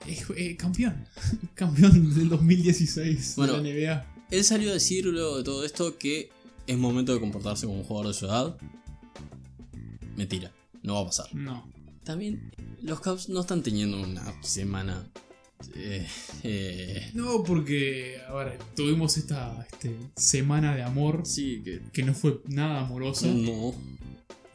Eh, 0.08 0.24
eh, 0.38 0.56
campeón. 0.56 1.08
campeón 1.56 2.14
del 2.14 2.30
2016 2.30 3.34
Bueno. 3.38 3.62
de 3.62 3.74
la 3.74 3.94
NBA. 3.94 4.06
Él 4.32 4.44
salió 4.44 4.70
a 4.72 4.74
decir 4.74 5.06
luego 5.06 5.38
de 5.38 5.44
todo 5.44 5.64
esto 5.66 5.98
que 5.98 6.30
es 6.68 6.78
momento 6.78 7.14
de 7.14 7.20
comportarse 7.20 7.66
como 7.66 7.80
un 7.80 7.84
jugador 7.86 8.08
de 8.08 8.14
su 8.20 8.26
edad. 8.26 8.58
Mentira, 10.16 10.52
no 10.84 10.96
va 10.96 11.02
a 11.02 11.06
pasar. 11.06 11.34
No. 11.34 11.68
También 12.04 12.52
los 12.82 13.00
Cavs 13.02 13.30
no 13.30 13.42
están 13.42 13.64
teniendo 13.64 14.02
una 14.02 14.24
semana... 14.44 15.08
eh, 15.76 16.08
eh, 16.44 17.12
No, 17.14 17.44
porque, 17.44 18.18
a 18.28 18.34
ver, 18.34 18.60
tuvimos 18.76 19.18
esta 19.18 19.66
este, 19.72 19.96
semana 20.16 20.76
de 20.76 20.84
amor 20.84 21.22
sí, 21.26 21.62
que... 21.64 21.82
que 21.92 22.04
no 22.04 22.14
fue 22.14 22.42
nada 22.48 22.82
amorosa. 22.82 23.28
No, 23.28 23.74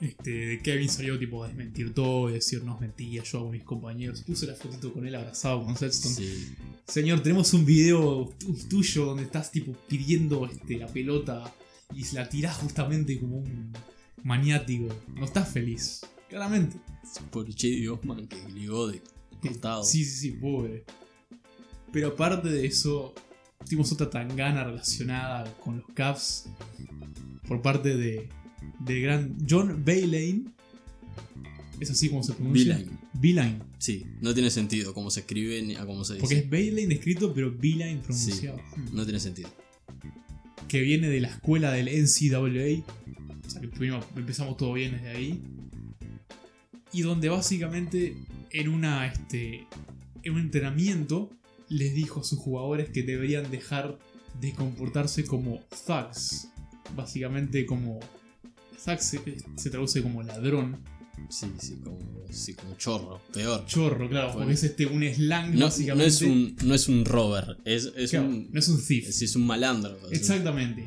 Este, 0.01 0.61
Kevin 0.63 0.89
salió 0.89 1.19
tipo 1.19 1.45
a 1.45 1.49
desmentir 1.49 1.93
todo 1.93 2.31
y 2.31 2.35
decirnos 2.35 2.81
mentiras. 2.81 3.31
Yo 3.31 3.39
hago 3.41 3.51
mis 3.51 3.65
compañeros. 3.65 4.23
Puse 4.23 4.47
la 4.47 4.55
fotito 4.55 4.93
con 4.93 5.07
él 5.07 5.15
abrazado 5.15 5.63
con 5.65 5.77
Sexton. 5.77 6.13
sí. 6.15 6.55
Señor, 6.87 7.23
tenemos 7.23 7.53
un 7.55 7.65
video 7.67 8.33
tu- 8.39 8.55
tuyo 8.69 9.05
donde 9.07 9.25
estás 9.25 9.51
tipo 9.53 9.73
pidiendo 9.89 10.47
este, 10.47 10.77
la 10.79 10.87
pelota 10.87 11.55
y 11.95 12.05
se 12.05 12.17
la 12.17 12.29
tirás 12.29 12.57
justamente 12.57 13.19
como 13.21 13.37
un 13.39 13.73
maniático. 14.25 14.89
No 15.15 15.25
estás 15.25 15.49
feliz. 15.53 16.01
Claramente. 16.29 16.79
Por 17.31 17.49
Che 17.55 17.89
Osman 17.89 18.27
que 18.27 18.37
ligó 18.55 18.87
de 18.89 19.03
Sí, 19.85 20.05
sí, 20.05 20.17
sí, 20.17 20.31
pobre. 20.33 20.85
Pero 21.93 22.09
aparte 22.09 22.49
de 22.49 22.67
eso, 22.67 23.15
tuvimos 23.65 23.91
otra 23.93 24.11
tangana 24.11 24.65
relacionada 24.65 25.53
con 25.59 25.79
los 25.79 25.87
Cavs 25.95 26.49
por 27.47 27.63
parte 27.63 27.97
de, 27.97 28.29
de 28.81 29.01
gran 29.01 29.37
John 29.49 29.83
Baylane. 29.85 30.45
¿Es 31.81 31.91
así 31.91 32.09
como 32.09 32.23
se 32.23 32.35
pronuncia? 32.35 32.77
Beeline. 32.77 32.99
Beeline. 33.15 33.63
Sí, 33.79 34.07
no 34.21 34.35
tiene 34.35 34.51
sentido 34.51 34.93
cómo 34.93 35.11
se 35.11 35.21
escribe 35.21 35.63
ni 35.63 35.75
a 35.75 35.87
cómo 35.87 36.05
se 36.05 36.15
dice. 36.15 36.21
Porque 36.21 36.37
es 36.37 36.51
Baylane 36.51 36.95
escrito, 36.95 37.33
pero 37.33 37.51
Beeline 37.57 38.01
pronunciado. 38.01 38.59
Hmm. 38.77 38.95
No 38.95 39.05
tiene 39.05 39.19
sentido. 39.19 39.49
Que 40.69 40.81
viene 40.83 41.09
de 41.09 41.21
la 41.21 41.29
escuela 41.29 41.73
del 41.73 41.87
NCAA. 41.87 42.85
O 43.47 43.51
sea 43.51 43.61
que 43.61 43.69
primero 43.69 44.05
empezamos 44.15 44.57
todo 44.57 44.75
bien 44.75 44.93
desde 44.93 45.09
ahí. 45.09 45.43
Y 46.93 47.03
donde 47.03 47.29
básicamente 47.29 48.17
en 48.51 48.69
una 48.69 49.07
este. 49.07 49.67
En 50.23 50.35
un 50.35 50.41
entrenamiento 50.41 51.31
les 51.69 51.95
dijo 51.95 52.21
a 52.21 52.25
sus 52.25 52.39
jugadores 52.39 52.91
que 52.91 53.03
deberían 53.03 53.51
dejar 53.51 53.99
de 54.41 54.53
comportarse 54.53 55.25
como 55.25 55.61
thugs. 55.87 56.49
Básicamente 56.97 57.65
como. 57.67 58.01
Thugs 58.85 59.05
se, 59.05 59.21
se 59.57 59.71
traduce 59.71 60.03
como 60.03 60.23
ladrón. 60.23 60.79
Sí, 61.29 61.47
sí, 61.59 61.77
como, 61.85 61.99
sí, 62.31 62.55
como 62.55 62.75
chorro. 62.77 63.21
Peor. 63.33 63.67
Chorro, 63.67 64.09
claro, 64.09 64.33
porque 64.33 64.53
es 64.55 64.65
este 64.65 64.87
un 64.87 65.03
slang 65.05 65.53
No, 65.55 65.67
básicamente. 65.67 66.03
no 66.03 66.09
es 66.09 66.23
un, 66.23 66.57
no 66.65 66.75
es 66.75 66.89
un 66.89 67.05
rover, 67.05 67.59
es, 67.67 67.93
es 67.95 68.11
Claro, 68.11 68.27
un. 68.29 68.49
no 68.51 68.59
es 68.59 68.69
un 68.69 68.83
thief. 68.83 69.07
es, 69.09 69.21
es 69.21 69.37
un 69.37 69.47
malandro. 69.47 69.99
Exactamente. 70.11 70.87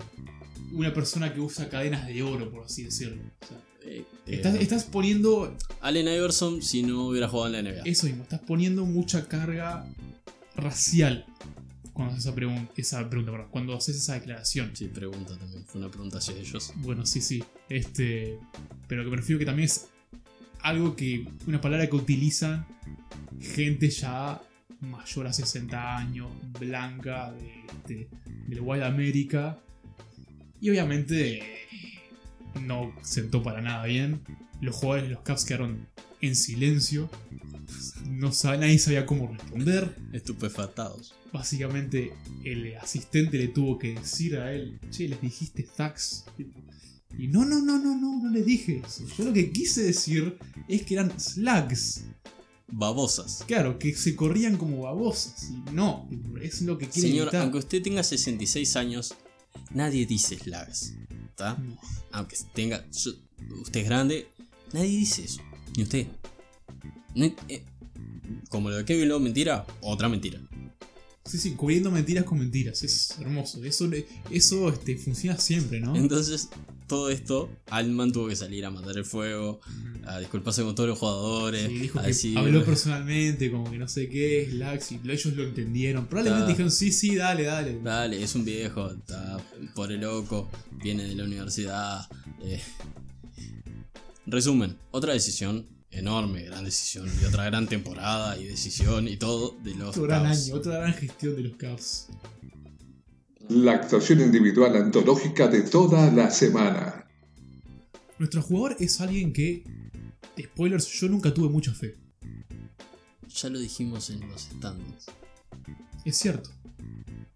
Una 0.71 0.91
persona 0.91 1.31
que 1.33 1.39
usa 1.39 1.69
cadenas 1.69 2.07
de 2.07 2.23
oro, 2.23 2.49
por 2.51 2.65
así 2.65 2.83
decirlo. 2.83 3.21
O 3.43 3.47
sea, 3.47 3.57
eh, 3.85 4.05
estás, 4.25 4.55
estás 4.55 4.83
poniendo. 4.85 5.55
Allen 5.81 6.07
Iverson 6.07 6.61
si 6.61 6.83
no 6.83 7.07
hubiera 7.07 7.27
jugado 7.27 7.53
en 7.55 7.65
la 7.65 7.71
NBA. 7.71 7.81
Eso 7.85 8.05
mismo, 8.07 8.23
estás 8.23 8.39
poniendo 8.41 8.85
mucha 8.85 9.27
carga 9.27 9.85
racial 10.55 11.25
cuando 11.93 12.13
haces 12.13 12.25
esa, 12.25 12.35
pregun- 12.35 12.69
esa 12.75 13.09
pregunta, 13.09 13.31
perdón, 13.31 13.47
cuando 13.51 13.75
haces 13.75 13.97
esa 13.97 14.13
declaración. 14.15 14.71
Sí, 14.73 14.87
pregunta 14.87 15.37
también. 15.37 15.63
Fue 15.65 15.79
una 15.81 15.89
pregunta 15.89 16.17
hacia 16.19 16.35
ellos. 16.35 16.71
Bueno, 16.77 17.05
sí, 17.05 17.21
sí. 17.21 17.43
Este. 17.69 18.37
Pero 18.87 19.03
que 19.03 19.09
me 19.09 19.17
refiero 19.17 19.39
que 19.39 19.45
también 19.45 19.65
es 19.65 19.87
algo 20.61 20.95
que. 20.95 21.27
Una 21.47 21.59
palabra 21.61 21.87
que 21.89 21.95
utilizan 21.95 22.65
gente 23.41 23.89
ya 23.89 24.41
mayor 24.79 25.27
a 25.27 25.33
60 25.33 25.97
años, 25.97 26.29
blanca, 26.59 27.31
de, 27.33 27.63
de, 27.93 28.07
del 28.47 28.59
White 28.61 28.85
America. 28.85 29.57
Y 30.59 30.69
obviamente 30.69 31.43
no 32.61 32.93
sentó 33.01 33.41
para 33.43 33.61
nada 33.61 33.85
bien. 33.85 34.21
Los 34.61 34.75
jugadores 34.75 35.05
de 35.09 35.13
los 35.15 35.23
Cavs 35.23 35.45
quedaron 35.45 35.87
en 36.21 36.35
silencio. 36.35 37.09
No 38.09 38.29
sab- 38.31 38.59
nadie 38.59 38.79
sabía 38.79 39.05
cómo 39.05 39.27
responder. 39.27 39.95
Estupefactados. 40.13 41.13
Básicamente 41.31 42.13
el 42.45 42.75
asistente 42.77 43.37
le 43.37 43.47
tuvo 43.47 43.77
que 43.79 43.95
decir 43.95 44.37
a 44.37 44.53
él, 44.53 44.79
che, 44.91 45.07
les 45.07 45.19
dijiste 45.19 45.63
thugs. 45.75 46.25
Y 47.17 47.27
no, 47.27 47.45
no, 47.45 47.61
no, 47.61 47.77
no, 47.79 47.95
no, 47.99 48.21
no 48.23 48.29
les 48.31 48.45
dije 48.45 48.81
eso. 48.85 49.03
Yo 49.17 49.25
lo 49.25 49.33
que 49.33 49.51
quise 49.51 49.83
decir 49.83 50.37
es 50.67 50.83
que 50.83 50.93
eran 50.95 51.19
slugs. 51.19 52.03
Babosas. 52.75 53.43
Claro, 53.45 53.77
que 53.77 53.93
se 53.95 54.15
corrían 54.15 54.57
como 54.57 54.81
babosas. 54.83 55.49
Y 55.51 55.71
no, 55.73 56.09
es 56.41 56.61
lo 56.63 56.77
que 56.77 56.87
quiere 56.87 57.09
Señor, 57.09 57.23
evitar. 57.27 57.41
aunque 57.41 57.59
usted 57.59 57.83
tenga 57.83 58.01
66 58.03 58.75
años, 58.77 59.13
nadie 59.71 60.05
dice 60.07 60.37
slags. 60.39 60.93
No. 61.39 61.77
Aunque 62.11 62.37
tenga. 62.53 62.85
usted 62.91 63.81
es 63.81 63.85
grande, 63.85 64.27
nadie 64.71 64.89
dice 64.89 65.23
eso. 65.23 65.41
Ni 65.75 65.83
usted. 65.83 66.07
Eh, 67.15 67.65
como 68.49 68.69
lo 68.69 68.77
de 68.77 68.85
Kevin 68.85 69.09
Love, 69.09 69.21
mentira, 69.23 69.65
otra 69.81 70.09
mentira. 70.09 70.39
Sí, 71.25 71.37
sí, 71.37 71.51
cubriendo 71.51 71.89
mentiras 71.89 72.25
con 72.25 72.37
mentiras. 72.39 72.83
Es 72.83 73.15
hermoso. 73.19 73.63
Eso, 73.63 73.89
eso 74.29 74.69
este, 74.69 74.97
funciona 74.97 75.37
siempre, 75.37 75.79
¿no? 75.79 75.95
Entonces, 75.95 76.49
todo 76.85 77.09
esto, 77.09 77.49
Altman 77.67 78.11
tuvo 78.11 78.27
que 78.27 78.35
salir 78.35 78.65
a 78.65 78.69
matar 78.71 78.97
el 78.97 79.05
fuego, 79.05 79.61
a 80.05 80.19
disculparse 80.19 80.63
con 80.63 80.75
todos 80.75 80.89
los 80.89 80.99
jugadores, 80.99 81.67
Sí, 81.69 81.79
dijo 81.79 81.99
a 81.99 82.01
que 82.01 82.07
decir. 82.09 82.37
habló 82.37 82.65
personalmente, 82.65 83.49
como 83.49 83.71
que 83.71 83.77
no 83.77 83.87
sé 83.87 84.09
qué, 84.09 84.47
Slags, 84.51 84.91
y 84.91 84.99
ellos 85.05 85.25
lo 85.33 85.43
entendieron. 85.43 86.07
Probablemente 86.07 86.49
dijeron, 86.51 86.71
sí, 86.71 86.91
sí, 86.91 87.15
dale, 87.15 87.43
dale. 87.43 87.79
Dale, 87.81 88.21
es 88.21 88.35
un 88.35 88.43
viejo, 88.43 88.91
está 88.91 89.37
por 89.75 89.93
el 89.93 90.01
loco, 90.01 90.49
viene 90.83 91.03
de 91.05 91.15
la 91.15 91.23
universidad. 91.23 92.05
eh. 92.43 92.61
Resumen, 94.25 94.77
otra 94.91 95.13
decisión 95.13 95.65
enorme, 95.93 96.43
gran 96.43 96.63
decisión, 96.65 97.09
y 97.21 97.25
otra 97.25 97.45
gran 97.45 97.67
temporada 97.67 98.37
y 98.37 98.45
decisión 98.45 99.07
y 99.07 99.17
todo 99.17 99.57
de 99.63 99.75
los 99.75 99.89
Otro 99.89 100.03
gran 100.03 100.23
Cavs. 100.23 100.45
año, 100.47 100.55
otra 100.55 100.77
gran 100.79 100.93
gestión 100.93 101.35
de 101.35 101.41
los 101.43 101.55
Cavs. 101.57 102.07
La 103.49 103.73
actuación 103.73 104.21
individual 104.21 104.75
antológica 104.75 105.47
de 105.47 105.61
toda 105.63 106.09
la 106.11 106.31
semana. 106.31 107.05
Nuestro 108.19 108.41
jugador 108.41 108.77
es 108.79 109.01
alguien 109.01 109.33
que, 109.33 109.63
spoilers, 110.41 110.87
yo 110.87 111.09
nunca 111.09 111.33
tuve 111.33 111.49
mucha 111.49 111.73
fe. 111.73 111.95
Ya 113.35 113.49
lo 113.49 113.59
dijimos 113.59 114.09
en 114.11 114.21
los 114.29 114.41
stands. 114.43 115.05
Es 116.05 116.17
cierto. 116.17 116.49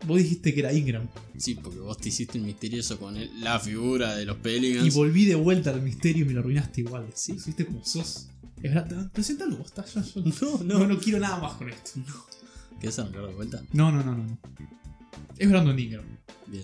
Vos 0.05 0.19
dijiste 0.19 0.53
que 0.53 0.61
era 0.61 0.71
Ingram. 0.71 1.09
Sí, 1.37 1.55
porque 1.55 1.79
vos 1.79 1.97
te 1.97 2.09
hiciste 2.09 2.37
el 2.37 2.45
misterioso 2.45 2.97
con 2.99 3.17
él, 3.17 3.29
la 3.41 3.59
figura 3.59 4.15
de 4.15 4.25
los 4.25 4.37
Y 4.37 4.41
Pelicans. 4.41 4.93
volví 4.95 5.25
de 5.25 5.35
vuelta 5.35 5.71
al 5.71 5.81
misterio 5.81 6.23
y 6.23 6.27
me 6.27 6.33
lo 6.33 6.39
arruinaste 6.39 6.81
igual. 6.81 7.07
Sí, 7.15 7.33
viste 7.33 7.65
como 7.65 7.83
sos. 7.83 8.29
Es 8.63 8.73
verdad, 8.73 9.11
presentalo 9.11 9.57
vos, 9.57 9.67
está, 9.67 9.85
yo, 9.85 10.01
yo- 10.23 10.59
No, 10.63 10.63
no, 10.63 10.79
no. 10.79 10.87
no 10.87 10.99
quiero 10.99 11.19
nada 11.19 11.37
más 11.39 11.53
con 11.53 11.69
esto. 11.69 11.91
¿Querés 12.79 12.97
arrancar 12.99 13.27
de 13.27 13.33
vuelta? 13.33 13.61
No, 13.73 13.91
no, 13.91 14.03
no, 14.03 14.15
no. 14.15 14.23
no. 14.23 14.37
Es 15.37 15.49
Brandon 15.49 15.77
Ingram. 15.77 16.05
Bien. 16.47 16.63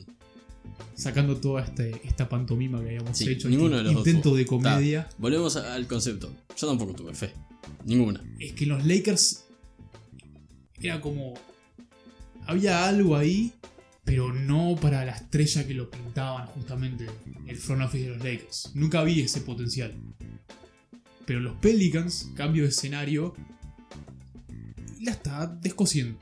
Sacando 0.95 1.37
toda 1.37 1.63
este, 1.63 1.99
esta 2.03 2.29
pantomima 2.29 2.79
que 2.81 2.87
habíamos 2.89 3.17
Sí, 3.17 3.29
hecho. 3.29 3.49
ninguno 3.49 3.77
este 3.77 3.77
de 3.77 3.83
los 3.83 3.93
dos 3.95 4.07
intento 4.07 4.35
de 4.35 4.45
comedia. 4.45 5.09
Volvemos 5.17 5.55
al 5.55 5.87
concepto. 5.87 6.33
Yo 6.57 6.67
tampoco 6.67 6.93
tuve 6.93 7.13
fe. 7.13 7.33
Ninguna. 7.85 8.23
Es 8.39 8.53
que 8.53 8.65
los 8.65 8.85
Lakers 8.85 9.45
era 10.81 11.01
como. 11.01 11.33
Había 12.45 12.87
algo 12.87 13.15
ahí, 13.15 13.53
pero 14.03 14.33
no 14.33 14.75
para 14.81 15.05
la 15.05 15.13
estrella 15.13 15.65
que 15.65 15.73
lo 15.73 15.89
pintaban 15.89 16.47
justamente 16.47 17.07
el 17.47 17.57
front 17.57 17.83
office 17.83 18.03
de 18.05 18.09
los 18.15 18.23
Lakers. 18.23 18.71
Nunca 18.75 19.03
vi 19.03 19.21
ese 19.21 19.41
potencial. 19.41 19.95
Pero 21.25 21.39
los 21.39 21.55
Pelicans, 21.55 22.29
cambio 22.35 22.63
de 22.63 22.69
escenario, 22.69 23.33
la 25.01 25.11
está 25.11 25.47
descosiendo. 25.47 26.17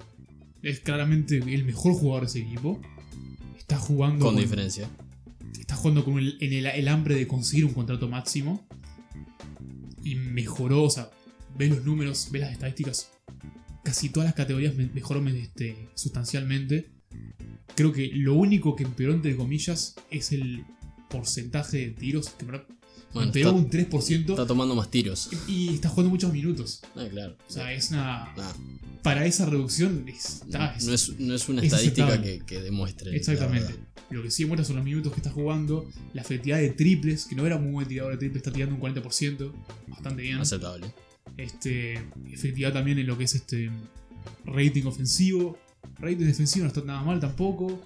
Es 0.62 0.80
claramente 0.80 1.38
el 1.38 1.64
mejor 1.66 1.93
jugador 1.93 2.24
de 2.24 2.28
ese 2.28 2.39
equipo. 2.39 2.80
Está 3.58 3.78
jugando 3.78 4.26
Con 4.26 4.36
diferencia. 4.38 4.89
está 5.60 5.76
jugando 5.76 6.04
con 6.06 6.20
el, 6.20 6.38
en 6.41 6.54
el, 6.54 6.66
el 6.68 6.88
hambre 6.88 7.16
de 7.16 7.28
conseguir 7.28 7.66
un 7.66 7.74
contrato 7.74 8.08
máximo. 8.08 8.66
Y 10.04 10.16
mejoró, 10.16 10.84
o 10.84 10.89
sea, 10.89 11.10
ves 11.58 11.70
los 11.72 11.86
números, 11.86 12.30
ves 12.32 12.41
las 12.41 12.52
estadísticas. 12.52 13.12
Casi 13.84 14.10
todas 14.10 14.26
las 14.28 14.36
categorías 14.36 14.76
me- 14.76 14.88
mejoró 14.93 15.26
este, 15.30 15.89
sustancialmente. 15.95 16.89
Creo 17.76 17.91
que 17.91 18.12
lo 18.14 18.36
único 18.36 18.76
que 18.76 18.84
empeoró, 18.84 19.14
entre 19.14 19.36
comillas, 19.36 19.95
es 20.12 20.32
el 20.32 20.64
porcentaje 21.10 21.78
de 21.78 21.89
tiros. 21.91 22.30
Que 22.30 22.45
Bueno, 23.14 23.32
está, 23.34 23.51
un 23.51 23.70
3%. 23.70 24.30
está 24.30 24.45
tomando 24.47 24.76
más 24.76 24.89
tiros. 24.89 25.30
y 25.47 25.74
está 25.74 25.89
jugando 25.89 26.09
muchos 26.09 26.32
minutos. 26.32 26.82
Ah, 26.95 27.05
claro. 27.09 27.36
O 27.47 27.51
sea, 27.51 27.74
es 27.74 27.91
una. 27.91 28.34
Nah, 28.38 28.53
Para 29.03 29.26
esa 29.26 29.45
reducción 29.45 30.05
está. 30.07 30.76
no, 30.84 30.93
es, 30.93 31.20
no 31.20 31.36
es 31.36 31.49
una 31.49 31.62
es 31.62 31.66
estadística 31.74 32.22
que, 32.22 32.39
que 32.45 32.62
demuestre. 32.62 33.16
Exactamente. 33.16 33.76
Lo 34.09 34.22
que 34.22 34.32
sí 34.32 34.45
muestra 34.45 34.66
son 34.66 34.76
los 34.76 34.86
minutos 34.86 35.14
que 35.14 35.20
está 35.20 35.32
jugando, 35.32 35.89
la 36.14 36.22
efectividad 36.22 36.57
de 36.57 36.72
triples, 36.72 37.26
que 37.26 37.36
no 37.36 37.45
era 37.45 37.57
muy 37.57 37.72
buen 37.72 37.88
tirador 37.88 38.12
de 38.12 38.18
triples, 38.18 38.41
está 38.41 38.51
tirando 38.51 38.76
un 38.76 38.82
40%, 38.82 39.51
bastante 39.88 40.22
bien. 40.22 40.38
Aceptable. 40.38 40.93
Este, 41.38 41.93
efectividad 42.30 42.74
también 42.74 42.99
en 42.99 43.07
lo 43.07 43.18
que 43.18 43.24
es 43.24 43.36
este 43.36 43.72
rating 44.45 44.84
ofensivo. 44.84 45.57
Rating 45.99 46.26
defensivo 46.26 46.64
no 46.64 46.68
está 46.68 46.82
nada 46.82 47.03
mal 47.03 47.20
tampoco. 47.20 47.82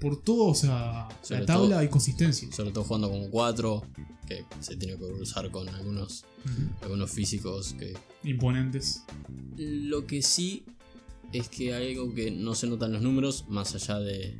Por 0.00 0.22
todo, 0.22 0.46
o 0.48 0.54
sea, 0.54 1.08
Sobre 1.22 1.40
la 1.40 1.46
tabla 1.46 1.68
todo- 1.70 1.78
hay 1.78 1.88
consistencia. 1.88 2.50
Sobre 2.52 2.70
todo 2.72 2.84
jugando 2.84 3.10
con 3.10 3.28
4, 3.30 3.82
que 4.26 4.44
se 4.60 4.76
tiene 4.76 4.96
que 4.98 5.04
usar 5.04 5.50
con 5.50 5.68
algunos, 5.68 6.24
algunos 6.82 7.10
físicos 7.10 7.74
que 7.78 7.94
Imponentes. 8.24 9.04
Lo 9.56 10.06
que 10.06 10.20
sí 10.22 10.64
es 11.32 11.48
que 11.48 11.74
hay 11.74 11.92
algo 11.96 12.12
que 12.14 12.30
no 12.30 12.54
se 12.54 12.66
nota 12.66 12.86
en 12.86 12.92
los 12.92 13.02
números, 13.02 13.44
más 13.48 13.74
allá 13.74 13.98
de 14.00 14.36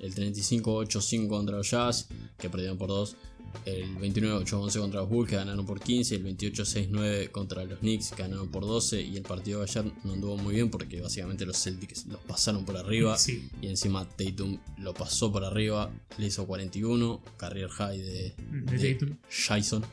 el 0.00 0.14
35-8-5 0.14 1.28
contra 1.28 1.56
los 1.56 1.70
Jazz, 1.70 2.08
que 2.38 2.48
perdieron 2.50 2.78
por 2.78 2.88
2, 2.88 3.16
el 3.64 3.96
29-8-11 3.98 4.80
contra 4.80 5.00
los 5.00 5.08
Bulls, 5.08 5.30
que 5.30 5.36
ganaron 5.36 5.66
por 5.66 5.80
15, 5.80 6.14
el 6.16 6.24
28-6-9 6.24 7.30
contra 7.30 7.64
los 7.64 7.78
Knicks, 7.80 8.10
que 8.10 8.22
ganaron 8.22 8.48
por 8.48 8.64
12, 8.64 9.02
y 9.02 9.16
el 9.16 9.22
partido 9.22 9.60
de 9.60 9.64
ayer 9.64 9.92
no 10.04 10.12
anduvo 10.12 10.36
muy 10.36 10.54
bien 10.54 10.70
porque 10.70 11.00
básicamente 11.00 11.44
los 11.44 11.62
Celtics 11.62 12.06
los 12.06 12.20
pasaron 12.20 12.64
por 12.64 12.76
arriba. 12.76 13.18
Sí. 13.18 13.48
Y 13.60 13.68
encima 13.68 14.08
Tatum 14.08 14.58
lo 14.78 14.94
pasó 14.94 15.30
por 15.30 15.44
arriba, 15.44 15.90
le 16.16 16.26
hizo 16.26 16.46
41, 16.46 17.20
career 17.36 17.68
high 17.68 17.98
de, 17.98 18.34
De 18.36 18.94
Tatum. 18.94 19.16
Jason. 19.30 19.84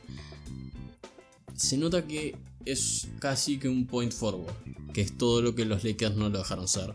Se 1.54 1.76
nota 1.76 2.06
que 2.06 2.36
es 2.64 3.08
casi 3.18 3.58
que 3.58 3.68
un 3.68 3.86
point 3.86 4.12
forward, 4.12 4.52
que 4.92 5.00
es 5.00 5.16
todo 5.16 5.40
lo 5.40 5.54
que 5.54 5.64
los 5.64 5.84
Lakers 5.84 6.16
no 6.16 6.28
lo 6.28 6.38
dejaron 6.38 6.68
ser, 6.68 6.92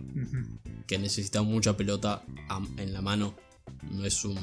que 0.86 1.00
necesita 1.00 1.42
mucha 1.42 1.78
pelota 1.78 2.24
en 2.78 2.94
la 2.94 3.02
mano. 3.02 3.34
No 3.90 4.06
es 4.06 4.24
un 4.26 4.38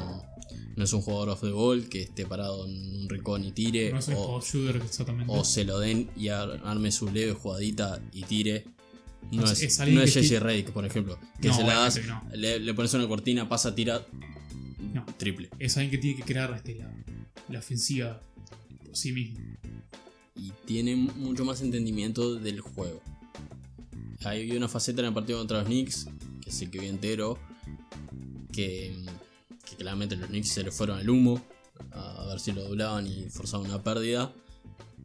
no 0.77 0.85
es 0.85 0.93
un 0.93 1.01
jugador 1.03 1.31
off 1.31 1.41
the 1.43 1.51
ball 1.51 1.89
que 1.89 2.03
esté 2.03 2.27
parado 2.27 2.67
en 2.67 2.73
un 3.03 3.09
rincón 3.09 3.45
y 3.45 3.53
tire 3.53 3.91
No 3.93 3.99
es 3.99 4.09
un 4.09 4.15
o, 4.17 4.41
shooter 4.41 4.77
exactamente. 4.77 5.33
o 5.35 5.45
se 5.45 5.65
lo 5.65 5.79
den 5.79 6.11
y 6.17 6.29
ar- 6.29 6.61
arme 6.65 6.91
su 6.93 7.11
leve 7.11 7.33
jugadita 7.33 8.01
y 8.13 8.23
tire. 8.25 8.65
No 9.33 9.45
Es- 9.45 9.63
es, 9.63 9.79
no 9.89 10.01
es 10.03 10.41
Redick, 10.41 10.71
por 10.71 10.85
ejemplo, 10.87 11.19
que 11.43 11.49
No, 11.49 11.55
se 11.57 11.63
la 11.65 11.75
das, 11.81 12.01
le, 12.35 12.61
le 12.61 12.75
pones 12.75 12.95
una 12.95 13.07
cortina, 13.09 13.49
pasa, 13.49 13.75
tira, 13.75 14.07
No. 14.95 15.05
triple. 15.19 15.51
Es 15.59 15.77
alguien 15.77 15.91
que 15.91 15.99
tiene 15.99 16.17
que 16.19 16.23
crear 16.23 16.53
este, 16.55 16.77
la, 16.77 16.91
la 17.49 17.59
ofensiva 17.59 18.21
por 18.87 18.97
sí 18.97 19.13
mismo. 19.13 19.39
y 20.37 20.53
tiene 20.67 20.95
mucho 20.95 21.45
más 21.45 21.61
entendimiento 21.63 22.37
del 22.37 22.61
juego. 22.61 23.03
Hay 24.25 24.51
una 24.53 24.69
faceta 24.69 25.01
en 25.01 25.09
el 25.09 25.15
partido 25.15 25.39
contra 25.39 25.59
los 25.59 25.67
Knicks, 25.67 26.07
que 26.41 26.51
sí 26.53 26.69
que 26.69 26.79
vi 26.79 26.87
entero, 26.87 27.39
que 28.53 28.95
claramente 29.79 30.17
los 30.17 30.29
Knicks 30.29 30.49
se 30.49 30.63
le 30.63 30.71
fueron 30.71 30.99
al 30.99 31.09
humo, 31.09 31.41
a 31.93 32.27
ver 32.27 32.41
si 32.41 32.53
lo 32.53 32.63
doblaban 32.65 33.07
y 33.07 33.29
forzaban 33.31 33.67
una 33.67 33.83
pérdida, 33.83 34.33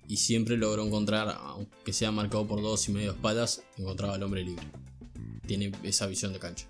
y 0.07 0.17
siempre 0.17 0.57
logró 0.57 0.85
encontrar, 0.85 1.37
aunque 1.41 1.93
sea 1.93 2.11
marcado 2.11 2.45
por 2.47 2.61
dos 2.61 2.87
y 2.89 2.91
medio 2.91 3.11
espaldas, 3.11 3.63
encontraba 3.77 4.15
al 4.15 4.23
hombre 4.23 4.43
libre. 4.43 4.65
Tiene 5.47 5.71
esa 5.83 6.07
visión 6.07 6.33
de 6.33 6.39
cancha. 6.39 6.67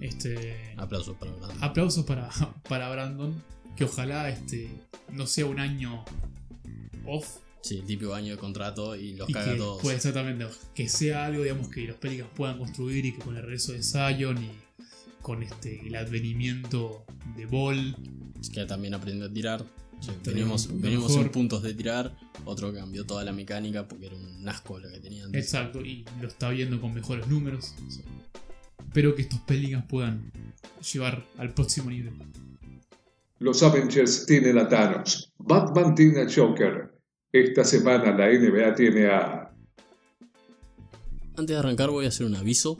Este, 0.00 0.74
Aplausos 0.76 1.16
para 1.16 1.32
Brandon. 1.32 1.58
aplausos 1.64 2.04
para, 2.04 2.28
para 2.68 2.88
Brandon. 2.90 3.42
Que 3.76 3.84
ojalá 3.84 4.28
este, 4.28 4.70
no 5.12 5.26
sea 5.26 5.46
un 5.46 5.60
año 5.60 6.04
off. 7.06 7.38
Sí, 7.62 7.78
el 7.78 7.84
típico 7.86 8.14
año 8.14 8.32
de 8.32 8.38
contrato 8.38 8.94
y 8.96 9.14
los 9.14 9.28
Y 9.28 9.32
caga 9.32 9.52
que, 9.52 9.58
todos. 9.58 9.82
pues, 9.82 9.96
exactamente, 9.96 10.46
que 10.74 10.88
sea 10.88 11.26
algo 11.26 11.42
digamos, 11.42 11.68
que 11.68 11.82
los 11.82 11.96
Pelicans 11.96 12.30
puedan 12.34 12.58
construir 12.58 13.04
y 13.04 13.12
que 13.14 13.18
con 13.18 13.36
el 13.36 13.42
regreso 13.42 13.72
de 13.72 13.82
Zion 13.82 14.42
y 14.42 14.50
con 15.22 15.42
este, 15.42 15.86
el 15.86 15.96
advenimiento 15.96 17.04
de 17.36 17.46
Ball, 17.46 17.96
Es 18.40 18.50
que 18.50 18.64
también 18.66 18.94
aprendió 18.94 19.26
a 19.26 19.32
tirar. 19.32 19.64
Sí, 20.00 20.10
Tenemos 20.22 20.68
venimos 20.68 20.82
venimos 20.82 21.16
en 21.16 21.30
puntos 21.30 21.62
de 21.62 21.74
tirar. 21.74 22.16
Otro 22.44 22.72
cambió 22.72 23.04
toda 23.04 23.24
la 23.24 23.32
mecánica 23.32 23.88
porque 23.88 24.06
era 24.06 24.16
un 24.16 24.48
asco 24.48 24.78
lo 24.78 24.88
que 24.90 25.00
tenía 25.00 25.24
antes. 25.24 25.44
exacto, 25.44 25.80
y 25.80 26.04
lo 26.20 26.28
está 26.28 26.50
viendo 26.50 26.80
con 26.80 26.94
mejores 26.94 27.26
números. 27.26 27.74
Sea, 27.88 28.04
espero 28.86 29.14
que 29.14 29.22
estos 29.22 29.40
Pelicans 29.40 29.84
puedan 29.88 30.30
llevar 30.92 31.24
al 31.36 31.52
próximo 31.52 31.90
nivel. 31.90 32.14
Los 33.40 33.62
Avengers 33.62 34.26
tienen 34.26 34.58
a 34.58 34.68
Thanos. 34.68 35.32
Batman 35.38 35.94
tiene 35.94 36.22
a 36.22 36.26
Joker. 36.32 36.92
Esta 37.32 37.64
semana 37.64 38.16
la 38.16 38.28
NBA 38.28 38.74
tiene 38.74 39.06
a... 39.06 39.52
Antes 41.36 41.46
de 41.46 41.56
arrancar 41.56 41.90
voy 41.90 42.06
a 42.06 42.08
hacer 42.08 42.26
un 42.26 42.34
aviso 42.34 42.78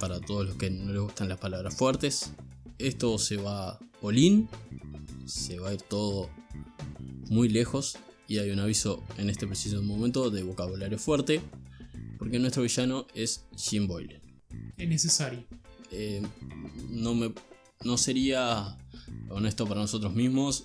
para 0.00 0.20
todos 0.20 0.46
los 0.46 0.56
que 0.56 0.70
no 0.70 0.92
les 0.92 1.00
gustan 1.02 1.28
las 1.28 1.38
palabras 1.38 1.74
fuertes. 1.76 2.32
Esto 2.78 3.18
se 3.18 3.36
va 3.36 3.78
all-in, 4.02 4.48
se 5.26 5.58
va 5.58 5.70
a 5.70 5.74
ir 5.74 5.82
todo 5.82 6.30
muy 7.28 7.48
lejos 7.48 7.96
y 8.28 8.38
hay 8.38 8.50
un 8.50 8.58
aviso 8.58 9.02
en 9.18 9.30
este 9.30 9.46
preciso 9.46 9.82
momento 9.82 10.30
de 10.30 10.42
vocabulario 10.42 10.98
fuerte 10.98 11.40
porque 12.18 12.38
nuestro 12.38 12.62
villano 12.62 13.06
es 13.14 13.44
Jim 13.56 13.86
Boyle. 13.86 14.20
Es 14.76 14.88
necesario. 14.88 15.44
eh, 15.90 16.22
no 16.90 17.14
me 17.14 17.32
no 17.84 17.98
sería 17.98 18.78
honesto 19.28 19.66
para 19.66 19.80
nosotros 19.80 20.14
mismos 20.14 20.64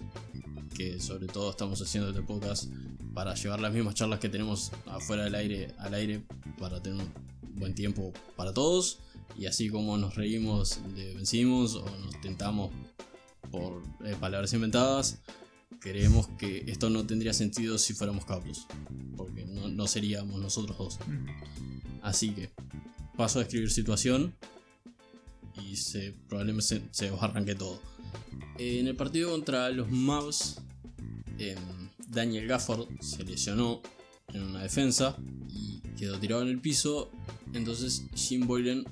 que 0.75 0.99
sobre 1.01 1.27
todo 1.27 1.49
estamos 1.51 1.81
haciendo 1.81 2.09
este 2.09 2.21
podcast 2.21 2.71
para 3.13 3.35
llevar 3.35 3.59
las 3.59 3.73
mismas 3.73 3.95
charlas 3.95 4.19
que 4.19 4.29
tenemos 4.29 4.71
afuera 4.85 5.25
del 5.25 5.35
aire 5.35 5.73
al 5.79 5.93
aire 5.93 6.23
para 6.57 6.81
tener 6.81 7.01
un 7.01 7.59
buen 7.59 7.75
tiempo 7.75 8.13
para 8.37 8.53
todos 8.53 8.99
y 9.37 9.45
así 9.45 9.69
como 9.69 9.97
nos 9.97 10.15
reímos 10.15 10.79
de 10.95 11.13
vencimos 11.13 11.75
o 11.75 11.85
nos 11.85 12.19
tentamos 12.21 12.71
por 13.51 13.81
eh, 14.05 14.15
palabras 14.19 14.53
inventadas 14.53 15.19
creemos 15.79 16.27
que 16.37 16.65
esto 16.67 16.89
no 16.89 17.05
tendría 17.05 17.33
sentido 17.33 17.77
si 17.77 17.93
fuéramos 17.93 18.25
capos 18.25 18.67
porque 19.15 19.45
no, 19.45 19.67
no 19.69 19.87
seríamos 19.87 20.39
nosotros 20.41 20.77
dos. 20.77 20.99
Así 22.01 22.31
que 22.31 22.49
paso 23.17 23.39
a 23.39 23.43
escribir 23.43 23.71
situación 23.71 24.33
y 25.61 25.75
se, 25.75 26.13
probablemente 26.27 26.65
se, 26.65 26.81
se 26.91 27.11
os 27.11 27.21
arranque 27.21 27.55
todo. 27.55 27.81
En 28.57 28.87
el 28.87 28.95
partido 28.95 29.31
contra 29.31 29.69
los 29.69 29.89
Mavs, 29.89 30.61
em, 31.37 31.57
Daniel 32.07 32.47
Gafford 32.47 32.87
se 33.01 33.23
lesionó 33.23 33.81
en 34.29 34.43
una 34.43 34.63
defensa 34.63 35.17
y 35.49 35.81
quedó 35.97 36.19
tirado 36.19 36.41
en 36.41 36.49
el 36.49 36.59
piso. 36.59 37.11
Entonces 37.53 38.05
Jim 38.15 38.47
Boylan 38.47 38.85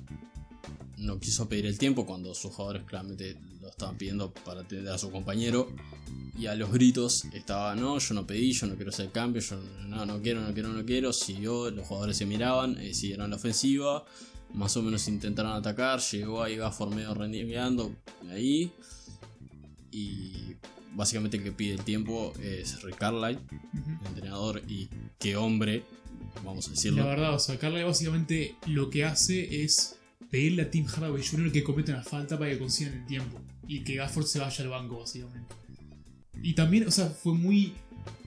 no 0.98 1.18
quiso 1.20 1.48
pedir 1.48 1.66
el 1.66 1.78
tiempo 1.78 2.06
cuando 2.06 2.34
sus 2.34 2.52
jugadores 2.52 2.84
claramente 2.84 3.36
lo 3.60 3.68
estaban 3.68 3.96
pidiendo 3.96 4.32
para 4.32 4.62
atender 4.62 4.92
a 4.92 4.98
su 4.98 5.10
compañero. 5.10 5.70
Y 6.38 6.46
a 6.46 6.54
los 6.54 6.70
gritos 6.70 7.24
estaba, 7.32 7.74
no, 7.74 7.98
yo 7.98 8.14
no 8.14 8.26
pedí, 8.26 8.52
yo 8.52 8.66
no 8.66 8.76
quiero 8.76 8.90
hacer 8.90 9.10
cambio, 9.10 9.42
yo 9.42 9.60
no, 9.86 10.06
no 10.06 10.22
quiero, 10.22 10.40
no 10.40 10.54
quiero, 10.54 10.68
no 10.68 10.84
quiero. 10.84 11.12
Siguió, 11.12 11.70
los 11.70 11.86
jugadores 11.86 12.16
se 12.16 12.26
miraban, 12.26 12.78
eh, 12.78 12.94
siguieron 12.94 13.30
la 13.30 13.36
ofensiva, 13.36 14.04
más 14.54 14.76
o 14.76 14.82
menos 14.82 15.08
intentaron 15.08 15.52
atacar, 15.52 16.00
llegó 16.00 16.42
ahí 16.42 16.56
Gafford 16.56 16.94
medio 16.94 17.14
rendiendo 17.14 17.92
ahí. 18.30 18.72
Y 19.90 20.54
básicamente 20.94 21.38
el 21.38 21.42
que 21.42 21.52
pide 21.52 21.74
el 21.74 21.82
tiempo 21.82 22.32
es 22.42 22.82
Rick 22.82 22.98
Carlisle, 22.98 23.40
el 23.72 24.06
entrenador, 24.06 24.62
y 24.68 24.88
qué 25.18 25.36
hombre, 25.36 25.84
vamos 26.44 26.68
a 26.68 26.70
decirlo. 26.70 27.02
La 27.02 27.10
verdad, 27.10 27.34
o 27.34 27.38
sea, 27.38 27.58
Carly 27.58 27.82
básicamente 27.82 28.54
lo 28.66 28.90
que 28.90 29.04
hace 29.04 29.64
es 29.64 29.97
pedirle 30.30 30.62
a 30.62 30.70
Tim 30.70 30.86
Hardaway 30.86 31.22
Jr. 31.26 31.50
que 31.52 31.64
cometa 31.64 31.92
una 31.92 32.02
falta 32.02 32.38
para 32.38 32.50
que 32.50 32.58
consigan 32.58 32.94
el 32.94 33.06
tiempo 33.06 33.40
y 33.66 33.82
que 33.84 33.94
Gafford 33.96 34.26
se 34.26 34.38
vaya 34.38 34.64
al 34.64 34.70
banco, 34.70 35.00
básicamente. 35.00 35.54
Y 36.42 36.54
también, 36.54 36.86
o 36.86 36.90
sea, 36.90 37.06
fue 37.06 37.34
muy, 37.34 37.72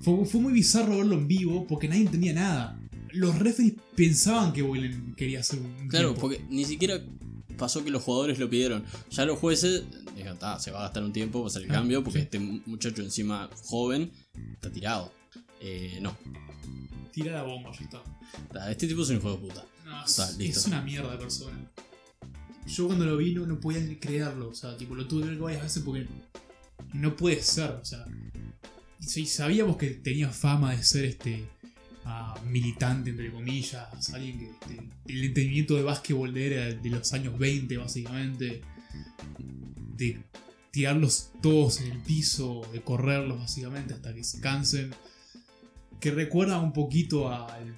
fue, 0.01 0.25
fue 0.25 0.41
muy 0.41 0.53
bizarro 0.53 0.97
verlo 0.97 1.15
en 1.15 1.27
vivo 1.27 1.65
porque 1.67 1.87
nadie 1.87 2.01
entendía 2.01 2.33
nada. 2.33 2.79
Los 3.13 3.37
referees 3.39 3.73
pensaban 3.95 4.53
que 4.53 4.61
Boylan 4.61 5.15
quería 5.15 5.39
hacer 5.41 5.59
un 5.59 5.87
Claro, 5.87 6.09
tiempo. 6.09 6.21
porque 6.21 6.43
ni 6.49 6.65
siquiera 6.65 7.01
pasó 7.57 7.83
que 7.83 7.91
los 7.91 8.01
jugadores 8.03 8.39
lo 8.39 8.49
pidieron. 8.49 8.83
Ya 9.11 9.25
los 9.25 9.37
jueces 9.39 9.83
dijeron, 10.15 10.37
"Ah, 10.41 10.57
se 10.59 10.71
va 10.71 10.79
a 10.79 10.83
gastar 10.83 11.03
un 11.03 11.13
tiempo 11.13 11.39
para 11.39 11.47
hacer 11.49 11.63
el 11.63 11.71
Ah, 11.71 11.73
cambio 11.75 12.03
porque 12.03 12.19
sí. 12.19 12.23
este 12.23 12.39
muchacho 12.39 13.01
encima 13.01 13.49
joven 13.65 14.11
está 14.53 14.71
tirado. 14.71 15.13
Eh, 15.59 15.99
no. 16.01 16.17
Tira 17.11 17.33
la 17.33 17.43
bomba, 17.43 17.71
ya 17.77 17.85
está. 17.85 18.71
Este 18.71 18.87
tipo 18.87 19.01
es 19.03 19.09
un 19.09 19.17
hijo 19.17 19.31
de 19.31 19.37
puta. 19.37 19.65
No, 19.85 20.05
Está, 20.05 20.29
es, 20.29 20.37
listo. 20.37 20.59
es 20.61 20.65
una 20.67 20.81
mierda 20.81 21.11
de 21.11 21.17
persona. 21.17 21.69
Yo 22.67 22.87
cuando 22.87 23.05
lo 23.05 23.17
vi 23.17 23.33
no, 23.33 23.45
no 23.45 23.59
podía 23.59 23.81
creerlo, 23.99 24.49
o 24.49 24.53
sea, 24.53 24.77
tipo, 24.77 24.95
lo 24.95 25.07
tuve 25.07 25.27
ver 25.27 25.37
varias 25.37 25.63
veces 25.63 25.83
porque 25.83 26.05
no 26.93 27.15
puede 27.15 27.41
ser, 27.41 27.71
o 27.71 27.85
sea. 27.85 28.05
Y 28.99 29.25
sabíamos 29.25 29.77
que 29.77 29.89
tenía 29.89 30.29
fama 30.29 30.75
de 30.75 30.83
ser 30.83 31.05
este 31.05 31.43
ah, 32.05 32.39
militante, 32.45 33.09
entre 33.09 33.31
comillas, 33.31 34.13
alguien 34.13 34.39
que 34.39 34.51
este, 34.51 34.89
el 35.07 35.23
entendimiento 35.23 35.75
de 35.75 35.83
básquetbol 35.83 36.33
de 36.33 36.47
era 36.47 36.73
de 36.73 36.89
los 36.89 37.11
años 37.13 37.37
20, 37.37 37.77
básicamente, 37.77 38.61
de 39.97 40.23
tirarlos 40.71 41.31
todos 41.41 41.81
en 41.81 41.91
el 41.91 41.99
piso, 41.99 42.61
de 42.71 42.81
correrlos, 42.81 43.39
básicamente, 43.39 43.93
hasta 43.93 44.13
que 44.13 44.23
se 44.23 44.39
cansen. 44.39 44.91
Que 45.99 46.11
recuerda 46.11 46.59
un 46.59 46.73
poquito 46.73 47.31
al 47.31 47.75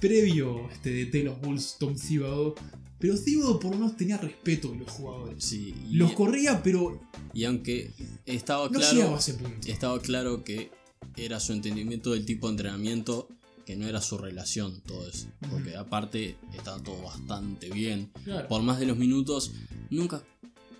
previo 0.00 0.70
este, 0.70 1.06
de 1.06 1.22
los 1.24 1.40
Bulls, 1.40 1.76
Tom 1.78 1.94
Thibodeau. 1.94 2.54
Pero 2.98 3.16
Thibodeau 3.16 3.60
por 3.60 3.72
lo 3.72 3.78
menos 3.78 3.96
tenía 3.96 4.18
respeto 4.18 4.72
de 4.72 4.78
los 4.78 4.90
jugadores. 4.90 5.44
Sí, 5.44 5.74
y, 5.88 5.94
Los 5.94 6.12
corría, 6.12 6.62
pero 6.62 7.00
y 7.32 7.44
aunque 7.44 7.92
estaba 8.26 8.64
no 8.66 8.78
claro. 8.78 8.94
llegaba 8.94 9.16
a 9.16 9.18
ese 9.20 9.34
punto. 9.34 9.68
estaba 9.68 10.00
claro 10.00 10.42
que 10.42 10.70
era 11.16 11.38
su 11.40 11.52
entendimiento 11.52 12.12
del 12.12 12.24
tipo 12.24 12.48
de 12.48 12.52
entrenamiento, 12.52 13.28
que 13.64 13.76
no 13.76 13.86
era 13.86 14.00
su 14.00 14.18
relación, 14.18 14.80
todo 14.82 15.08
eso. 15.08 15.28
Porque 15.50 15.76
aparte 15.76 16.36
estaba 16.56 16.82
todo 16.82 17.02
bastante 17.02 17.70
bien. 17.70 18.10
Claro. 18.24 18.48
Por 18.48 18.62
más 18.62 18.80
de 18.80 18.86
los 18.86 18.96
minutos, 18.96 19.52
nunca 19.90 20.22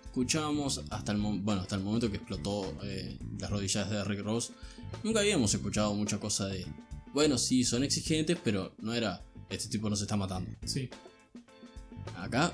escuchábamos 0.05 0.81
hasta 0.89 1.11
el, 1.11 1.19
bueno, 1.19 1.61
hasta 1.61 1.75
el 1.75 1.83
momento 1.83 2.09
que 2.09 2.17
explotó 2.17 2.75
eh, 2.83 3.17
las 3.39 3.49
rodillas 3.49 3.89
de 3.89 4.03
Rick 4.03 4.21
Ross. 4.21 4.51
Nunca 5.03 5.19
habíamos 5.19 5.53
escuchado 5.53 5.93
mucha 5.93 6.19
cosa 6.19 6.47
de, 6.47 6.65
bueno, 7.13 7.37
sí, 7.37 7.63
son 7.63 7.83
exigentes, 7.83 8.37
pero 8.43 8.73
no 8.81 8.93
era, 8.93 9.23
este 9.49 9.69
tipo 9.69 9.89
nos 9.89 10.01
está 10.01 10.15
matando. 10.15 10.49
Sí. 10.65 10.89
Acá 12.17 12.53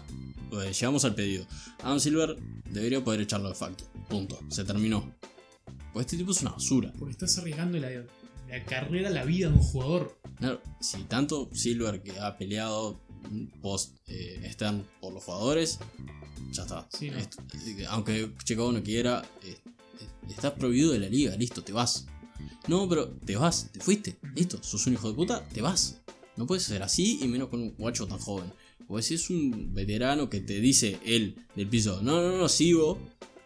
pues, 0.50 0.80
llegamos 0.80 1.06
al 1.06 1.16
pedido. 1.16 1.46
Adam 1.84 2.00
Silver 2.00 2.38
debería 2.70 3.04
poder 3.04 3.22
echarlo 3.22 3.50
de 3.50 3.56
facto. 3.56 3.86
Punto. 4.10 4.40
Se 4.50 4.64
terminó. 4.64 5.14
Pues 5.94 6.06
este 6.06 6.18
tipo 6.18 6.32
es 6.32 6.42
una 6.42 6.52
basura. 6.52 6.94
Porque 6.98 7.12
estás 7.12 7.38
arriesgando 7.38 7.78
la, 7.78 7.90
la 7.90 8.66
carrera, 8.66 9.10
la 9.10 9.24
vida 9.24 9.50
de 9.50 9.56
un 9.56 9.62
jugador. 9.62 10.18
Claro, 10.38 10.62
si 10.80 11.04
tanto 11.04 11.50
Silver 11.54 12.02
que 12.02 12.20
ha 12.20 12.38
peleado 12.38 13.00
post 13.62 13.98
eh, 14.08 14.50
Stern 14.52 14.86
por 15.00 15.14
los 15.14 15.24
jugadores, 15.24 15.80
ya 16.52 16.64
está. 16.64 16.88
Sí, 16.92 17.10
no. 17.10 17.18
Eh, 17.18 17.86
aunque 17.90 18.32
Chicago 18.44 18.72
no 18.72 18.84
quiera, 18.84 19.24
eh, 19.44 19.58
estás 20.30 20.54
prohibido 20.54 20.92
de 20.92 21.00
la 21.00 21.10
liga, 21.10 21.36
listo, 21.36 21.64
te 21.64 21.72
vas. 21.72 22.06
No, 22.68 22.90
pero 22.90 23.10
te 23.10 23.36
vas, 23.36 23.70
te 23.72 23.80
fuiste, 23.80 24.18
listo, 24.36 24.62
sos 24.64 24.86
un 24.88 24.94
hijo 24.94 25.10
de 25.10 25.16
puta, 25.16 25.48
te 25.50 25.62
vas. 25.62 26.02
No 26.36 26.46
puedes 26.46 26.64
ser 26.64 26.84
así 26.84 27.20
y 27.22 27.28
menos 27.28 27.50
con 27.50 27.62
un 27.62 27.76
guacho 27.78 28.08
tan 28.08 28.20
joven. 28.20 28.52
O 28.88 29.02
si 29.02 29.16
es 29.16 29.30
un 29.30 29.74
veterano 29.74 30.30
que 30.30 30.42
te 30.42 30.60
dice 30.60 31.00
él 31.06 31.36
del 31.56 31.68
piso, 31.68 32.02
no, 32.02 32.22
no, 32.22 32.38
no, 32.38 32.50
sigo. 32.50 33.00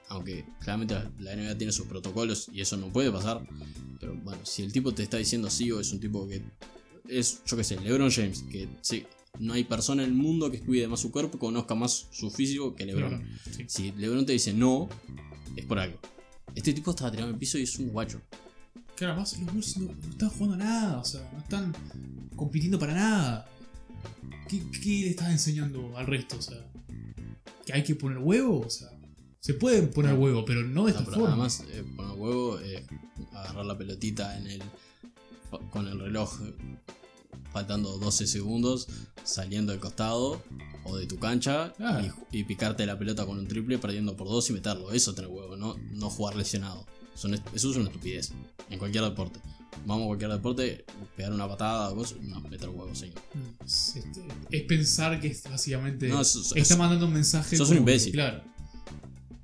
Aunque 0.10 0.44
claramente 0.60 0.96
la- 1.20 1.34
NBA 1.36 1.58
tiene 1.58 1.72
sus 1.72 1.86
protocolos 1.86 2.50
y 2.52 2.62
eso 2.62 2.78
no 2.78 2.88
puede 2.88 3.12
pasar. 3.12 3.46
Pero 4.00 4.16
bueno, 4.16 4.42
si 4.44 4.64
el 4.64 4.72
tipo 4.74 4.92
te 4.94 5.04
está 5.04 5.18
diciendo 5.18 5.50
sigo, 5.50 5.80
es 5.80 5.92
un 5.92 6.00
tipo 6.00 6.28
que 6.28 6.42
es, 7.08 7.42
yo 7.46 7.56
qué 7.58 7.64
sé, 7.64 7.80
LeBron 7.80 8.10
James, 8.12 8.44
que 8.52 8.68
sí, 8.82 9.06
no 9.40 9.54
hay 9.54 9.64
persona 9.66 10.04
en 10.04 10.10
el 10.10 10.16
mundo 10.16 10.50
que 10.52 10.60
cuide 10.62 10.88
más 10.88 11.00
su 11.00 11.12
cuerpo, 11.12 11.38
conozca 11.38 11.76
más 11.76 12.08
su 12.12 12.32
físico 12.32 12.74
que 12.76 12.86
LeBron. 12.86 13.24
Sí. 13.52 13.66
Si 13.68 13.92
LeBron 13.92 14.26
te 14.26 14.34
dice 14.34 14.52
no, 14.54 14.90
es 15.56 15.66
por 15.66 15.78
algo. 15.80 16.00
Este 16.56 16.74
tipo 16.74 16.90
estaba 16.92 17.12
tirado 17.12 17.30
en 17.30 17.36
el 17.36 17.40
piso 17.40 17.58
y 17.60 17.64
es 17.64 17.78
un 17.78 17.90
guacho. 17.90 18.20
Claro, 18.96 19.14
además 19.14 19.38
los 19.40 19.54
Bulls 19.54 19.78
no, 19.78 19.86
no 19.94 20.10
están 20.10 20.30
jugando 20.30 20.58
nada, 20.58 20.98
o 21.00 21.06
sea, 21.06 21.30
no 21.32 21.40
están 21.40 21.74
compitiendo 22.36 22.80
para 22.80 22.94
nada. 22.96 23.48
¿Qué, 24.48 24.62
qué 24.82 24.90
le 25.02 25.10
estás 25.12 25.30
enseñando 25.32 25.96
al 25.98 26.08
resto? 26.08 26.38
O 26.38 26.42
sea, 26.42 26.58
que 27.66 27.74
hay 27.74 27.84
que 27.84 27.96
poner 27.96 28.18
huevo, 28.20 28.62
o 28.66 28.70
sea, 28.70 28.90
se 29.40 29.54
puede 29.54 29.84
poner 29.84 30.14
No. 30.14 30.20
huevo, 30.20 30.46
pero 30.46 30.62
no 30.64 30.86
de 30.86 30.92
No, 30.94 31.00
esta 31.00 31.00
pero 31.06 31.12
forma. 31.18 31.30
además, 31.30 31.64
eh, 31.72 31.84
poner 31.96 32.18
huevo, 32.18 32.60
eh, 32.60 32.86
agarrar 33.34 33.66
la 33.66 33.78
pelotita 33.78 34.38
en 34.38 34.48
el 34.48 34.62
con 35.72 35.88
el 35.88 36.00
reloj 36.00 36.40
faltando 37.52 37.98
12 37.98 38.28
segundos, 38.28 38.88
saliendo 39.24 39.72
del 39.72 39.82
costado 39.82 40.42
o 40.84 40.96
de 40.98 41.08
tu 41.08 41.18
cancha 41.18 41.74
y, 42.32 42.40
y 42.40 42.44
picarte 42.44 42.86
la 42.86 42.98
pelota 43.00 43.26
con 43.26 43.40
un 43.40 43.48
triple 43.48 43.80
perdiendo 43.80 44.16
por 44.16 44.28
dos 44.28 44.48
y 44.50 44.54
meterlo. 44.54 44.92
Eso 44.92 45.12
es 45.12 45.16
tener 45.16 45.32
huevo, 45.32 45.56
no, 45.58 45.76
no 45.92 46.10
jugar 46.10 46.36
lesionado. 46.36 46.86
Son 47.16 47.34
eso 47.34 47.72
es 47.72 47.76
una 47.76 47.86
estupidez 47.88 48.32
en 48.70 48.78
cualquier 48.80 49.04
deporte. 49.04 49.40
Vamos 49.86 50.04
a 50.04 50.08
cualquier 50.08 50.32
deporte, 50.32 50.86
pegar 51.16 51.32
una 51.34 51.48
patada 51.48 51.90
o 51.92 51.96
cosas, 51.96 52.20
no, 52.22 52.42
meter 52.42 52.70
huevo. 52.70 52.92
Es, 52.92 53.96
este, 53.96 54.22
es 54.52 54.64
pensar 54.64 55.20
que 55.20 55.28
es 55.28 55.44
básicamente 55.44 56.08
No, 56.10 56.22
está 56.22 56.76
mandando 56.78 57.06
un 57.08 57.14
mensaje. 57.14 57.56
sos 57.56 57.70
un 57.70 57.76
como 57.78 57.86
que, 57.86 57.92
imbécil. 57.92 58.12
claro. 58.14 58.44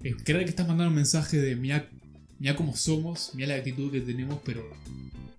Es 0.03 0.15
creer 0.23 0.43
que 0.43 0.49
estás 0.51 0.67
mandando 0.67 0.89
un 0.89 0.95
mensaje 0.95 1.37
de 1.37 1.55
mira, 1.55 1.89
mira 2.37 2.55
cómo 2.55 2.75
somos, 2.75 3.31
mira 3.33 3.47
la 3.49 3.55
actitud 3.55 3.91
que 3.91 4.01
tenemos, 4.01 4.39
pero 4.43 4.63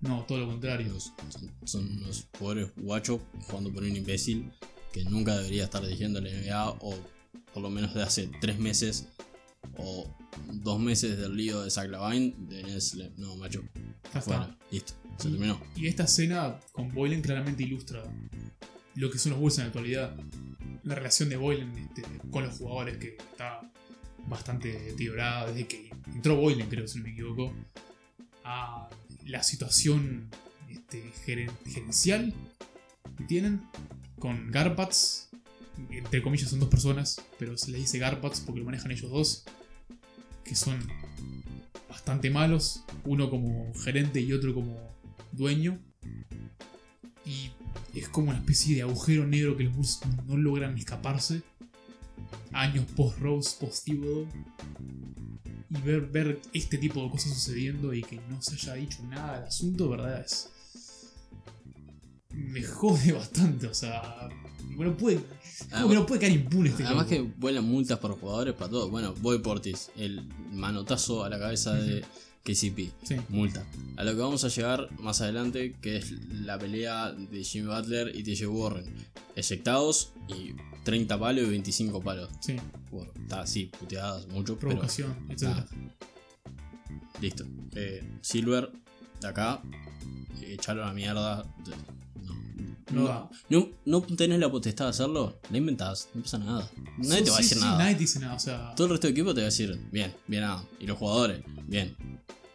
no, 0.01 0.23
todo 0.27 0.39
lo 0.39 0.47
contrario. 0.47 0.91
Los- 0.93 1.13
son, 1.29 1.51
son 1.63 1.97
unos 2.03 2.23
pobres 2.37 2.69
guachos 2.75 3.21
jugando 3.47 3.71
por 3.71 3.83
un 3.83 3.95
imbécil 3.95 4.51
que 4.91 5.03
nunca 5.05 5.37
debería 5.37 5.65
estar 5.65 5.81
dirigiendo 5.83 6.19
la 6.21 6.29
NBA 6.29 6.69
o 6.81 6.95
por 7.53 7.61
lo 7.63 7.69
menos 7.69 7.93
de 7.93 8.03
hace 8.03 8.29
tres 8.41 8.57
meses 8.59 9.07
o 9.77 10.15
dos 10.53 10.79
meses 10.79 11.17
del 11.17 11.35
lío 11.35 11.61
de 11.61 11.69
Zach 11.71 11.89
Lavine. 11.89 12.33
tenés 12.49 12.93
le- 12.95 13.11
no, 13.17 13.35
macho, 13.37 13.63
Ya 14.13 14.19
está. 14.19 14.57
listo, 14.71 14.93
se 15.17 15.29
terminó. 15.29 15.59
Y 15.75 15.87
esta 15.87 16.03
escena 16.03 16.59
con 16.71 16.89
Boylan 16.93 17.21
claramente 17.21 17.63
ilustra 17.63 18.03
lo 18.95 19.11
que 19.11 19.17
son 19.19 19.31
los 19.33 19.39
Bulls 19.41 19.57
en 19.57 19.63
la 19.63 19.67
actualidad. 19.67 20.15
La 20.83 20.95
relación 20.95 21.29
de 21.29 21.37
Boylan 21.37 21.77
este, 21.77 22.03
con 22.31 22.43
los 22.45 22.57
jugadores 22.57 22.97
que 22.97 23.17
está 23.17 23.61
bastante 24.27 24.71
deteriorada 24.71 25.47
desde 25.47 25.67
que 25.67 25.89
entró 26.13 26.35
Boylan, 26.35 26.69
creo, 26.69 26.87
si 26.87 26.97
no 26.99 27.03
me 27.05 27.11
equivoco. 27.11 27.53
A 28.43 28.89
la 29.25 29.43
situación 29.43 30.29
este, 30.69 31.11
geren- 31.25 31.51
gerencial 31.65 32.33
que 33.17 33.23
tienen 33.25 33.61
con 34.19 34.49
Garpats. 34.51 35.29
Entre 35.91 36.21
comillas 36.23 36.49
son 36.49 36.59
dos 36.59 36.69
personas, 36.69 37.21
pero 37.37 37.55
se 37.57 37.69
les 37.71 37.81
dice 37.81 37.99
Garpats 37.99 38.39
porque 38.39 38.59
lo 38.61 38.65
manejan 38.65 38.91
ellos 38.91 39.11
dos. 39.11 39.43
Que 40.47 40.55
son 40.55 40.79
bastante 41.89 42.29
malos. 42.29 42.83
Uno 43.03 43.29
como 43.29 43.73
gerente 43.75 44.21
y 44.21 44.31
otro 44.33 44.53
como 44.53 44.77
dueño. 45.31 45.79
Y 47.25 47.51
es 47.93 48.07
como 48.09 48.29
una 48.29 48.39
especie 48.39 48.75
de 48.75 48.83
agujero 48.83 49.27
negro 49.27 49.57
que 49.57 49.65
los 49.65 49.75
Bulls 49.75 49.99
no 50.25 50.37
logran 50.37 50.77
escaparse. 50.77 51.41
Años 52.53 52.85
post-Rose, 52.95 53.57
post-Thibodeau. 53.59 54.27
Y 55.69 55.81
ver, 55.81 56.01
ver 56.07 56.41
este 56.53 56.77
tipo 56.77 57.03
de 57.03 57.09
cosas 57.09 57.33
sucediendo 57.33 57.93
y 57.93 58.01
que 58.01 58.21
no 58.29 58.41
se 58.41 58.55
haya 58.55 58.75
dicho 58.75 59.03
nada 59.03 59.39
del 59.39 59.47
asunto, 59.49 59.89
¿verdad? 59.89 60.21
Es. 60.21 60.49
Me 62.31 62.63
jode 62.63 63.11
bastante, 63.11 63.67
o 63.67 63.73
sea. 63.73 64.29
Bueno, 64.75 64.95
puede. 64.95 65.19
Ah, 65.71 65.85
que 65.87 65.95
no 65.95 66.05
puede 66.05 66.19
quedar 66.21 66.33
impune 66.33 66.69
este 66.69 66.83
Además 66.85 67.07
que 67.07 67.21
vuelan 67.21 67.63
multas 67.65 67.97
para 67.99 68.13
jugadores, 68.13 68.53
para 68.53 68.69
todo. 68.69 68.89
Bueno, 68.89 69.13
Boy 69.21 69.39
Portis, 69.39 69.89
el 69.97 70.27
manotazo 70.51 71.23
a 71.23 71.29
la 71.29 71.39
cabeza 71.39 71.73
de 71.73 72.03
KCP. 72.43 72.91
Sí. 73.03 73.15
multa. 73.29 73.65
A 73.97 74.03
lo 74.03 74.11
que 74.15 74.21
vamos 74.21 74.43
a 74.43 74.47
llegar 74.49 74.89
más 74.99 75.21
adelante, 75.21 75.75
que 75.81 75.97
es 75.97 76.11
la 76.31 76.57
pelea 76.59 77.11
de 77.11 77.43
Jimmy 77.43 77.67
Butler 77.67 78.15
y 78.15 78.23
TJ 78.23 78.47
Warren. 78.47 78.85
Eyectados 79.35 80.13
y 80.27 80.53
30 80.83 81.19
palos 81.19 81.43
y 81.45 81.49
25 81.49 82.01
palos. 82.01 82.29
Sí, 82.39 82.55
Bueno, 82.91 83.11
está 83.21 83.41
así, 83.41 83.65
puteadas 83.79 84.27
mucho, 84.27 84.55
pero 84.57 84.69
provocación, 84.69 85.15
etc. 85.29 85.49
listo. 87.21 87.45
Eh, 87.75 88.03
Silver, 88.21 88.71
de 89.21 89.27
acá, 89.27 89.61
echarlo 90.41 90.83
a 90.83 90.87
la 90.87 90.93
mierda. 90.93 91.43
de- 91.65 91.97
No 92.91 93.29
no, 93.49 93.69
no, 93.85 94.01
tenés 94.01 94.39
la 94.39 94.49
potestad 94.49 94.85
de 94.85 94.89
hacerlo, 94.91 95.39
la 95.49 95.57
inventás, 95.57 96.07
no 96.13 96.21
pasa 96.21 96.37
nada. 96.37 96.71
Nadie 96.97 97.23
te 97.23 97.29
va 97.31 97.35
a 97.37 97.39
decir 97.41 97.57
sí, 97.57 97.63
nada. 97.63 97.77
Nadie 97.79 97.93
te 97.95 97.99
dice 98.01 98.19
nada, 98.19 98.35
o 98.35 98.39
sea. 98.39 98.73
Todo 98.75 98.87
el 98.87 98.91
resto 98.91 99.07
del 99.07 99.15
equipo 99.15 99.33
te 99.33 99.41
va 99.41 99.47
a 99.47 99.49
decir, 99.49 99.79
bien, 99.91 100.13
bien 100.27 100.41
nada. 100.43 100.65
Y 100.79 100.87
los 100.87 100.97
jugadores, 100.97 101.41
bien. 101.67 101.95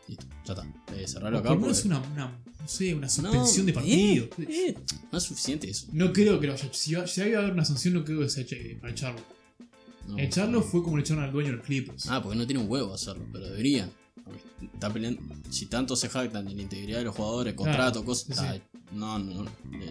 Listo, 0.08 0.26
ya 0.46 0.52
está. 0.54 0.66
Eh, 0.96 1.06
cerrarlo 1.06 1.38
acá. 1.38 1.50
porque- 1.50 1.86
una, 1.86 2.00
una, 2.00 2.38
no 2.60 2.68
sé, 2.68 2.94
una 2.94 3.08
suspensión 3.08 3.66
de 3.66 3.72
partido. 3.72 4.24
eh, 4.38 4.46
eh, 4.68 4.74
no 5.10 5.18
es 5.18 5.24
suficiente 5.24 5.68
eso. 5.68 5.86
No 5.92 6.12
creo 6.12 6.40
que 6.40 6.46
lo 6.46 6.54
haya 6.54 6.68
Si, 6.72 6.94
va- 6.94 7.06
si 7.06 7.20
había 7.20 7.38
haber 7.38 7.52
una 7.52 7.64
sanción, 7.64 7.94
no 7.94 8.04
creo 8.04 8.20
que 8.20 8.28
se 8.28 8.40
eche 8.42 8.76
para 8.80 8.92
echarlo. 8.92 9.20
No. 10.08 10.18
Echarlo 10.18 10.62
fue 10.62 10.82
como 10.82 10.96
le 10.96 11.02
echaron 11.02 11.22
al 11.22 11.30
dueño 11.32 11.50
de 11.50 11.56
los 11.58 11.66
Clippers. 11.66 12.06
Ah, 12.08 12.20
porque 12.22 12.36
no 12.36 12.46
tiene 12.46 12.60
un 12.62 12.68
huevo 12.70 12.92
hacerlo, 12.94 13.24
pero 13.32 13.44
deberían. 13.46 13.90
Está 14.74 14.92
peleando, 14.92 15.20
si 15.50 15.66
tanto 15.66 15.96
se 15.96 16.08
jactan 16.08 16.44
de 16.44 16.54
la 16.54 16.62
integridad 16.62 16.98
de 16.98 17.04
los 17.04 17.16
jugadores, 17.16 17.54
contratos, 17.54 18.04
cosas. 18.04 18.36
sí, 18.36 18.62
No, 18.92 19.18
no, 19.18 19.44
no. 19.44 19.50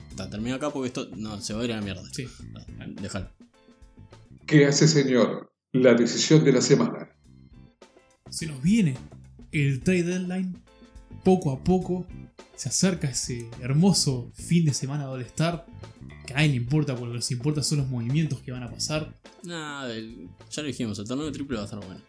Está, 0.09 0.30
termina 0.30 0.55
acá 0.55 0.69
porque 0.69 0.88
esto 0.88 1.09
no, 1.15 1.39
se 1.41 1.53
va 1.53 1.61
a 1.61 1.65
ir 1.65 1.74
a 1.74 1.78
la 1.78 1.82
mierda. 1.82 2.03
Sí. 2.13 2.26
Ah, 2.80 2.86
Déjalo. 3.01 3.30
¿Qué 4.45 4.65
hace, 4.65 4.88
señor? 4.88 5.51
La 5.72 5.93
decisión 5.93 6.43
de 6.43 6.51
la 6.51 6.61
semana. 6.61 7.09
Se 8.30 8.45
nos 8.45 8.61
viene 8.61 8.97
el 9.51 9.82
trade 9.82 10.03
deadline. 10.03 10.61
Poco 11.24 11.51
a 11.51 11.63
poco 11.63 12.05
se 12.55 12.69
acerca 12.69 13.09
ese 13.09 13.49
hermoso 13.61 14.32
fin 14.34 14.65
de 14.65 14.74
semana 14.74 15.05
de 15.05 15.11
All-Star. 15.11 15.65
Que 16.26 16.34
a 16.34 16.38
nadie 16.38 16.49
le 16.49 16.55
importa, 16.55 16.93
porque 16.93 17.05
lo 17.05 17.11
que 17.11 17.17
les 17.17 17.32
importa 17.32 17.63
son 17.63 17.80
los 17.80 17.88
movimientos 17.88 18.41
que 18.41 18.51
van 18.51 18.63
a 18.63 18.72
pasar. 18.72 19.13
Nada, 19.43 19.93
ya 19.93 20.61
lo 20.61 20.67
dijimos, 20.67 20.99
el 20.99 21.07
torneo 21.07 21.26
de 21.26 21.32
triple 21.32 21.57
va 21.57 21.63
a 21.63 21.65
estar 21.65 21.80
bueno. 21.86 22.01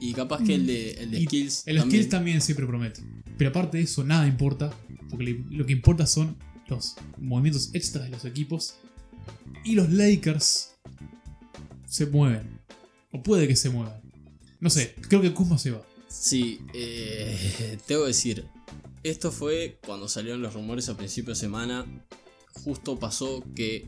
Y 0.00 0.12
capaz 0.12 0.42
que 0.44 0.54
el 0.54 0.66
de, 0.66 0.90
el 0.92 1.10
de 1.10 1.20
Y 1.20 1.24
skills. 1.26 1.62
El 1.66 1.76
también. 1.76 1.90
skills 1.90 2.08
también 2.10 2.40
siempre 2.40 2.66
promete. 2.66 3.02
Pero 3.36 3.50
aparte 3.50 3.78
de 3.78 3.84
eso, 3.84 4.04
nada 4.04 4.26
importa. 4.26 4.72
Porque 5.10 5.44
lo 5.50 5.66
que 5.66 5.72
importa 5.72 6.06
son 6.06 6.36
los 6.68 6.96
movimientos 7.18 7.70
extras 7.72 8.04
de 8.04 8.10
los 8.10 8.24
equipos. 8.24 8.76
Y 9.64 9.74
los 9.74 9.90
Lakers 9.90 10.74
se 11.86 12.06
mueven. 12.06 12.60
O 13.12 13.22
puede 13.22 13.48
que 13.48 13.56
se 13.56 13.70
muevan. 13.70 14.00
No 14.60 14.70
sé, 14.70 14.94
creo 15.08 15.20
que 15.20 15.32
Kuzma 15.32 15.58
se 15.58 15.70
va. 15.70 15.82
Sí, 16.08 16.60
eh, 16.74 17.78
tengo 17.86 18.02
que 18.02 18.08
decir, 18.08 18.44
esto 19.02 19.30
fue 19.30 19.78
cuando 19.84 20.08
salieron 20.08 20.42
los 20.42 20.54
rumores 20.54 20.88
a 20.88 20.96
principio 20.96 21.30
de 21.30 21.40
semana. 21.40 21.86
Justo 22.64 22.98
pasó 22.98 23.44
que 23.54 23.86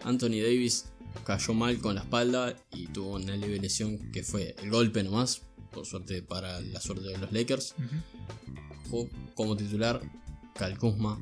Anthony 0.00 0.40
Davis 0.42 0.86
cayó 1.24 1.54
mal 1.54 1.78
con 1.78 1.94
la 1.94 2.02
espalda 2.02 2.56
y 2.72 2.86
tuvo 2.88 3.14
una 3.14 3.36
leve 3.36 3.60
lesión 3.60 4.10
que 4.12 4.22
fue 4.22 4.54
el 4.62 4.70
golpe 4.70 5.02
nomás, 5.02 5.42
por 5.78 5.86
suerte 5.86 6.22
para 6.22 6.60
la 6.60 6.80
suerte 6.80 7.08
de 7.08 7.18
los 7.18 7.32
Lakers. 7.32 7.74
Jugó 8.90 9.08
como 9.34 9.56
titular 9.56 10.00
Cal 10.54 10.76
Kuzma 10.78 11.20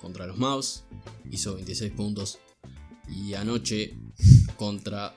contra 0.00 0.26
los 0.26 0.38
Mavs, 0.38 0.84
hizo 1.30 1.54
26 1.54 1.92
puntos. 1.92 2.38
Y 3.08 3.34
anoche 3.34 3.94
contra 4.56 5.14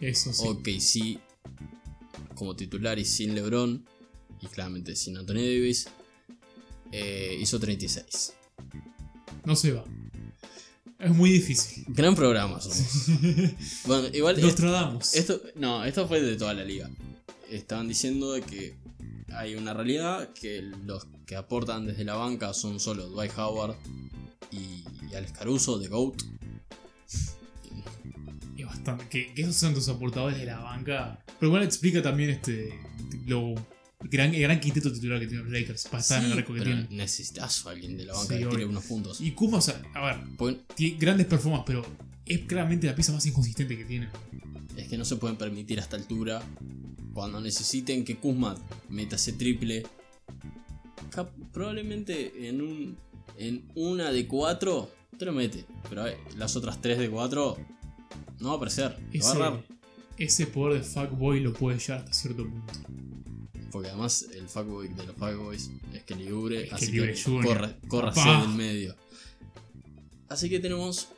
Eso 0.00 0.32
sí. 0.32 0.46
OKC 0.46 2.34
como 2.34 2.54
titular 2.56 2.98
y 2.98 3.04
sin 3.04 3.34
LeBron, 3.34 3.84
y 4.40 4.46
claramente 4.48 4.94
sin 4.96 5.16
Anthony 5.16 5.34
Davis, 5.36 5.86
eh, 6.92 7.38
hizo 7.40 7.58
36. 7.58 8.34
No 9.44 9.56
se 9.56 9.72
va. 9.72 9.84
Es 10.98 11.10
muy 11.10 11.30
difícil. 11.32 11.84
Gran 11.88 12.14
programa 12.14 12.60
somos. 12.60 12.78
Bueno, 13.86 14.08
igual 14.12 14.36
esto- 15.14 15.40
no, 15.56 15.84
esto 15.84 16.06
fue 16.06 16.20
de 16.20 16.36
toda 16.36 16.54
la 16.54 16.64
liga. 16.64 16.88
Estaban 17.54 17.88
diciendo 17.88 18.32
de 18.32 18.42
que 18.42 18.76
hay 19.34 19.54
una 19.54 19.74
realidad 19.74 20.30
que 20.32 20.62
los 20.86 21.06
que 21.26 21.36
aportan 21.36 21.86
desde 21.86 22.04
la 22.04 22.14
banca 22.14 22.52
son 22.54 22.80
solo 22.80 23.08
Dwight 23.08 23.32
Howard 23.38 23.76
y, 24.50 24.84
y 25.10 25.14
Alex 25.14 25.32
Caruso 25.32 25.78
de 25.78 25.88
GOAT. 25.88 26.22
Es 28.56 28.66
bastante. 28.66 29.08
Que, 29.08 29.32
que 29.34 29.42
esos 29.42 29.56
son 29.56 29.74
tus 29.74 29.88
aportadores 29.88 30.38
de 30.38 30.46
la 30.46 30.58
banca. 30.60 31.18
Pero 31.38 31.48
igual 31.48 31.62
explica 31.62 32.02
también 32.02 32.30
este. 32.30 32.72
Lo 33.26 33.54
gran, 34.00 34.34
el 34.34 34.42
gran 34.42 34.60
quinteto 34.60 34.92
titular 34.92 35.18
que 35.20 35.26
tienen 35.26 35.44
los 35.44 35.52
Lakers. 35.52 35.84
Para 35.88 36.00
estar 36.00 36.24
en 36.24 36.30
el 36.30 36.36
récord 36.36 36.56
que 36.56 36.62
pero 36.64 36.76
tienen. 36.76 36.96
necesitas 36.96 37.66
a 37.66 37.70
alguien 37.70 37.96
de 37.96 38.04
la 38.06 38.12
banca 38.14 38.28
Sí, 38.28 38.34
que 38.34 38.44
tire 38.44 38.54
obvio. 38.56 38.68
unos 38.68 38.84
puntos. 38.84 39.20
Y 39.20 39.32
Kuzma, 39.32 39.58
o 39.58 39.60
sea, 39.60 39.80
a 39.94 40.06
ver, 40.06 40.16
Porque 40.36 40.60
tiene 40.74 40.98
grandes 40.98 41.26
performances, 41.26 41.66
pero 41.66 41.84
es 42.26 42.40
claramente 42.40 42.86
la 42.86 42.94
pieza 42.94 43.12
más 43.12 43.24
inconsistente 43.26 43.76
que 43.76 43.84
tiene. 43.84 44.08
Es 44.76 44.88
que 44.88 44.96
no 44.96 45.04
se 45.04 45.16
pueden 45.16 45.36
permitir 45.36 45.78
a 45.78 45.82
esta 45.82 45.96
altura. 45.96 46.42
Cuando 47.12 47.40
necesiten 47.40 48.04
que 48.04 48.16
Kuzma 48.16 48.56
meta 48.88 49.16
ese 49.16 49.32
triple. 49.32 49.84
Probablemente 51.52 52.48
en 52.48 52.62
un. 52.62 52.96
En 53.38 53.64
una 53.74 54.10
de 54.12 54.26
cuatro. 54.26 54.90
Te 55.18 55.24
lo 55.24 55.32
mete. 55.32 55.64
Pero 55.88 56.06
eh, 56.06 56.18
las 56.36 56.56
otras 56.56 56.80
tres 56.80 56.98
de 56.98 57.10
cuatro. 57.10 57.56
No 58.40 58.48
va 58.48 58.54
a 58.54 58.56
aparecer. 58.56 58.98
Lo 59.12 59.38
va 59.38 59.46
a 59.46 59.62
Ese, 60.18 60.44
ese 60.44 60.46
poder 60.46 60.82
de 60.82 60.84
fuckboy 60.84 61.40
lo 61.40 61.52
puede 61.52 61.78
llevar 61.78 62.00
hasta 62.00 62.12
cierto 62.12 62.44
punto. 62.44 62.72
Porque 63.70 63.88
además 63.88 64.26
el 64.34 64.48
fuckboy 64.48 64.88
de 64.88 65.06
los 65.06 65.16
fuckboys 65.16 65.70
es 65.94 66.02
que 66.04 66.14
libre. 66.14 66.66
Es 66.66 66.72
así 66.74 66.92
que 66.92 67.00
Oubre 67.00 67.16
Jr. 67.16 67.44
corre, 67.44 67.76
córrase 67.88 68.28
del 68.28 68.48
medio. 68.50 68.94
Así 70.28 70.50
que 70.50 70.60
tenemos 70.60 71.08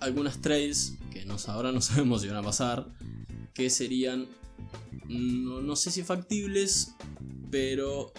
algunas 0.00 0.40
trades 0.40 0.94
que 1.10 1.24
nos, 1.24 1.48
ahora 1.48 1.72
no 1.72 1.80
sabemos 1.80 2.22
si 2.22 2.28
van 2.28 2.38
a 2.38 2.42
pasar. 2.42 2.86
Que 3.54 3.70
serían. 3.70 4.26
No, 5.08 5.60
no 5.60 5.76
sé 5.76 5.90
si 5.90 6.02
factibles, 6.02 6.94
pero 7.50 8.12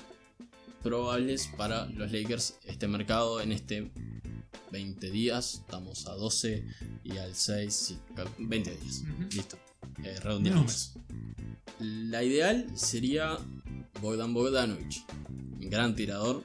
probables 0.83 1.47
para 1.57 1.85
los 1.87 2.11
Lakers. 2.11 2.57
Este 2.65 2.87
mercado 2.87 3.41
en 3.41 3.51
este 3.51 3.91
20 4.71 5.11
días. 5.11 5.55
Estamos 5.55 6.07
a 6.07 6.13
12 6.13 6.65
y 7.03 7.17
al 7.17 7.35
6. 7.35 7.73
sí, 7.73 7.97
20 8.37 8.71
días. 8.77 9.03
Ujú. 9.03 9.29
Listo. 9.31 9.57
Eh, 10.03 10.19
redondeamos. 10.21 10.93
La 11.79 12.23
ideal 12.23 12.67
sería 12.75 13.37
Bogdan 14.01 14.33
Bogdanovich. 14.33 15.05
Gran 15.59 15.95
tirador. 15.95 16.43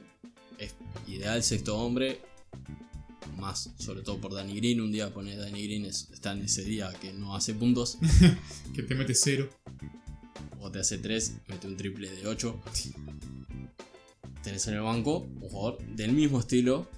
Es 0.57 0.75
ideal 1.07 1.43
sexto 1.43 1.77
hombre. 1.77 2.21
Más, 3.37 3.71
sobre 3.77 4.01
todo 4.01 4.19
por 4.19 4.33
Danny 4.33 4.55
Green. 4.55 4.81
Un 4.81 4.91
día 4.91 5.13
pone 5.13 5.35
Danny 5.35 5.63
Green 5.67 5.85
es- 5.85 6.09
está 6.13 6.31
en 6.33 6.43
ese 6.43 6.63
día 6.63 6.91
que 7.01 7.13
no 7.13 7.35
hace 7.35 7.53
puntos. 7.53 7.97
Que 8.75 8.83
te 8.83 8.95
mete 8.95 9.13
cero. 9.15 9.49
O 10.59 10.71
te 10.71 10.79
hace 10.79 10.97
3, 10.97 11.33
mete 11.49 11.67
un 11.67 11.75
triple 11.77 12.09
de 12.09 12.25
8. 12.25 12.61
Tenés 14.43 14.67
en 14.67 14.75
el 14.75 14.81
banco 14.81 15.17
un 15.19 15.39
jugador 15.41 15.77
del 15.95 16.11
mismo 16.13 16.39
estilo 16.39 16.89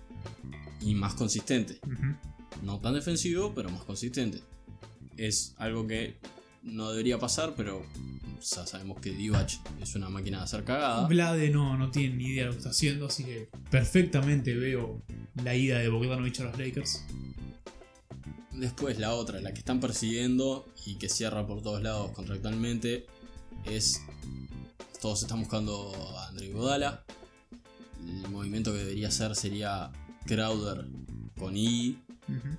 y 0.82 0.94
más 0.96 1.16
consistente. 1.16 1.80
No 2.64 2.80
tan 2.80 2.94
defensivo, 2.94 3.54
pero 3.56 3.70
más 3.70 3.84
consistente. 3.84 4.42
Es 5.18 5.54
algo 5.58 5.86
que 5.88 6.18
no 6.66 6.90
debería 6.90 7.18
pasar, 7.20 7.54
pero 7.56 7.86
ya 8.42 8.66
sabemos 8.68 9.00
que 9.00 9.12
Divac 9.12 9.52
es 9.82 9.96
una 9.96 10.10
máquina 10.10 10.40
de 10.40 10.44
hacer 10.44 10.64
cagada. 10.64 11.08
Vlade 11.08 11.50
no, 11.50 11.78
no 11.78 11.92
tiene 11.92 12.16
ni 12.16 12.26
idea 12.26 12.44
de 12.44 12.48
lo 12.48 12.52
que 12.52 12.58
está 12.58 12.72
haciendo, 12.72 13.06
así 13.06 13.24
que 13.24 13.50
perfectamente 13.70 14.54
veo 14.56 15.02
la 15.44 15.56
ida 15.56 15.80
de 15.80 15.90
Bogdanovich 15.90 16.40
a 16.42 16.46
los 16.46 16.58
Lakers. 16.58 17.04
Después 18.52 19.00
la 19.00 19.14
otra, 19.14 19.40
la 19.42 19.54
que 19.54 19.60
están 19.60 19.80
persiguiendo 19.80 20.68
y 20.86 20.96
que 20.96 21.10
cierra 21.10 21.46
por 21.46 21.62
todos 21.62 21.82
lados 21.82 22.12
contractualmente, 22.12 23.06
es. 23.66 24.02
Todos 25.02 25.22
están 25.22 25.40
buscando 25.42 25.94
a 26.18 26.30
André 26.30 26.52
Godala. 26.52 27.04
El 28.00 28.30
movimiento 28.32 28.72
que 28.72 28.80
debería 28.80 29.10
hacer 29.10 29.36
sería 29.36 29.92
Crowder 30.26 30.86
con 31.38 31.56
I 31.56 32.00
Ujú. 32.28 32.58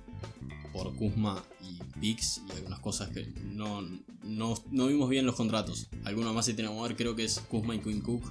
Por 0.77 0.95
Kuzma 0.95 1.43
y 1.61 1.79
Pix 1.99 2.41
y 2.47 2.51
algunas 2.51 2.79
cosas 2.79 3.09
que 3.09 3.25
no, 3.43 3.81
no, 4.23 4.63
no 4.71 4.87
vimos 4.87 5.09
bien 5.09 5.25
los 5.25 5.35
contratos. 5.35 5.87
Alguno 6.03 6.33
más 6.33 6.45
se 6.45 6.53
tiene 6.53 6.69
que 6.69 6.75
mover, 6.75 6.95
creo 6.95 7.15
que 7.15 7.25
es 7.25 7.39
Kuzma 7.39 7.75
y 7.75 7.79
Quinn 7.79 8.01
Cook 8.01 8.23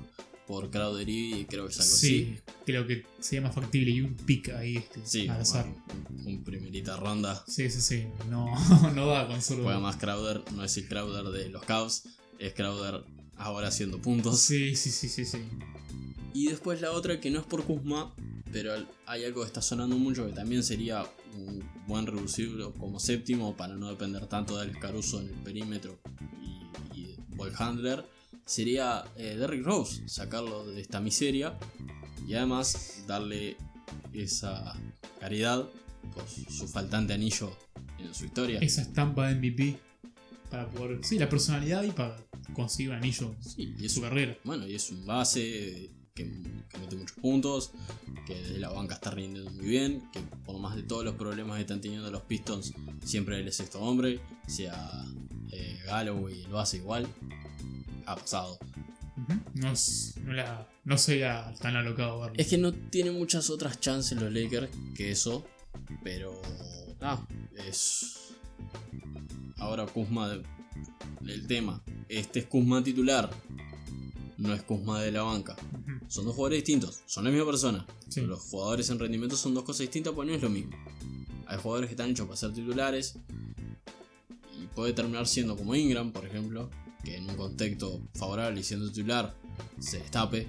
por 0.47 0.71
Crowder 0.71 1.09
y 1.09 1.45
creo 1.47 1.67
que 1.67 1.73
es 1.73 1.81
algo 1.81 1.95
así. 1.95 2.09
Sí, 2.09 2.39
creo 2.65 2.87
que 2.87 3.05
sería 3.19 3.43
más 3.43 3.55
factible 3.55 3.91
y 3.91 4.01
un 4.01 4.15
pick 4.15 4.51
ahí 4.51 4.77
este, 4.77 5.01
Sí, 5.05 5.29
al 5.29 5.41
azar. 5.41 5.67
un 6.25 6.45
primerita 6.45 6.97
ronda. 6.97 7.43
Sí, 7.49 7.69
sí, 7.69 7.81
sí. 7.81 8.05
No, 8.31 8.47
no 8.95 9.07
da 9.09 9.27
con 9.27 9.43
solo. 9.43 9.65
Juega 9.65 9.81
más 9.81 9.97
Crowder, 9.97 10.45
no 10.53 10.63
es 10.63 10.77
el 10.77 10.87
Crowder 10.87 11.25
de 11.33 11.49
los 11.49 11.65
Cavs, 11.65 12.05
es 12.39 12.55
Crowder 12.55 13.03
ahora 13.37 13.69
haciendo 13.69 14.01
puntos. 14.01 14.39
Sí, 14.39 14.77
sí, 14.77 14.91
sí, 14.91 15.09
sí, 15.09 15.25
sí. 15.25 15.39
Y 16.33 16.47
después 16.47 16.81
la 16.81 16.93
otra 16.93 17.21
que 17.21 17.31
no 17.31 17.41
es 17.41 17.47
por 17.47 17.65
Kuzma, 17.65 18.15
pero 18.53 18.73
hay 19.07 19.25
algo 19.25 19.41
que 19.41 19.49
está 19.49 19.63
sonando 19.63 19.97
mucho 19.99 20.27
que 20.27 20.33
también 20.33 20.63
sería 20.63 21.05
un 21.37 21.65
buen 21.87 22.07
reducirlo 22.07 22.73
como 22.75 22.99
séptimo 22.99 23.57
para 23.57 23.75
no 23.77 23.89
depender 23.91 24.27
tanto 24.27 24.57
de 24.57 24.63
Alex 24.63 24.79
Caruso 24.79 25.21
en 25.21 25.29
el 25.29 25.35
perímetro 25.35 25.99
y, 26.43 26.99
y 26.99 27.17
ball 27.37 27.53
handler. 27.59 28.05
Sería 28.45 29.05
eh, 29.17 29.37
Derrick 29.37 29.65
Rose, 29.65 30.09
sacarlo 30.09 30.67
de 30.67 30.81
esta 30.81 31.01
miseria 31.01 31.59
y 32.29 32.35
además 32.35 33.03
darle 33.07 33.57
esa 34.13 34.75
caridad 35.21 35.69
por 36.15 36.25
su- 36.29 36.69
faltante 36.69 37.13
anillo 37.13 37.51
en 37.99 38.15
su 38.15 38.25
historia. 38.27 38.61
Esa 38.61 38.83
estampa 38.83 39.29
de 39.29 39.35
MVP 39.35 39.79
para 40.51 40.69
poder. 40.71 41.01
Sí, 41.05 41.19
la 41.19 41.29
personalidad 41.29 41.83
y 41.83 41.91
para 41.91 42.17
conseguir 42.53 42.91
un 42.91 42.97
anillo 42.97 43.35
Sí, 43.41 43.75
y 43.79 43.87
es 43.87 43.93
su 43.93 44.01
carrera. 44.01 44.37
Bueno, 44.45 44.67
y 44.67 44.75
es 44.77 44.91
un 44.91 45.05
base 45.05 45.91
que, 46.17 46.25
que 46.69 46.79
mete 46.79 46.97
muchos 46.97 47.17
puntos, 47.19 47.71
que 48.27 48.35
desde 48.35 48.59
la 48.59 48.71
banca 48.71 48.95
está 48.97 49.13
rindiendo 49.13 49.51
muy 49.53 49.67
bien, 49.67 50.03
que 50.13 50.21
por 50.45 50.59
más 50.59 50.75
de 50.75 50.83
todos 50.83 51.05
los 51.05 51.15
problemas 51.15 51.57
que 51.57 51.61
están 51.63 51.81
teniendo 51.81 52.11
los 52.11 52.23
Pistons, 52.23 52.73
siempre 53.05 53.39
él 53.39 53.47
es 53.47 53.55
sexto 53.57 53.81
hombre, 53.81 54.21
sea 54.49 55.05
eh, 55.53 55.79
Galloway 55.87 56.43
lo 56.49 56.59
hace 56.59 56.79
igual. 56.79 57.07
Ha 58.07 58.17
pasado. 58.17 58.59
No, 59.55 59.73
es- 59.73 60.15
no, 60.25 60.33
la, 60.33 60.69
no 60.85 60.99
sería 60.99 61.53
tan 61.61 61.77
alocado 61.77 62.21
verlo. 62.21 62.35
Es 62.37 62.49
que 62.49 62.59
no 62.59 62.73
tiene 62.73 63.11
muchas 63.11 63.49
otras 63.51 63.79
chances 63.81 64.21
los 64.21 64.33
Lakers 64.33 64.69
que 64.95 65.11
eso, 65.13 65.45
pero. 66.03 66.41
Ah, 67.01 67.25
es. 67.69 68.33
Ahora 69.59 69.87
Kuzma. 69.87 70.33
El 71.25 71.47
tema. 71.47 71.83
Este 72.09 72.41
es 72.41 72.47
Kuzma 72.47 72.85
titular. 72.85 73.31
No 74.39 74.53
es 74.53 74.63
Kuzma 74.63 75.01
de 75.01 75.13
la 75.13 75.23
banca. 75.23 75.57
Son 76.09 76.25
dos 76.27 76.35
jugadores 76.35 76.59
distintos, 76.65 77.01
son 77.07 77.25
la 77.25 77.31
misma 77.31 77.47
persona. 77.47 77.87
Sí. 78.09 78.17
Pero 78.21 78.27
los 78.29 78.41
jugadores 78.43 78.91
en 78.91 78.99
rendimiento 78.99 79.37
son 79.37 79.55
dos 79.55 79.65
cosas 79.65 79.81
distintas, 79.81 80.13
pues 80.13 80.29
no 80.29 80.35
es 80.35 80.43
lo 80.43 80.51
mismo. 80.51 80.73
Hay 81.47 81.59
jugadores 81.59 81.89
que 81.89 81.95
están 81.95 82.11
hechos 82.11 82.27
para 82.27 82.37
ser 82.37 82.53
titulares. 82.53 83.17
Y 84.61 84.67
puede 84.75 84.93
terminar 84.93 85.27
siendo 85.27 85.57
como 85.57 85.75
Ingram, 85.75 86.13
por 86.13 86.25
ejemplo, 86.27 86.71
que 87.05 87.17
en 87.17 87.29
un 87.31 87.37
contexto 87.37 88.01
favorable 88.15 88.61
y 88.61 88.65
siendo 88.65 88.89
titular 88.91 89.35
se 89.79 89.99
destape. 89.99 90.47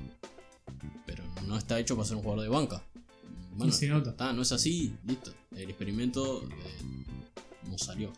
Pero 1.05 1.23
no 1.47 1.57
está 1.57 1.79
hecho 1.79 1.95
para 1.95 2.07
ser 2.07 2.17
un 2.17 2.23
jugador 2.23 2.43
de 2.43 2.49
banca. 2.49 2.83
Bueno, 3.55 3.71
Y 3.73 3.75
se 3.75 3.87
nota. 3.87 4.11
está, 4.11 4.33
no 4.33 4.41
es 4.41 4.51
así, 4.51 4.93
listo. 5.05 5.33
El 5.55 5.69
experimento 5.69 6.43
eh, 6.43 6.81
no 7.69 7.77
salió. 7.77 8.11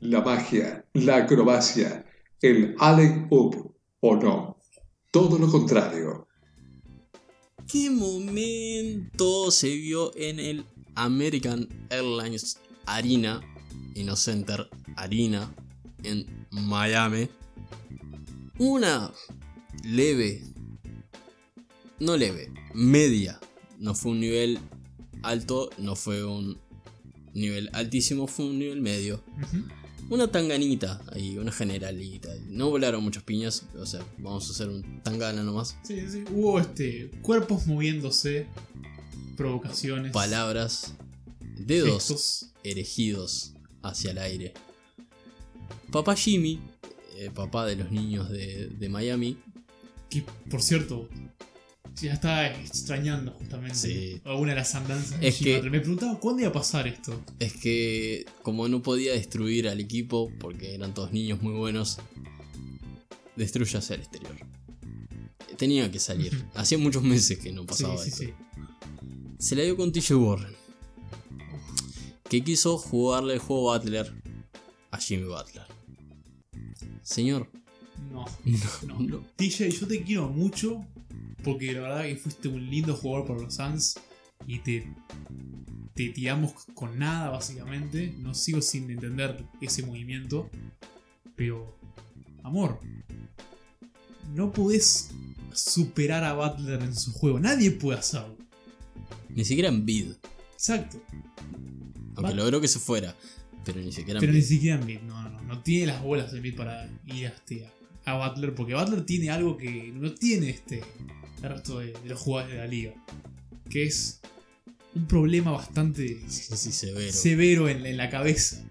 La 0.00 0.22
magia, 0.22 0.84
la 0.94 1.16
acrobacia, 1.18 2.06
el 2.40 2.74
Allen 2.78 3.26
Up 3.30 3.74
o 4.00 4.16
no. 4.16 4.56
Todo 5.10 5.38
lo 5.38 5.50
contrario. 5.50 6.26
¿Qué 7.70 7.90
momento 7.90 9.50
se 9.50 9.68
vio 9.68 10.14
en 10.16 10.40
el 10.40 10.64
American 10.94 11.68
Airlines 11.90 12.58
Arena, 12.86 13.40
Innocenter 13.94 14.68
Arena, 14.96 15.54
en 16.02 16.46
Miami? 16.50 17.28
Una 18.58 19.12
leve, 19.84 20.42
no 21.98 22.16
leve, 22.16 22.52
media. 22.74 23.38
No 23.78 23.94
fue 23.94 24.12
un 24.12 24.20
nivel 24.20 24.58
alto, 25.22 25.70
no 25.78 25.96
fue 25.96 26.24
un 26.24 26.58
nivel 27.32 27.70
altísimo, 27.72 28.26
fue 28.26 28.46
un 28.46 28.58
nivel 28.58 28.80
medio. 28.80 29.22
Ujú. 29.38 29.79
Una 30.10 30.26
tanganita 30.30 31.00
ahí, 31.12 31.38
una 31.38 31.52
generalita. 31.52 32.28
No 32.48 32.68
volaron 32.68 33.02
muchas 33.02 33.22
piñas, 33.22 33.64
o 33.78 33.86
sea, 33.86 34.00
vamos 34.18 34.48
a 34.48 34.52
hacer 34.52 34.68
un 34.68 35.00
tangana 35.02 35.42
nomás. 35.44 35.76
Sí, 35.84 36.00
sí. 36.10 36.24
Hubo 36.32 36.58
este, 36.58 37.10
cuerpos 37.22 37.66
moviéndose, 37.66 38.46
provocaciones, 39.36 40.12
Palabras, 40.12 40.94
dedos 41.56 42.08
gestos. 42.08 42.50
erigidos 42.64 43.52
hacia 43.82 44.10
el 44.10 44.18
aire. 44.18 44.52
Papá 45.92 46.16
Jimmy, 46.16 46.60
eh, 47.16 47.30
papá 47.32 47.64
de 47.66 47.76
los 47.76 47.90
niños 47.92 48.28
de, 48.30 48.66
de 48.68 48.88
Miami, 48.88 49.38
Que, 50.08 50.24
por 50.50 50.60
cierto, 50.60 51.08
ya 52.00 52.12
estaba 52.14 52.46
extrañando 52.48 53.32
justamente 53.32 53.74
Sí. 53.76 54.20
alguna 54.24 54.50
de 54.52 54.56
las 54.60 54.74
andanzas. 54.74 55.20
de 55.20 55.28
Es 55.28 55.36
que-. 55.38 55.60
Me 55.62 55.80
preguntaba 55.80 56.18
cuándo 56.18 56.40
iba 56.42 56.50
a 56.50 56.52
pasar 56.52 56.86
esto. 56.88 57.22
es 57.38 57.52
que 57.54 58.24
como 58.42 58.68
no 58.68 58.82
podía 58.82 59.12
destruir 59.12 59.68
al 59.68 59.80
equipo, 59.80 60.30
porque 60.40 60.74
eran 60.74 60.94
todos 60.94 61.12
niños 61.12 61.42
muy 61.42 61.52
buenos, 61.54 61.98
destruye 63.36 63.76
hacia 63.78 63.94
el 63.96 64.02
exterior. 64.02 64.36
Tenía 65.56 65.90
que 65.90 65.98
salir. 65.98 66.46
Hacía 66.54 66.78
muchos 66.78 67.02
meses 67.02 67.38
que 67.38 67.52
no 67.52 67.62
Sí, 67.62 67.66
pasaba 67.68 67.98
sí, 67.98 68.08
esto. 68.08 68.22
sí. 68.24 68.32
Se 69.38 69.56
la 69.56 69.62
dio 69.62 69.76
con 69.76 69.92
TJ 69.92 70.14
Warren. 70.16 70.54
Que 72.28 72.42
quiso 72.44 72.78
jugarle 72.78 73.34
el 73.34 73.40
juego 73.40 73.72
Butler 73.72 74.12
a 74.90 74.98
Jimmy 74.98 75.24
Butler. 75.24 75.64
Señor, 77.02 77.50
No, 78.12 78.24
no, 78.44 78.58
no. 78.86 79.00
no. 79.00 79.24
TJ, 79.36 79.68
yo 79.70 79.86
te 79.86 80.02
quiero 80.02 80.28
mucho 80.28 80.86
porque 81.42 81.72
la 81.72 81.80
verdad 81.82 82.02
que 82.04 82.16
fuiste 82.16 82.48
un 82.48 82.68
lindo 82.68 82.94
jugador 82.94 83.26
por 83.26 83.40
los 83.42 83.54
Suns 83.54 83.94
y 84.46 84.58
te, 84.60 84.92
te 85.94 86.08
tiramos 86.10 86.52
con 86.74 86.98
nada 86.98 87.30
básicamente. 87.30 88.14
No 88.18 88.34
sigo 88.34 88.60
sin 88.62 88.90
entender 88.90 89.44
ese 89.60 89.84
movimiento. 89.84 90.50
Pero, 91.36 91.76
amor, 92.42 92.80
no 94.34 94.52
podés 94.52 95.10
superar 95.52 96.24
a 96.24 96.34
Butler 96.34 96.82
en 96.82 96.94
su 96.94 97.12
juego. 97.12 97.40
Nadie 97.40 97.70
puede 97.70 97.98
hacerlo. 97.98 98.36
Ni 99.28 99.44
siquiera 99.44 99.68
en 99.68 99.84
bid. 99.86 100.12
Exacto. 100.52 101.02
Aunque 102.16 102.34
logró 102.34 102.60
que 102.60 102.68
se 102.68 102.78
fuera. 102.78 103.16
Pero 103.64 103.80
ni 103.80 103.92
siquiera 103.92 104.18
en 104.18 104.20
Pero 104.20 104.32
ni 104.32 104.38
bid. 104.40 104.46
siquiera 104.46 104.78
en 104.78 104.86
mid, 104.86 105.00
no, 105.00 105.28
no, 105.28 105.42
no 105.42 105.62
tiene 105.62 105.86
las 105.86 106.02
bolas 106.02 106.32
de 106.32 106.40
mid 106.40 106.56
para 106.56 106.90
ir 107.06 107.26
este, 107.26 107.66
a, 108.04 108.12
a 108.12 108.28
Butler, 108.28 108.54
porque 108.54 108.74
Butler 108.74 109.04
tiene 109.04 109.30
algo 109.30 109.56
que 109.56 109.92
no 109.94 110.12
tiene 110.14 110.50
este 110.50 110.82
el 111.42 111.48
resto 111.50 111.78
de, 111.78 111.92
de 111.92 112.08
los 112.08 112.20
jugadores 112.20 112.54
de 112.54 112.58
la 112.60 112.66
liga, 112.66 112.94
que 113.68 113.84
es 113.84 114.20
un 114.94 115.06
problema 115.06 115.52
bastante 115.52 116.20
Sí, 116.28 116.56
sí, 116.56 116.72
severo. 116.72 117.12
severo 117.12 117.68
en, 117.68 117.86
en 117.86 117.96
la 117.96 118.10
cabeza. 118.10 118.62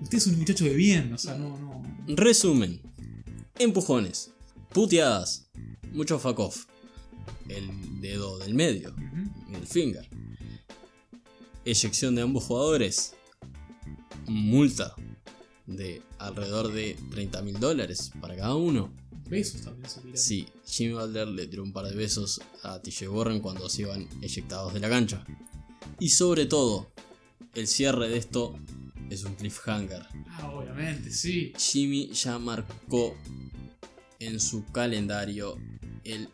Usted 0.00 0.18
es 0.18 0.26
un 0.28 0.38
muchacho 0.38 0.64
de 0.64 0.74
bien, 0.74 1.12
o 1.12 1.18
sea, 1.18 1.36
no, 1.36 1.58
no. 1.58 1.82
Resumen. 2.08 2.80
Empujones. 3.58 4.30
Puteadas. 4.72 5.48
Mucho 5.92 6.18
fuck 6.18 6.38
off. 6.38 6.66
El 7.48 8.00
dedo 8.00 8.38
del 8.38 8.54
medio. 8.54 8.94
El 9.52 9.66
finger. 9.66 10.08
Eyección 11.64 12.14
de 12.14 12.22
ambos 12.22 12.44
jugadores. 12.44 13.14
Multa 14.26 14.94
de 15.66 16.02
alrededor 16.18 16.72
de 16.72 16.96
30 17.10 17.42
mil 17.42 17.58
dólares 17.58 18.12
para 18.20 18.36
cada 18.36 18.54
uno. 18.54 18.92
Besos 19.28 19.62
también 19.62 19.88
se 19.88 20.00
tiran. 20.00 20.16
Sí, 20.16 20.46
Jimmy 20.66 20.94
Butler 20.94 21.28
le 21.28 21.46
tiró 21.46 21.62
un 21.62 21.72
par 21.72 21.86
de 21.86 21.94
besos 21.94 22.40
a 22.62 22.80
TJ 22.80 23.08
Warren 23.08 23.40
cuando 23.40 23.68
se 23.68 23.82
iban 23.82 24.08
eyectados 24.22 24.72
de 24.72 24.80
la 24.80 24.88
cancha. 24.88 25.24
Y 26.00 26.08
sobre 26.10 26.46
todo, 26.46 26.90
el 27.54 27.66
cierre 27.66 28.08
de 28.08 28.18
esto 28.18 28.58
es 29.10 29.24
un 29.24 29.34
cliffhanger. 29.34 30.06
Ah, 30.30 30.50
obviamente, 30.50 31.10
sí. 31.10 31.52
Jimmy 31.58 32.10
ya 32.12 32.38
marcó 32.38 33.16
en 34.18 34.40
su 34.40 34.64
calendario 34.66 35.56
el 36.04 36.28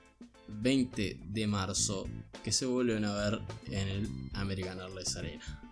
20 0.48 1.18
de 1.28 1.46
marzo 1.46 2.06
que 2.42 2.52
se 2.52 2.66
vuelven 2.66 3.04
a 3.04 3.14
ver 3.14 3.40
en 3.70 3.88
el 3.88 4.08
American 4.34 4.80
Airlines 4.80 5.16
Arena. 5.16 5.62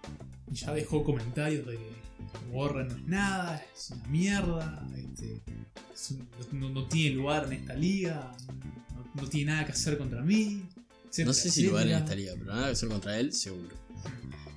Y 0.51 0.55
ya 0.57 0.73
dejó 0.73 1.05
comentarios 1.05 1.67
de 1.67 1.77
que 1.77 2.02
Warren 2.51 2.89
no 2.89 2.95
es 2.97 3.07
nada, 3.07 3.65
es 3.75 3.91
una 3.91 4.07
mierda, 4.09 4.87
este, 4.97 5.43
es 5.95 6.11
un- 6.11 6.29
no, 6.59 6.71
no 6.71 6.87
tiene 6.89 7.17
lugar 7.17 7.45
en 7.47 7.53
esta 7.55 7.75
liga, 7.75 8.35
no, 8.95 9.23
no 9.23 9.29
tiene 9.29 9.53
nada 9.53 9.67
que 9.67 9.73
hacer 9.73 9.97
contra 9.99 10.21
mí. 10.23 10.63
etcétera, 11.09 11.27
No 11.27 11.33
sé 11.35 11.51
si 11.51 11.67
lugar 11.67 11.87
en 11.87 11.95
esta 11.99 12.15
liga, 12.15 12.33
pero 12.39 12.53
nada 12.55 12.67
que 12.67 12.73
hacer 12.73 12.89
contra 12.89 13.19
él, 13.19 13.33
seguro. 13.33 13.69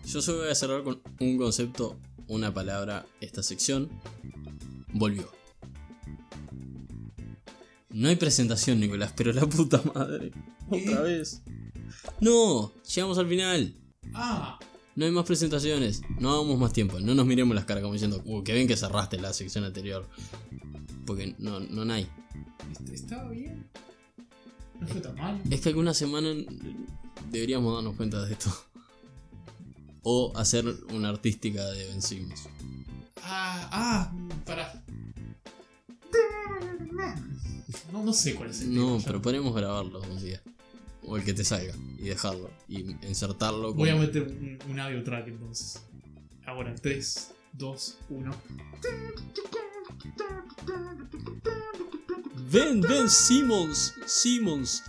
Yo 0.05 0.21
solo 0.21 0.39
voy 0.39 0.49
a 0.49 0.55
cerrar 0.55 0.83
con 0.83 1.01
un 1.19 1.37
concepto, 1.37 1.99
una 2.27 2.53
palabra, 2.53 3.05
esta 3.21 3.43
sección. 3.43 3.89
Volvió. 4.93 5.29
No 7.89 8.07
hay 8.09 8.15
presentación, 8.17 8.79
Nicolás, 8.79 9.13
pero 9.15 9.31
la 9.33 9.45
puta 9.47 9.81
madre. 9.93 10.31
Otra 10.69 11.01
vez. 11.01 11.41
No, 12.19 12.73
llegamos 12.93 13.17
al 13.17 13.27
final. 13.27 13.75
Ah, 14.13 14.59
No 14.95 15.05
hay 15.05 15.11
más 15.11 15.25
presentaciones. 15.25 16.01
No 16.19 16.31
hagamos 16.33 16.57
más 16.57 16.71
tiempo. 16.73 16.99
No 16.99 17.13
nos 17.15 17.25
miremos 17.25 17.53
las 17.55 17.65
caras 17.65 17.81
como 17.81 17.93
diciendo, 17.93 18.21
"Uh, 18.25 18.43
que 18.43 18.53
bien 18.53 18.67
que 18.67 18.77
cerraste 18.77 19.17
la 19.19 19.33
sección 19.33 19.63
anterior. 19.65 20.07
Porque 21.05 21.35
no, 21.37 21.59
no 21.59 21.91
hay. 21.93 22.07
estaba 22.91 23.29
bien. 23.29 23.67
No 24.79 24.87
fue 24.87 25.01
tan 25.01 25.15
mal. 25.15 25.41
Es 25.49 25.61
que 25.61 25.69
alguna 25.69 25.93
semana 25.93 26.29
deberíamos 27.29 27.73
darnos 27.75 27.95
cuenta 27.95 28.23
de 28.25 28.33
esto. 28.33 28.49
O 30.03 30.31
hacer 30.37 30.65
una 30.93 31.09
artística 31.09 31.65
de 31.71 31.87
vencimos. 31.87 32.41
Ah, 33.23 33.69
ah, 33.71 34.13
para. 34.45 34.83
No, 37.91 38.03
no 38.03 38.13
sé 38.13 38.35
cuál 38.35 38.49
es 38.51 38.61
el 38.61 38.73
No, 38.73 38.85
tema 38.85 38.97
ya. 38.99 39.05
pero 39.07 39.21
podemos 39.21 39.55
grabarlo 39.55 40.01
un 40.01 40.21
día. 40.23 40.41
O 41.07 41.17
el 41.17 41.23
que 41.23 41.33
te 41.33 41.43
salga. 41.43 41.73
Y 41.99 42.03
dejarlo. 42.09 42.49
Y 42.67 42.79
insertarlo. 43.07 43.73
Voy 43.73 43.89
a 43.89 43.95
meter 43.95 44.23
un, 44.23 44.57
un 44.69 44.79
audio 44.79 45.03
track 45.03 45.27
entonces. 45.27 45.81
Ahora, 46.45 46.73
3, 46.75 47.31
2, 47.53 47.97
1. 48.09 48.35
Ven, 52.51 52.81
ven, 52.81 53.09
Simmons. 53.09 53.93
Simmons. 54.05 54.83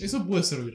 Eso 0.00 0.26
puede 0.26 0.42
servir. 0.42 0.74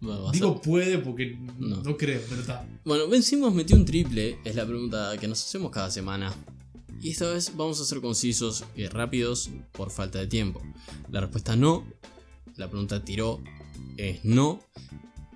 Bueno, 0.00 0.22
va 0.24 0.28
a 0.30 0.32
Digo 0.32 0.60
puede 0.60 0.98
porque 0.98 1.36
No. 1.58 1.82
no, 1.82 1.96
creo, 1.96 2.20
pero 2.28 2.40
está. 2.40 2.66
Bueno, 2.84 3.08
Ben 3.08 3.22
Simmons 3.22 3.54
metió 3.54 3.76
un 3.76 3.84
triple, 3.84 4.38
es 4.44 4.54
la 4.54 4.66
pregunta 4.66 5.14
que 5.20 5.28
nos 5.28 5.44
hacemos 5.44 5.70
cada 5.70 5.90
semana. 5.90 6.32
Y 7.00 7.10
esta 7.10 7.30
vez 7.30 7.56
vamos 7.56 7.80
a 7.80 7.84
ser 7.84 8.00
concisos 8.00 8.64
y 8.76 8.86
rápidos 8.86 9.50
por 9.72 9.90
falta 9.90 10.18
de 10.18 10.26
tiempo. 10.26 10.60
La 11.10 11.20
respuesta 11.20 11.56
no, 11.56 11.84
la 12.56 12.68
pregunta 12.68 13.04
tiró 13.04 13.40
es 13.96 14.24
no. 14.24 14.60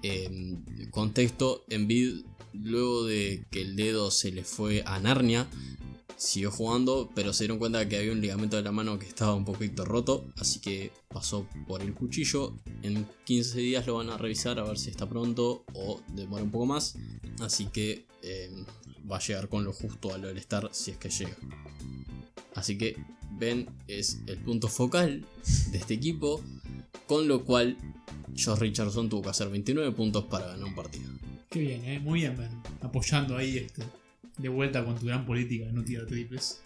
Eh, 0.02 0.58
contexto, 0.90 1.64
Envid 1.70 2.24
luego 2.52 3.04
de 3.04 3.46
que 3.50 3.62
el 3.62 3.76
dedo 3.76 4.10
se 4.10 4.30
le 4.30 4.44
fue 4.44 4.82
a 4.86 4.98
Narnia, 4.98 5.48
siguió 6.16 6.50
jugando, 6.50 7.10
pero 7.14 7.32
se 7.32 7.44
dieron 7.44 7.58
cuenta 7.58 7.88
que 7.88 7.96
había 7.96 8.12
un 8.12 8.20
ligamento 8.20 8.56
de 8.56 8.62
la 8.62 8.70
mano 8.70 8.98
que 8.98 9.06
estaba 9.06 9.34
un 9.34 9.44
poquito 9.44 9.84
roto, 9.84 10.26
así 10.36 10.60
que 10.60 10.92
pasó 11.08 11.46
por 11.66 11.80
el 11.80 11.94
cuchillo. 11.94 12.58
En 12.82 13.06
15 13.24 13.58
días 13.58 13.86
lo 13.86 13.94
van 13.94 14.10
a 14.10 14.18
revisar 14.18 14.58
a 14.58 14.64
ver 14.64 14.78
si 14.78 14.90
está 14.90 15.08
pronto 15.08 15.64
o 15.72 16.00
demora 16.08 16.44
un 16.44 16.50
poco 16.50 16.66
más. 16.66 16.96
Así 17.40 17.66
que 17.66 18.06
eh, 18.22 18.50
va 19.10 19.16
a 19.16 19.20
llegar 19.20 19.48
con 19.48 19.64
lo 19.64 19.72
justo 19.72 20.14
al 20.14 20.24
All-Star 20.24 20.70
si 20.72 20.92
es 20.92 20.96
que 20.98 21.10
llega. 21.10 21.36
Así 22.54 22.78
que 22.78 22.96
Ben 23.32 23.68
es 23.88 24.20
el 24.26 24.38
punto 24.38 24.68
focal 24.68 25.24
de 25.70 25.78
este 25.78 25.94
equipo, 25.94 26.42
con 27.06 27.26
lo 27.26 27.44
cual 27.44 27.76
Josh 28.36 28.58
Richardson 28.58 29.08
tuvo 29.08 29.22
que 29.22 29.30
hacer 29.30 29.48
29 29.48 29.92
puntos 29.92 30.24
para 30.24 30.46
ganar 30.46 30.64
un 30.64 30.74
partido. 30.74 31.10
Qué 31.50 31.60
bien, 31.60 31.84
eh. 31.84 32.00
Muy 32.00 32.20
bien, 32.20 32.36
Ben. 32.36 32.50
Apoyando 32.82 33.36
ahí 33.36 33.58
este. 33.58 33.82
De 34.38 34.48
vuelta 34.48 34.84
con 34.84 34.98
tu 34.98 35.06
gran 35.06 35.24
política 35.24 35.66
de 35.66 35.72
no 35.72 35.84
tirar 35.84 36.06
triples. 36.06 36.60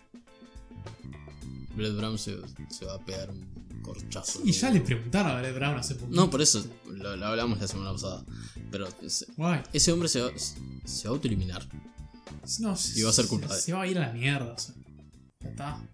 Brett 1.76 1.94
Brown 1.94 2.18
se, 2.18 2.36
se 2.70 2.86
va 2.86 2.94
a 2.94 3.04
pegar 3.04 3.30
un 3.30 3.46
corchazo. 3.82 4.40
Y 4.44 4.52
ya 4.52 4.70
le 4.70 4.80
preguntaron 4.80 5.32
a 5.32 5.40
Brett 5.40 5.54
Brown 5.54 5.76
hace 5.76 5.94
poco. 5.94 6.10
No, 6.10 6.30
por 6.30 6.40
eso 6.40 6.64
lo, 6.90 7.16
lo 7.16 7.26
hablamos 7.26 7.60
la 7.60 7.68
semana 7.68 7.92
pasada. 7.92 8.24
Pero 8.70 8.88
ese, 9.02 9.26
ese 9.72 9.92
hombre 9.92 10.08
se 10.08 10.22
va, 10.22 10.30
se 10.36 11.08
va 11.08 11.10
a 11.10 11.14
autoeliminar. 11.14 11.66
No, 12.60 12.74
Y 12.94 13.02
va 13.02 13.10
a 13.10 13.12
ser 13.12 13.26
culpa 13.26 13.46
de 13.48 13.52
se, 13.54 13.58
él. 13.58 13.62
se 13.64 13.72
va 13.72 13.82
a 13.82 13.86
ir 13.86 13.98
a 13.98 14.06
la 14.08 14.12
mierda. 14.12 14.52
O 14.54 14.58
sea. 14.58 14.74
Ya 15.40 15.48
está. 15.50 15.88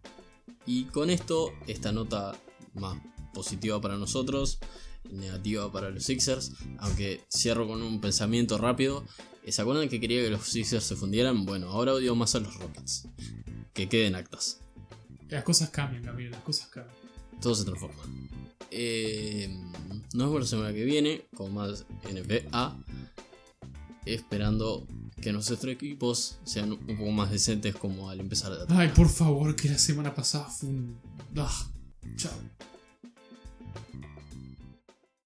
Y 0.67 0.85
con 0.85 1.11
esto, 1.11 1.53
esta 1.67 1.93
nota 1.93 2.35
más 2.75 2.99
positiva 3.35 3.81
para 3.81 3.97
nosotros, 3.97 4.59
negativa 5.11 5.71
para 5.71 5.91
los 5.91 6.05
Sixers. 6.05 6.53
Aunque 6.79 7.23
cierro 7.33 7.67
con 7.67 7.83
un 7.83 8.01
pensamiento 8.01 8.59
rápido. 8.59 9.05
¿Se 9.47 9.61
acuerdan 9.61 9.89
que 9.91 10.01
quería 10.01 10.23
que 10.23 10.31
los 10.31 10.47
Sixers 10.49 10.85
se 10.85 10.97
fundieran? 10.97 11.45
Bueno, 11.45 11.69
ahora 11.69 11.93
odio 11.93 12.15
más 12.15 12.35
a 12.35 12.41
los 12.41 12.55
Rockets. 12.57 13.09
Que 13.75 13.89
queden 13.89 14.15
actas. 14.15 14.61
Las 15.29 15.45
cosas 15.45 15.69
cambian, 15.71 16.03
Camilo, 16.03 16.31
las 16.31 16.43
cosas 16.43 16.69
cambian. 16.69 16.97
Todo 17.43 17.55
se 17.55 17.65
transforma. 17.65 18.03
Eh, 18.71 19.49
nos 20.15 20.29
vemos 20.29 20.41
la 20.41 20.47
semana 20.47 20.73
que 20.73 20.85
viene 20.85 21.27
con 21.37 21.53
más 21.53 21.85
NBA 22.11 22.77
esperando 24.07 24.87
que 25.21 25.33
nuestros 25.33 25.65
equipos 25.65 26.39
sean 26.45 26.73
un 26.73 26.97
poco 26.99 27.11
más 27.11 27.31
decentes 27.31 27.75
como 27.75 28.11
al 28.11 28.21
empezar 28.21 28.53
de 28.53 28.75
Ay, 28.75 28.89
por 28.89 29.09
favor, 29.09 29.57
que 29.57 29.69
la 29.69 29.79
semana 29.79 30.15
pasada 30.15 30.47
fue 30.47 30.69
un... 30.69 30.97
Ah, 31.37 31.67
chao. 32.17 32.33